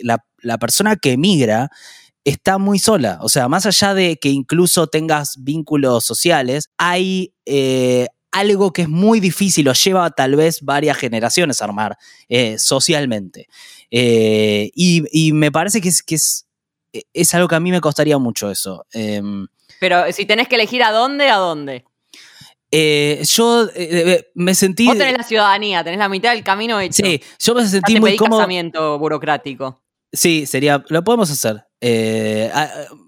la 0.00 0.24
la 0.42 0.58
persona 0.58 0.96
que 0.96 1.12
emigra 1.12 1.70
está 2.24 2.58
muy 2.58 2.78
sola. 2.78 3.18
O 3.22 3.28
sea, 3.28 3.48
más 3.48 3.66
allá 3.66 3.94
de 3.94 4.16
que 4.16 4.28
incluso 4.28 4.86
tengas 4.86 5.36
vínculos 5.38 6.04
sociales, 6.04 6.70
hay 6.76 7.34
eh, 7.46 8.08
algo 8.30 8.72
que 8.72 8.82
es 8.82 8.88
muy 8.88 9.20
difícil 9.20 9.68
o 9.68 9.72
lleva 9.72 10.10
tal 10.10 10.36
vez 10.36 10.62
varias 10.62 10.96
generaciones 10.96 11.60
a 11.60 11.64
armar 11.64 11.96
eh, 12.28 12.58
socialmente. 12.58 13.46
Eh, 13.90 14.70
y, 14.74 15.32
me 15.32 15.50
parece 15.50 15.80
que 15.80 15.88
es, 15.88 16.04
es, 16.06 16.46
es, 17.12 17.34
algo 17.34 17.48
que 17.48 17.56
a 17.56 17.60
mí 17.60 17.70
me 17.70 17.80
costaría 17.80 18.18
mucho 18.18 18.50
eso. 18.50 18.86
Em, 18.92 19.46
Pero 19.80 20.12
si 20.12 20.26
tenés 20.26 20.46
que 20.46 20.54
elegir 20.56 20.82
a 20.82 20.92
dónde, 20.92 21.28
¿a 21.28 21.36
dónde? 21.36 21.84
Yo 22.72 23.68
me 24.34 24.54
sentí. 24.54 24.86
Vos 24.86 24.98
tenés 24.98 25.16
la 25.18 25.24
ciudadanía, 25.24 25.82
tenés 25.84 25.98
la 25.98 26.08
mitad 26.08 26.32
del 26.32 26.44
camino 26.44 26.80
hecho. 26.80 27.04
Sí, 27.04 27.20
yo 27.38 27.54
me 27.54 27.66
sentí 27.66 27.98
muy 27.98 28.16
cómodo. 28.16 28.38
casamiento 28.38 28.98
burocrático. 28.98 29.82
Sí, 30.12 30.46
sería, 30.46 30.84
lo 30.88 31.04
podemos 31.04 31.30
hacer. 31.30 31.64
Eh, 31.80 32.50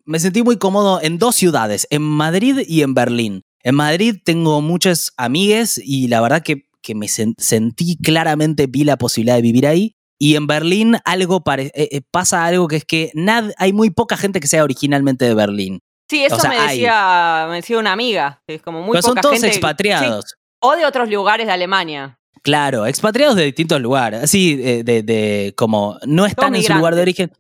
me 0.05 0.19
sentí 0.21 0.43
muy 0.43 0.57
cómodo 0.57 1.01
en 1.03 1.19
dos 1.19 1.35
ciudades, 1.37 1.87
en 1.91 2.03
Madrid 2.03 2.61
y 2.67 2.83
en 2.83 2.95
Berlín. 2.95 3.43
En 3.63 3.75
Madrid 3.75 4.17
tengo 4.25 4.61
muchas 4.61 5.13
amigues 5.17 5.81
y 5.83 6.09
la 6.09 6.21
verdad 6.21 6.43
que, 6.43 6.67
me 6.95 7.07
sentí 7.09 7.97
claramente, 7.97 8.67
vi 8.67 8.85
la 8.85 8.97
posibilidad 8.97 9.37
de 9.37 9.43
vivir 9.43 9.67
ahí. 9.67 9.95
Y 10.19 10.37
en 10.37 10.47
Berlín 10.47 10.99
algo 11.05 11.43
eh, 11.47 11.71
eh, 11.75 12.01
pasa 12.11 12.45
algo 12.45 12.69
que 12.69 12.77
es 12.77 12.85
que 12.85 13.13
hay 13.57 13.73
muy 13.73 13.91
poca 13.91 14.17
gente 14.17 14.41
que 14.41 14.49
sea 14.49 14.65
originalmente 14.65 15.25
de 15.25 15.35
Berlín. 15.35 15.81
Sí, 16.13 16.23
eso 16.27 16.47
me, 16.47 16.61
decía, 16.61 17.47
me 17.49 17.57
decía 17.57 17.79
una 17.79 17.93
amiga. 17.93 18.43
Es 18.47 18.61
como 18.61 18.83
muy 18.83 18.93
Pero 18.93 19.01
son 19.01 19.15
todos 19.15 19.43
expatriados. 19.43 20.37
o 20.59 20.77
de 20.77 20.85
otros 20.85 21.09
lugares 21.09 21.47
de 21.47 21.53
Alemania. 21.55 22.19
Claro, 22.43 22.85
expatriados 22.87 23.35
de 23.35 23.45
distintos 23.45 23.81
lugares, 23.81 24.23
así 24.23 24.57
de, 24.57 24.83
de, 24.85 25.55
como 25.57 25.97
no 26.05 26.27
están 26.27 26.55
en 26.55 26.65
su 26.65 26.75
lugar 26.75 26.95
de 26.97 27.01
origen. 27.01 27.33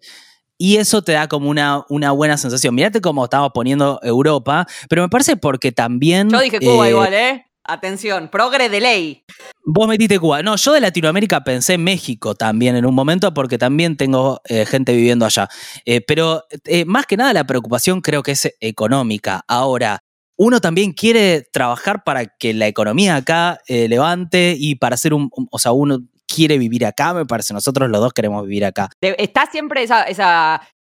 Y 0.56 0.78
eso 0.78 1.02
te 1.02 1.12
da 1.12 1.28
como 1.28 1.50
una, 1.50 1.84
una 1.90 2.12
buena 2.12 2.38
sensación. 2.38 2.74
Mirate 2.74 3.02
cómo 3.02 3.24
estamos 3.24 3.50
poniendo 3.52 4.00
Europa, 4.02 4.66
pero 4.88 5.02
me 5.02 5.10
parece 5.10 5.36
porque 5.36 5.70
también. 5.70 6.30
Yo 6.30 6.40
dije 6.40 6.58
Cuba 6.58 6.86
eh, 6.86 6.90
igual, 6.90 7.12
¿eh? 7.12 7.46
Atención, 7.64 8.28
progre 8.28 8.68
de 8.68 8.80
ley. 8.80 9.24
Vos 9.64 9.86
metiste 9.88 10.18
Cuba. 10.18 10.42
No, 10.42 10.56
yo 10.56 10.72
de 10.72 10.80
Latinoamérica 10.80 11.44
pensé 11.44 11.74
en 11.74 11.84
México 11.84 12.34
también 12.34 12.74
en 12.76 12.84
un 12.84 12.94
momento 12.94 13.32
porque 13.32 13.58
también 13.58 13.96
tengo 13.96 14.40
eh, 14.44 14.66
gente 14.66 14.94
viviendo 14.94 15.24
allá. 15.24 15.48
Eh, 15.84 16.00
pero 16.00 16.44
más 16.86 17.06
que 17.06 17.16
nada 17.16 17.32
la 17.32 17.44
preocupación 17.44 18.00
creo 18.00 18.22
que 18.22 18.32
es 18.32 18.52
económica. 18.60 19.44
Ahora, 19.46 20.02
uno 20.36 20.60
también 20.60 20.92
quiere 20.92 21.42
trabajar 21.52 22.02
para 22.04 22.26
que 22.26 22.54
la 22.54 22.66
economía 22.66 23.16
acá 23.16 23.60
eh, 23.66 23.86
levante 23.88 24.56
y 24.58 24.74
para 24.74 24.94
hacer 24.94 25.14
un, 25.14 25.30
o 25.50 25.58
sea, 25.58 25.72
uno 25.72 26.00
quiere 26.26 26.58
vivir 26.58 26.86
acá, 26.86 27.12
me 27.14 27.26
parece, 27.26 27.52
nosotros 27.54 27.90
los 27.90 28.00
dos 28.00 28.12
queremos 28.12 28.44
vivir 28.44 28.64
acá. 28.64 28.88
Está 29.00 29.46
siempre 29.46 29.82
esa, 29.82 30.04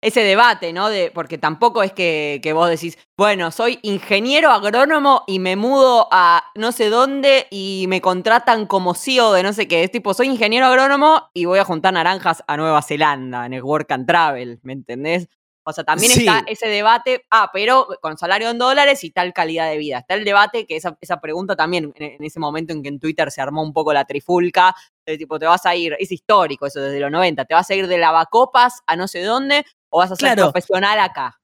ese 0.01 0.21
debate, 0.21 0.73
¿no? 0.73 0.89
De, 0.89 1.11
porque 1.13 1.37
tampoco 1.37 1.83
es 1.83 1.91
que, 1.93 2.39
que, 2.41 2.53
vos 2.53 2.69
decís, 2.69 2.97
bueno, 3.17 3.51
soy 3.51 3.79
ingeniero 3.81 4.51
agrónomo 4.51 5.23
y 5.27 5.39
me 5.39 5.55
mudo 5.55 6.07
a 6.11 6.43
no 6.55 6.71
sé 6.71 6.89
dónde 6.89 7.47
y 7.51 7.85
me 7.89 8.01
contratan 8.01 8.65
como 8.65 8.93
CEO 8.93 9.33
de 9.33 9.43
no 9.43 9.53
sé 9.53 9.67
qué. 9.67 9.83
Es 9.83 9.91
tipo, 9.91 10.13
soy 10.13 10.27
ingeniero 10.27 10.65
agrónomo 10.65 11.29
y 11.33 11.45
voy 11.45 11.59
a 11.59 11.65
juntar 11.65 11.93
naranjas 11.93 12.43
a 12.47 12.57
Nueva 12.57 12.81
Zelanda 12.81 13.45
en 13.45 13.53
el 13.53 13.63
Work 13.63 13.91
and 13.91 14.07
Travel, 14.07 14.59
¿me 14.63 14.73
entendés? 14.73 15.27
O 15.63 15.73
sea, 15.73 15.83
también 15.83 16.11
está 16.11 16.43
ese 16.47 16.67
debate, 16.67 17.25
ah, 17.29 17.51
pero 17.53 17.87
con 18.01 18.17
salario 18.17 18.49
en 18.49 18.57
dólares 18.57 19.03
y 19.03 19.11
tal 19.11 19.31
calidad 19.31 19.69
de 19.69 19.77
vida. 19.77 19.99
Está 19.99 20.15
el 20.15 20.25
debate 20.25 20.65
que 20.65 20.75
esa, 20.75 20.97
esa 21.01 21.21
pregunta 21.21 21.55
también, 21.55 21.93
en, 21.97 22.23
ese 22.23 22.39
momento 22.39 22.73
en 22.73 22.81
que 22.81 22.89
en 22.89 22.99
Twitter 22.99 23.29
se 23.29 23.41
armó 23.41 23.61
un 23.61 23.71
poco 23.71 23.93
la 23.93 24.05
trifulca, 24.05 24.75
de 25.05 25.17
tipo, 25.17 25.39
te 25.39 25.45
vas 25.45 25.65
a 25.65 25.75
ir, 25.75 25.95
es 25.99 26.11
histórico 26.11 26.65
eso 26.65 26.79
desde 26.79 26.99
los 26.99 27.11
90, 27.11 27.45
te 27.45 27.53
vas 27.53 27.69
a 27.69 27.75
ir 27.75 27.87
de 27.87 27.97
lavacopas 27.97 28.81
a 28.85 28.95
no 28.95 29.07
sé 29.07 29.23
dónde 29.23 29.65
o 29.89 29.99
vas 29.99 30.11
a 30.11 30.15
ser 30.15 30.35
profesional 30.37 30.99
acá. 30.99 31.37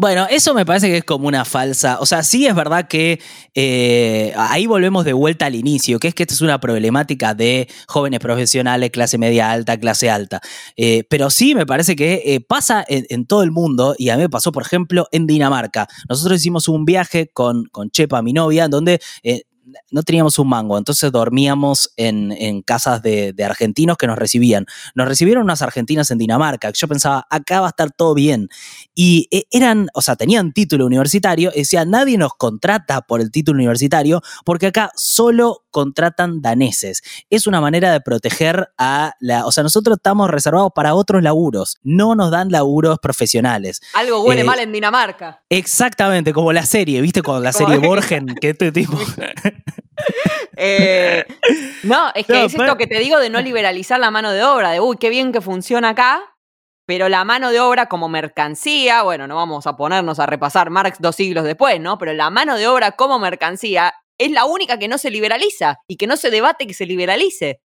Bueno, 0.00 0.28
eso 0.30 0.54
me 0.54 0.64
parece 0.64 0.86
que 0.86 0.98
es 0.98 1.04
como 1.04 1.26
una 1.26 1.44
falsa. 1.44 1.98
O 1.98 2.06
sea, 2.06 2.22
sí 2.22 2.46
es 2.46 2.54
verdad 2.54 2.86
que 2.86 3.20
eh, 3.52 4.32
ahí 4.36 4.64
volvemos 4.66 5.04
de 5.04 5.12
vuelta 5.12 5.46
al 5.46 5.56
inicio, 5.56 5.98
que 5.98 6.06
es 6.06 6.14
que 6.14 6.22
esta 6.22 6.34
es 6.34 6.40
una 6.40 6.60
problemática 6.60 7.34
de 7.34 7.68
jóvenes 7.88 8.20
profesionales, 8.20 8.92
clase 8.92 9.18
media 9.18 9.50
alta, 9.50 9.76
clase 9.76 10.08
alta. 10.08 10.40
Eh, 10.76 11.02
pero 11.10 11.30
sí 11.30 11.56
me 11.56 11.66
parece 11.66 11.96
que 11.96 12.22
eh, 12.26 12.40
pasa 12.40 12.84
en, 12.86 13.26
todo 13.26 13.42
el 13.42 13.50
mundo 13.50 13.96
y 13.98 14.10
a 14.10 14.16
mí 14.16 14.22
me 14.22 14.28
pasó, 14.28 14.52
por 14.52 14.62
ejemplo, 14.62 15.08
en 15.10 15.26
Dinamarca. 15.26 15.88
Nosotros 16.08 16.38
hicimos 16.38 16.68
un 16.68 16.84
viaje 16.84 17.28
con, 17.32 17.64
con 17.64 17.90
Chepa, 17.90 18.22
mi 18.22 18.32
novia, 18.32 18.66
en 18.66 18.70
donde 18.70 19.00
no 19.90 20.02
teníamos 20.02 20.38
un 20.38 20.48
mango, 20.48 20.78
entonces 20.78 21.10
dormíamos 21.12 21.92
en, 21.96 22.62
casas 22.62 23.02
de, 23.02 23.34
argentinos 23.44 23.96
que 23.96 24.06
nos 24.06 24.18
recibían. 24.18 24.66
Nos 24.94 25.08
recibieron 25.08 25.44
unas 25.44 25.62
argentinas 25.62 26.10
en 26.10 26.18
Dinamarca, 26.18 26.70
yo 26.70 26.88
pensaba, 26.88 27.26
acá 27.30 27.60
va 27.60 27.66
a 27.66 27.70
estar 27.70 27.90
todo 27.90 28.14
bien. 28.14 28.48
Y 28.94 29.28
eh, 29.30 29.44
eran, 29.50 29.88
o 29.94 30.02
sea, 30.02 30.16
tenían 30.16 30.52
título 30.52 30.86
universitario, 30.86 31.50
y 31.54 31.60
decía, 31.60 31.84
nadie 31.84 32.18
nos 32.18 32.34
contrata 32.34 33.02
por 33.02 33.20
el 33.20 33.30
título 33.30 33.58
universitario, 33.58 34.22
porque 34.44 34.66
acá 34.66 34.90
solo 34.96 35.64
contratan 35.70 36.42
daneses. 36.42 37.02
Es 37.30 37.46
una 37.46 37.60
manera 37.60 37.92
de 37.92 38.00
proteger 38.00 38.70
a 38.78 39.14
la, 39.20 39.46
o 39.46 39.52
sea, 39.52 39.62
nosotros 39.62 39.96
estamos 39.96 40.30
reservados 40.30 40.72
para 40.74 40.94
otros 40.94 41.22
laburos, 41.22 41.78
no 41.82 42.14
nos 42.14 42.30
dan 42.30 42.50
laburos 42.50 42.98
profesionales. 42.98 43.80
Algo 43.94 44.22
huele 44.22 44.42
eh, 44.42 44.44
mal 44.44 44.58
en 44.58 44.72
Dinamarca. 44.72 45.42
Exactamente, 45.48 46.32
como 46.32 46.52
la 46.52 46.66
serie, 46.66 47.00
¿viste? 47.00 47.22
Con 47.22 47.42
la 47.42 47.52
serie 47.52 47.78
Borgen, 47.78 48.26
que 48.40 48.50
este 48.50 48.72
tipo... 48.72 48.98
Eh, 50.60 51.24
no, 51.84 52.10
es 52.14 52.26
que 52.26 52.44
es 52.44 52.54
esto 52.54 52.76
que 52.76 52.86
te 52.86 52.98
digo 52.98 53.18
de 53.18 53.30
no 53.30 53.40
liberalizar 53.40 53.98
la 54.00 54.10
mano 54.10 54.32
de 54.32 54.42
obra, 54.42 54.70
de 54.70 54.80
uy, 54.80 54.96
qué 54.96 55.08
bien 55.08 55.32
que 55.32 55.40
funciona 55.40 55.90
acá, 55.90 56.36
pero 56.84 57.08
la 57.08 57.24
mano 57.24 57.50
de 57.50 57.60
obra 57.60 57.86
como 57.86 58.08
mercancía, 58.08 59.02
bueno, 59.02 59.26
no 59.26 59.36
vamos 59.36 59.66
a 59.66 59.76
ponernos 59.76 60.18
a 60.18 60.26
repasar 60.26 60.70
Marx 60.70 60.98
dos 61.00 61.16
siglos 61.16 61.44
después, 61.44 61.80
¿no? 61.80 61.98
Pero 61.98 62.12
la 62.12 62.30
mano 62.30 62.56
de 62.56 62.66
obra 62.66 62.92
como 62.92 63.18
mercancía 63.18 63.94
es 64.18 64.32
la 64.32 64.46
única 64.46 64.78
que 64.78 64.88
no 64.88 64.98
se 64.98 65.10
liberaliza 65.10 65.80
y 65.86 65.96
que 65.96 66.06
no 66.06 66.16
se 66.16 66.30
debate 66.30 66.66
que 66.66 66.74
se 66.74 66.86
liberalice. 66.86 67.60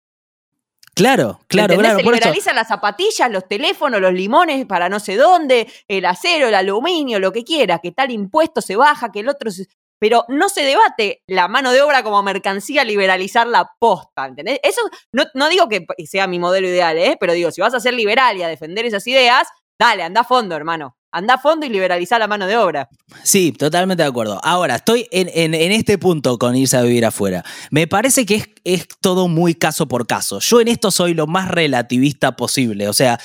Claro, 0.94 1.40
claro, 1.46 1.76
claro. 1.76 1.98
Se 1.98 2.02
liberaliza 2.02 2.52
las 2.52 2.68
zapatillas, 2.68 3.30
los 3.30 3.46
teléfonos, 3.46 4.00
los 4.00 4.12
limones 4.12 4.66
para 4.66 4.88
no 4.88 5.00
sé 5.00 5.16
dónde, 5.16 5.66
el 5.86 6.04
acero, 6.04 6.48
el 6.48 6.54
aluminio, 6.54 7.20
lo 7.20 7.32
que 7.32 7.44
quiera, 7.44 7.78
que 7.78 7.92
tal 7.92 8.10
impuesto 8.10 8.60
se 8.60 8.76
baja, 8.76 9.12
que 9.12 9.20
el 9.20 9.28
otro 9.28 9.50
se 9.50 9.66
pero 10.00 10.24
no 10.28 10.48
se 10.48 10.62
debate 10.62 11.22
la 11.28 11.46
mano 11.46 11.70
de 11.72 11.82
obra 11.82 12.02
como 12.02 12.20
mercancía, 12.22 12.82
liberalizar 12.82 13.46
la 13.46 13.70
posta, 13.78 14.26
¿entendés? 14.26 14.58
Eso 14.64 14.80
no, 15.12 15.48
digo 15.48 15.68
que 15.68 15.86
sea 16.06 16.26
mi 16.26 16.40
modelo 16.40 16.66
ideal, 16.66 16.98
¿eh? 16.98 17.16
pero 17.20 17.34
digo, 17.34 17.52
si 17.52 17.60
vas 17.60 17.74
a 17.74 17.80
ser 17.80 17.94
liberal 17.94 18.36
y 18.36 18.42
a 18.42 18.48
defender 18.48 18.86
esas 18.86 19.06
ideas, 19.06 19.46
dale, 19.78 20.02
anda 20.02 20.22
a 20.22 20.24
fondo, 20.24 20.56
hermano. 20.56 20.96
Anda 21.12 21.34
a 21.34 21.38
fondo 21.38 21.66
y 21.66 21.68
liberalizar 21.68 22.20
la 22.20 22.28
mano 22.28 22.46
de 22.46 22.56
obra. 22.56 22.88
Sí, 23.24 23.50
totalmente 23.50 24.04
de 24.04 24.08
acuerdo. 24.08 24.40
Ahora, 24.44 24.76
estoy 24.76 25.08
en, 25.10 25.54
este 25.54 25.98
punto 25.98 26.38
con 26.38 26.54
irse 26.54 26.76
a 26.76 26.82
vivir 26.82 27.04
afuera. 27.04 27.44
Me 27.72 27.88
parece 27.88 28.24
que 28.24 28.36
es, 28.36 28.48
es, 28.62 28.86
todo 29.00 29.26
muy 29.26 29.54
caso 29.54 29.88
por 29.88 30.06
caso. 30.06 30.38
Yo 30.38 30.60
en 30.60 30.68
esto 30.68 30.92
soy 30.92 31.14
lo 31.14 31.26
más 31.26 31.48
relativista 31.48 32.36
posible. 32.36 32.88
O 32.88 32.92
sea, 32.92 33.18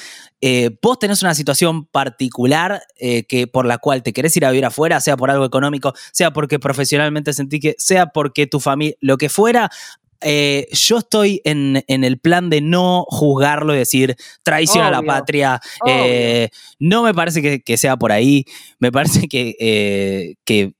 eh, 0.47 0.77
vos 0.79 0.99
tenés 0.99 1.23
una 1.23 1.33
situación 1.33 1.87
particular 1.87 2.83
eh, 2.99 3.23
que, 3.23 3.47
por 3.47 3.65
la 3.65 3.79
cual 3.79 4.03
te 4.03 4.13
querés 4.13 4.37
ir 4.37 4.45
a 4.45 4.51
vivir 4.51 4.65
afuera, 4.65 5.01
sea 5.01 5.17
por 5.17 5.31
algo 5.31 5.43
económico, 5.43 5.95
sea 6.11 6.33
porque 6.33 6.59
profesionalmente 6.59 7.33
sentí 7.33 7.59
que, 7.59 7.73
sea 7.79 8.05
porque 8.05 8.45
tu 8.45 8.59
familia, 8.59 8.95
lo 9.01 9.17
que 9.17 9.29
fuera, 9.29 9.71
eh, 10.21 10.67
yo 10.71 10.99
estoy 10.99 11.41
en, 11.45 11.83
el 11.87 12.19
plan 12.19 12.51
de 12.51 12.61
no 12.61 13.05
juzgarlo 13.09 13.73
y 13.73 13.79
decir 13.79 14.17
traición 14.43 14.85
a 14.85 14.91
la 14.91 15.01
patria. 15.01 15.59
no 16.77 17.01
me 17.01 17.15
parece 17.15 17.63
que, 17.63 17.77
sea 17.77 17.97
por 17.97 18.11
ahí. 18.11 18.45
Me 18.77 18.91
parece 18.91 19.27
que, 19.27 20.35
que 20.45 20.73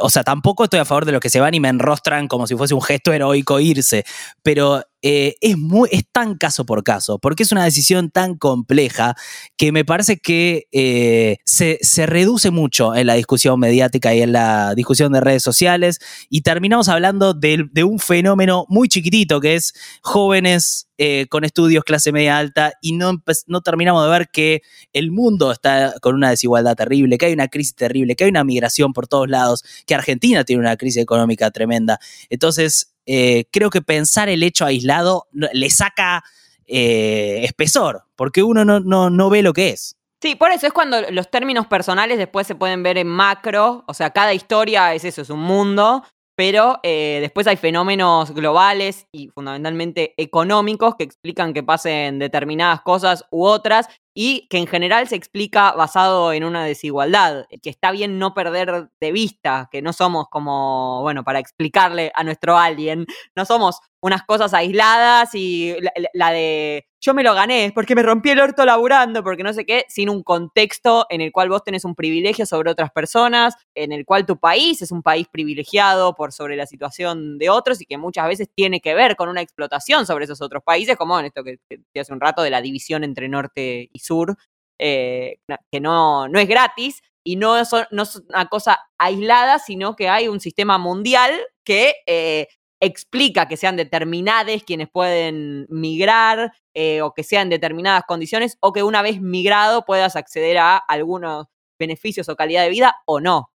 o 0.00 0.10
sea, 0.10 0.22
tampoco 0.22 0.62
estoy 0.62 0.78
a 0.78 0.84
favor 0.84 1.06
de 1.06 1.12
los 1.12 1.20
que 1.20 1.28
se 1.28 1.40
van 1.40 1.54
y 1.54 1.58
me 1.60 1.70
enrostran 1.70 2.28
como 2.28 2.46
si 2.46 2.54
fuese 2.54 2.74
un 2.74 2.82
gesto 2.82 3.12
heroico 3.12 3.58
irse, 3.58 4.04
pero 4.44 4.84
eh, 5.02 5.34
es, 5.40 5.58
muy, 5.58 5.88
es 5.90 6.04
tan 6.10 6.36
caso 6.36 6.64
por 6.64 6.84
caso, 6.84 7.18
porque 7.18 7.42
es 7.42 7.50
una 7.50 7.64
decisión 7.64 8.10
tan 8.10 8.36
compleja 8.36 9.16
que 9.56 9.72
me 9.72 9.84
parece 9.84 10.18
que 10.18 10.68
eh, 10.70 11.38
se, 11.44 11.78
reduce 12.06 12.52
mucho 12.52 12.94
en 12.94 13.08
la 13.08 13.14
discusión 13.14 13.58
mediática 13.58 14.14
y 14.14 14.22
en 14.22 14.32
la 14.32 14.74
discusión 14.76 15.12
de 15.12 15.20
redes 15.20 15.42
sociales 15.42 15.98
y 16.30 16.42
terminamos 16.42 16.88
hablando 16.88 17.34
de, 17.34 17.68
un 17.82 17.98
fenómeno 17.98 18.64
muy 18.68 18.88
chiquitito 18.88 19.40
que 19.40 19.56
es 19.56 19.72
jóvenes 20.02 20.88
eh, 20.98 21.26
con 21.28 21.44
estudios 21.44 21.82
clase 21.82 22.12
media 22.12 22.38
alta 22.38 22.74
y 22.80 22.92
no, 22.92 23.20
no 23.46 23.60
terminamos 23.60 24.04
de 24.04 24.10
ver 24.10 24.28
que 24.32 24.62
el 24.92 25.10
mundo 25.10 25.50
está 25.50 25.94
con 26.00 26.14
una 26.14 26.30
desigualdad 26.30 26.76
terrible, 26.76 27.18
que 27.18 27.26
hay 27.26 27.32
una 27.32 27.48
crisis 27.48 27.74
terrible, 27.74 28.14
que 28.14 28.24
hay 28.24 28.30
una 28.30 28.44
migración 28.44 28.92
por 28.92 29.08
todos 29.08 29.28
lados, 29.28 29.64
que 29.84 29.96
Argentina 29.96 30.44
tiene 30.44 30.60
una 30.60 30.76
crisis 30.76 31.02
económica 31.02 31.50
tremenda. 31.50 31.98
Entonces, 32.30 32.91
eh, 33.06 33.44
creo 33.50 33.70
que 33.70 33.82
pensar 33.82 34.28
el 34.28 34.42
hecho 34.42 34.64
aislado 34.64 35.26
le 35.32 35.70
saca 35.70 36.22
eh, 36.66 37.40
espesor, 37.44 38.04
porque 38.16 38.42
uno 38.42 38.64
no, 38.64 38.80
no, 38.80 39.10
no 39.10 39.30
ve 39.30 39.42
lo 39.42 39.52
que 39.52 39.70
es. 39.70 39.96
Sí, 40.22 40.36
por 40.36 40.52
eso 40.52 40.68
es 40.68 40.72
cuando 40.72 41.00
los 41.10 41.30
términos 41.30 41.66
personales 41.66 42.16
después 42.16 42.46
se 42.46 42.54
pueden 42.54 42.84
ver 42.84 42.96
en 42.96 43.08
macro, 43.08 43.84
o 43.88 43.94
sea, 43.94 44.10
cada 44.10 44.32
historia 44.32 44.94
es 44.94 45.04
eso, 45.04 45.22
es 45.22 45.30
un 45.30 45.40
mundo, 45.40 46.04
pero 46.36 46.78
eh, 46.82 47.18
después 47.20 47.46
hay 47.46 47.56
fenómenos 47.56 48.32
globales 48.32 49.06
y 49.12 49.28
fundamentalmente 49.28 50.14
económicos 50.16 50.94
que 50.96 51.04
explican 51.04 51.52
que 51.52 51.62
pasen 51.62 52.18
determinadas 52.18 52.82
cosas 52.82 53.24
u 53.30 53.44
otras 53.44 53.88
y 54.14 54.46
que 54.48 54.58
en 54.58 54.66
general 54.66 55.08
se 55.08 55.16
explica 55.16 55.72
basado 55.72 56.32
en 56.32 56.44
una 56.44 56.64
desigualdad, 56.64 57.46
que 57.62 57.70
está 57.70 57.90
bien 57.90 58.18
no 58.18 58.34
perder 58.34 58.88
de 59.00 59.12
vista, 59.12 59.68
que 59.70 59.82
no 59.82 59.92
somos 59.92 60.26
como, 60.30 61.00
bueno, 61.02 61.24
para 61.24 61.38
explicarle 61.38 62.12
a 62.14 62.24
nuestro 62.24 62.58
alien, 62.58 63.06
no 63.34 63.44
somos 63.44 63.80
unas 64.00 64.22
cosas 64.24 64.52
aisladas 64.54 65.34
y 65.34 65.76
la, 66.12 66.32
de 66.32 66.86
yo 67.02 67.14
me 67.14 67.24
lo 67.24 67.34
gané 67.34 67.72
porque 67.74 67.96
me 67.96 68.02
rompí 68.02 68.30
el 68.30 68.40
orto 68.40 68.64
laburando, 68.64 69.24
porque 69.24 69.42
no 69.42 69.52
sé 69.52 69.66
qué, 69.66 69.84
sin 69.88 70.08
un 70.08 70.22
contexto 70.22 71.04
en 71.10 71.20
el 71.20 71.32
cual 71.32 71.48
vos 71.48 71.64
tenés 71.64 71.84
un 71.84 71.96
privilegio 71.96 72.46
sobre 72.46 72.70
otras 72.70 72.92
personas, 72.92 73.54
en 73.74 73.90
el 73.90 74.06
cual 74.06 74.24
tu 74.24 74.38
país 74.38 74.80
es 74.82 74.92
un 74.92 75.02
país 75.02 75.26
privilegiado 75.30 76.14
por 76.14 76.32
sobre 76.32 76.56
la 76.56 76.64
situación 76.64 77.38
de 77.38 77.50
otros 77.50 77.80
y 77.80 77.86
que 77.86 77.98
muchas 77.98 78.28
veces 78.28 78.48
tiene 78.54 78.80
que 78.80 78.94
ver 78.94 79.16
con 79.16 79.28
una 79.28 79.40
explotación 79.40 80.06
sobre 80.06 80.26
esos 80.26 80.40
otros 80.40 80.62
países, 80.62 80.96
como 80.96 81.18
en 81.18 81.26
esto 81.26 81.42
que, 81.42 81.58
que 81.68 82.00
hace 82.00 82.12
un 82.12 82.20
rato 82.20 82.42
de 82.42 82.50
la 82.50 82.62
división 82.62 83.02
entre 83.02 83.28
norte 83.28 83.90
y 83.92 83.98
sur, 83.98 84.36
eh, 84.78 85.38
que 85.72 85.80
no, 85.80 86.28
no 86.28 86.38
es 86.38 86.48
gratis 86.48 87.02
y 87.24 87.34
no 87.34 87.58
es, 87.58 87.70
no 87.90 88.04
es 88.04 88.22
una 88.28 88.46
cosa 88.46 88.78
aislada, 88.96 89.58
sino 89.58 89.96
que 89.96 90.08
hay 90.08 90.28
un 90.28 90.38
sistema 90.38 90.78
mundial 90.78 91.32
que 91.64 91.94
eh, 92.06 92.46
explica 92.82 93.46
que 93.46 93.56
sean 93.56 93.76
determinadas 93.76 94.64
quienes 94.64 94.88
pueden 94.90 95.66
migrar 95.70 96.52
eh, 96.74 97.00
o 97.00 97.14
que 97.14 97.22
sean 97.22 97.48
determinadas 97.48 98.02
condiciones 98.08 98.58
o 98.60 98.72
que 98.72 98.82
una 98.82 99.02
vez 99.02 99.20
migrado 99.20 99.84
puedas 99.84 100.16
acceder 100.16 100.58
a 100.58 100.76
algunos 100.76 101.46
beneficios 101.78 102.28
o 102.28 102.34
calidad 102.34 102.64
de 102.64 102.70
vida 102.70 102.96
o 103.06 103.20
no. 103.20 103.52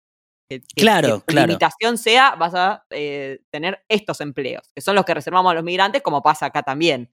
claro, 0.76 1.20
que 1.20 1.26
claro. 1.26 1.26
La 1.28 1.48
limitación 1.48 1.98
sea, 1.98 2.36
vas 2.36 2.54
a 2.54 2.86
tener 2.90 3.84
estos 3.88 4.20
empleos, 4.20 4.70
que 4.76 4.82
son 4.82 4.96
los 4.96 5.06
que 5.06 5.14
reservamos 5.14 5.52
a 5.52 5.56
los 5.56 5.64
migrantes, 5.64 6.02
como 6.02 6.22
pasa 6.22 6.48
acá 6.48 6.62
también. 6.62 7.10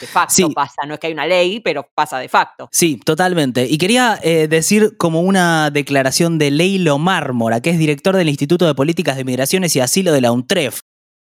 De 0.00 0.08
facto 0.08 0.50
pasa, 0.50 0.82
no 0.86 0.94
es 0.94 1.00
que 1.00 1.06
hay 1.06 1.12
una 1.12 1.26
ley, 1.26 1.60
pero 1.60 1.88
pasa 1.94 2.18
de 2.18 2.28
facto. 2.28 2.68
Sí, 2.72 2.96
totalmente. 2.96 3.66
Y 3.66 3.78
quería 3.78 4.18
eh, 4.22 4.48
decir 4.48 4.96
como 4.96 5.20
una 5.20 5.70
declaración 5.70 6.38
de 6.38 6.50
Leilo 6.50 6.98
Mármora, 6.98 7.60
que 7.60 7.70
es 7.70 7.78
director 7.78 8.16
del 8.16 8.28
Instituto 8.28 8.66
de 8.66 8.74
Políticas 8.74 9.16
de 9.16 9.24
Migraciones 9.24 9.76
y 9.76 9.80
Asilo 9.80 10.12
de 10.12 10.20
la 10.20 10.32
UNTREF. 10.32 10.80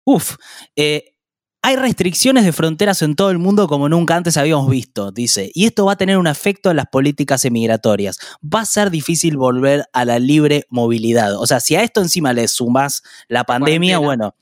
Uf, 0.08 0.38
eh, 0.78 1.18
hay 1.62 1.76
restricciones 1.76 2.46
de 2.46 2.54
fronteras 2.54 3.02
en 3.02 3.18
todo 3.18 3.30
el 3.30 3.40
mundo 3.40 3.68
como 3.68 3.90
nunca 3.90 4.16
antes 4.16 4.38
habíamos 4.38 4.70
visto, 4.70 5.12
dice, 5.12 5.52
y 5.54 5.66
esto 5.66 5.84
va 5.84 5.94
a 5.94 5.96
tener 5.98 6.18
un 6.18 6.28
efecto 6.28 6.72
en 6.72 6.78
las 6.78 6.86
políticas 6.86 7.44
emigratorias. 7.44 8.18
Va 8.42 8.62
a 8.62 8.66
ser 8.66 8.90
difícil 8.90 9.36
volver 9.36 9.84
a 9.92 10.06
la 10.06 10.18
libre 10.20 10.66
movilidad. 10.70 11.36
O 11.38 11.46
sea, 11.46 11.60
si 11.60 11.76
a 11.76 11.84
esto 11.84 12.00
encima 12.00 12.32
le 12.32 12.48
sumas 12.48 13.04
la 13.28 13.44
pandemia, 13.44 13.98
bueno, 13.98 14.34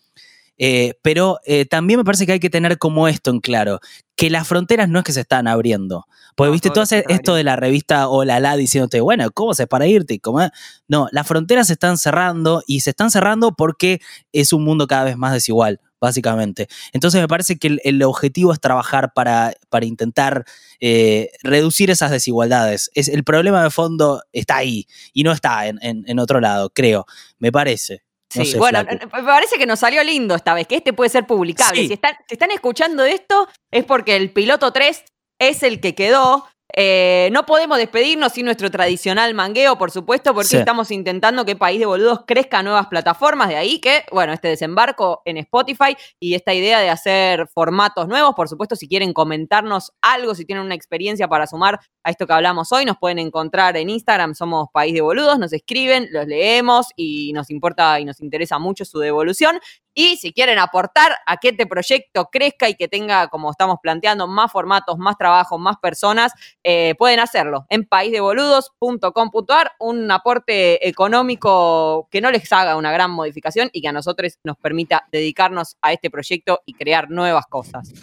eh, 0.57 0.93
pero 1.01 1.39
eh, 1.45 1.65
también 1.65 1.99
me 1.99 2.03
parece 2.05 2.25
que 2.25 2.33
hay 2.33 2.39
que 2.39 2.49
tener 2.49 2.77
como 2.77 3.07
esto 3.07 3.31
en 3.31 3.39
claro, 3.39 3.79
que 4.15 4.29
las 4.29 4.47
fronteras 4.47 4.87
no 4.89 4.99
es 4.99 5.05
que 5.05 5.13
se 5.13 5.21
están 5.21 5.47
abriendo. 5.47 6.05
Porque, 6.35 6.51
viste, 6.51 6.69
tú 6.69 6.81
haces 6.81 7.03
esto 7.07 7.35
de 7.35 7.43
la 7.43 7.55
revista 7.55 8.09
Hola 8.09 8.39
La 8.39 8.57
diciéndote, 8.57 8.99
bueno, 8.99 9.31
¿cómo 9.31 9.53
se 9.53 9.67
para 9.67 9.87
irte? 9.87 10.19
¿Cómo? 10.19 10.39
No, 10.87 11.07
las 11.11 11.27
fronteras 11.27 11.67
se 11.67 11.73
están 11.73 11.97
cerrando 11.97 12.61
y 12.67 12.81
se 12.81 12.89
están 12.91 13.11
cerrando 13.11 13.53
porque 13.53 14.01
es 14.33 14.51
un 14.51 14.63
mundo 14.63 14.87
cada 14.87 15.05
vez 15.05 15.17
más 15.17 15.33
desigual, 15.33 15.79
básicamente. 15.99 16.67
Entonces 16.93 17.21
me 17.21 17.27
parece 17.27 17.57
que 17.57 17.77
el, 17.83 18.03
objetivo 18.03 18.51
es 18.53 18.59
trabajar 18.59 19.11
para, 19.13 19.53
para 19.69 19.85
intentar 19.85 20.45
eh, 20.81 21.31
reducir 21.43 21.89
esas 21.89 22.11
desigualdades. 22.11 22.91
Es, 22.95 23.07
el 23.07 23.23
problema 23.23 23.63
de 23.63 23.69
fondo 23.69 24.21
está 24.33 24.57
ahí 24.57 24.87
y 25.13 25.23
no 25.23 25.31
está 25.31 25.67
en, 25.67 25.79
en 25.81 26.19
otro 26.19 26.41
lado, 26.41 26.69
creo, 26.69 27.05
me 27.39 27.51
parece. 27.51 28.04
Sí, 28.43 28.57
bueno, 28.57 28.83
me 28.83 29.23
parece 29.23 29.57
que 29.57 29.65
nos 29.65 29.79
salió 29.79 30.03
lindo 30.03 30.35
esta 30.35 30.53
vez, 30.53 30.67
que 30.67 30.75
este 30.75 30.93
puede 30.93 31.09
ser 31.09 31.25
publicable. 31.25 31.87
Si, 31.87 31.93
están, 31.93 32.15
están 32.29 32.51
escuchando 32.51 33.03
esto, 33.05 33.47
es 33.71 33.85
porque 33.85 34.15
el 34.15 34.31
piloto 34.31 34.71
3 34.71 35.03
es 35.39 35.63
el 35.63 35.79
que 35.79 35.95
quedó 35.95 36.47
Eh, 36.73 37.29
no 37.31 37.45
podemos 37.45 37.77
despedirnos 37.77 38.33
sin 38.33 38.45
nuestro 38.45 38.71
tradicional 38.71 39.33
mangueo, 39.33 39.77
por 39.77 39.91
supuesto, 39.91 40.33
porque 40.33 40.57
estamos 40.57 40.91
intentando 40.91 41.45
que 41.45 41.55
País 41.55 41.79
de 41.79 41.85
Boludos 41.85 42.21
crezca 42.25 42.63
nuevas 42.63 42.87
plataformas. 42.87 43.49
De 43.49 43.55
ahí 43.55 43.79
que, 43.79 44.03
bueno, 44.11 44.33
este 44.33 44.47
desembarco 44.47 45.21
en 45.25 45.37
Spotify 45.37 45.95
y 46.19 46.33
esta 46.33 46.53
idea 46.53 46.79
de 46.79 46.89
hacer 46.89 47.47
formatos 47.53 48.07
nuevos. 48.07 48.33
Por 48.35 48.49
supuesto, 48.49 48.75
si 48.75 48.87
quieren 48.87 49.13
comentarnos 49.13 49.93
algo, 50.01 50.33
si 50.33 50.45
tienen 50.45 50.65
una 50.65 50.75
experiencia 50.75 51.27
para 51.27 51.47
sumar 51.47 51.79
a 52.03 52.09
esto 52.09 52.25
que 52.27 52.33
hablamos 52.33 52.71
hoy, 52.71 52.85
nos 52.85 52.97
pueden 52.97 53.19
encontrar 53.19 53.77
en 53.77 53.89
Instagram, 53.89 54.33
somos 54.33 54.67
País 54.73 54.93
de 54.93 55.01
Boludos, 55.01 55.39
nos 55.39 55.53
escriben, 55.53 56.07
los 56.11 56.25
leemos 56.27 56.87
y 56.95 57.31
nos 57.33 57.49
importa 57.51 57.99
y 57.99 58.05
nos 58.05 58.21
interesa 58.21 58.59
mucho 58.59 58.85
su 58.85 58.99
devolución. 58.99 59.59
Y 59.95 60.17
si 60.17 60.33
quieren 60.33 60.59
aportar 60.59 61.15
a 61.25 61.37
que 61.37 61.49
este 61.49 61.65
proyecto 61.65 62.25
crezca 62.25 62.67
y 62.69 62.75
que 62.75 62.89
tenga, 62.89 63.29
como 63.29 63.49
estamos 63.49 63.77
planteando, 63.81 64.27
más 64.27 64.51
formatos, 64.51 64.97
más 64.97 65.17
trabajo, 65.17 65.57
más 65.57 65.77
personas, 65.77 66.33
eh, 66.63 66.95
pueden 66.99 67.21
hacerlo 67.21 67.65
en 67.69 67.85
paisdeboludos.com.ar, 67.85 69.71
un 69.79 70.11
aporte 70.11 70.85
económico 70.87 72.09
que 72.11 72.19
no 72.19 72.29
les 72.29 72.51
haga 72.51 72.75
una 72.75 72.91
gran 72.91 73.09
modificación 73.09 73.69
y 73.71 73.81
que 73.81 73.87
a 73.87 73.93
nosotros 73.93 74.37
nos 74.43 74.57
permita 74.57 75.07
dedicarnos 75.13 75.77
a 75.81 75.93
este 75.93 76.11
proyecto 76.11 76.59
y 76.65 76.73
crear 76.73 77.09
nuevas 77.09 77.45
cosas. 77.47 77.93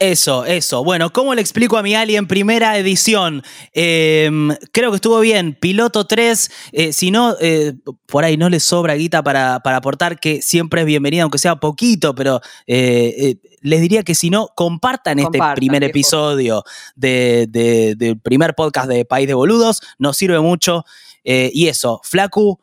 Eso, 0.00 0.44
eso. 0.44 0.84
Bueno, 0.84 1.12
¿cómo 1.12 1.34
le 1.34 1.40
explico 1.40 1.76
a 1.76 1.82
mi 1.82 1.96
alien 1.96 2.28
primera 2.28 2.78
edición? 2.78 3.42
Em, 3.72 4.54
creo 4.70 4.90
que 4.90 4.96
estuvo 4.96 5.18
bien. 5.18 5.56
Piloto 5.58 6.06
3, 6.06 6.50
eh, 6.70 6.92
si 6.92 7.10
no, 7.10 7.34
eh, 7.40 7.74
por 8.06 8.22
ahí 8.22 8.36
no 8.36 8.48
le 8.48 8.60
sobra 8.60 8.94
guita 8.94 9.24
para, 9.24 9.56
aportar, 9.56 10.20
que 10.20 10.40
siempre 10.40 10.82
es 10.82 10.86
bienvenida, 10.86 11.24
aunque 11.24 11.38
sea 11.38 11.56
poquito, 11.56 12.14
pero 12.14 12.40
eh, 12.68 13.38
les 13.60 13.80
diría 13.80 14.04
que 14.04 14.14
si 14.14 14.30
no, 14.30 14.50
compartan, 14.54 15.18
este 15.18 15.40
primer 15.56 15.82
episodio 15.82 16.62
del 16.94 18.20
primer 18.22 18.54
podcast 18.54 18.88
de 18.88 19.04
País 19.04 19.26
de 19.26 19.34
Boludos. 19.34 19.82
Nos 19.98 20.16
sirve 20.16 20.38
mucho. 20.38 20.84
y 21.24 21.66
eso, 21.66 22.00
Flacu. 22.04 22.60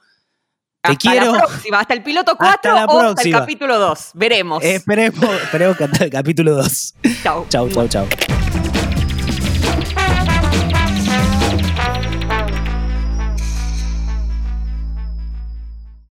Te 0.86 0.92
hasta 0.94 1.12
quiero. 1.12 1.32
La 1.34 1.40
próxima, 1.40 1.80
hasta 1.80 1.94
el 1.94 2.04
piloto 2.04 2.36
4 2.38 2.86
o 2.86 3.00
hasta 3.02 3.22
el 3.24 3.32
capítulo 3.32 3.80
2. 3.80 4.12
Veremos. 4.14 4.64
Esperemos, 4.64 5.30
esperemos 5.44 5.78
que 5.78 5.84
hasta 5.86 6.04
el 6.04 6.10
capítulo 6.10 6.56
2. 6.56 6.94
Chau. 7.24 7.46
Chau, 7.50 7.70
chau, 7.70 7.88
chau. 7.88 8.08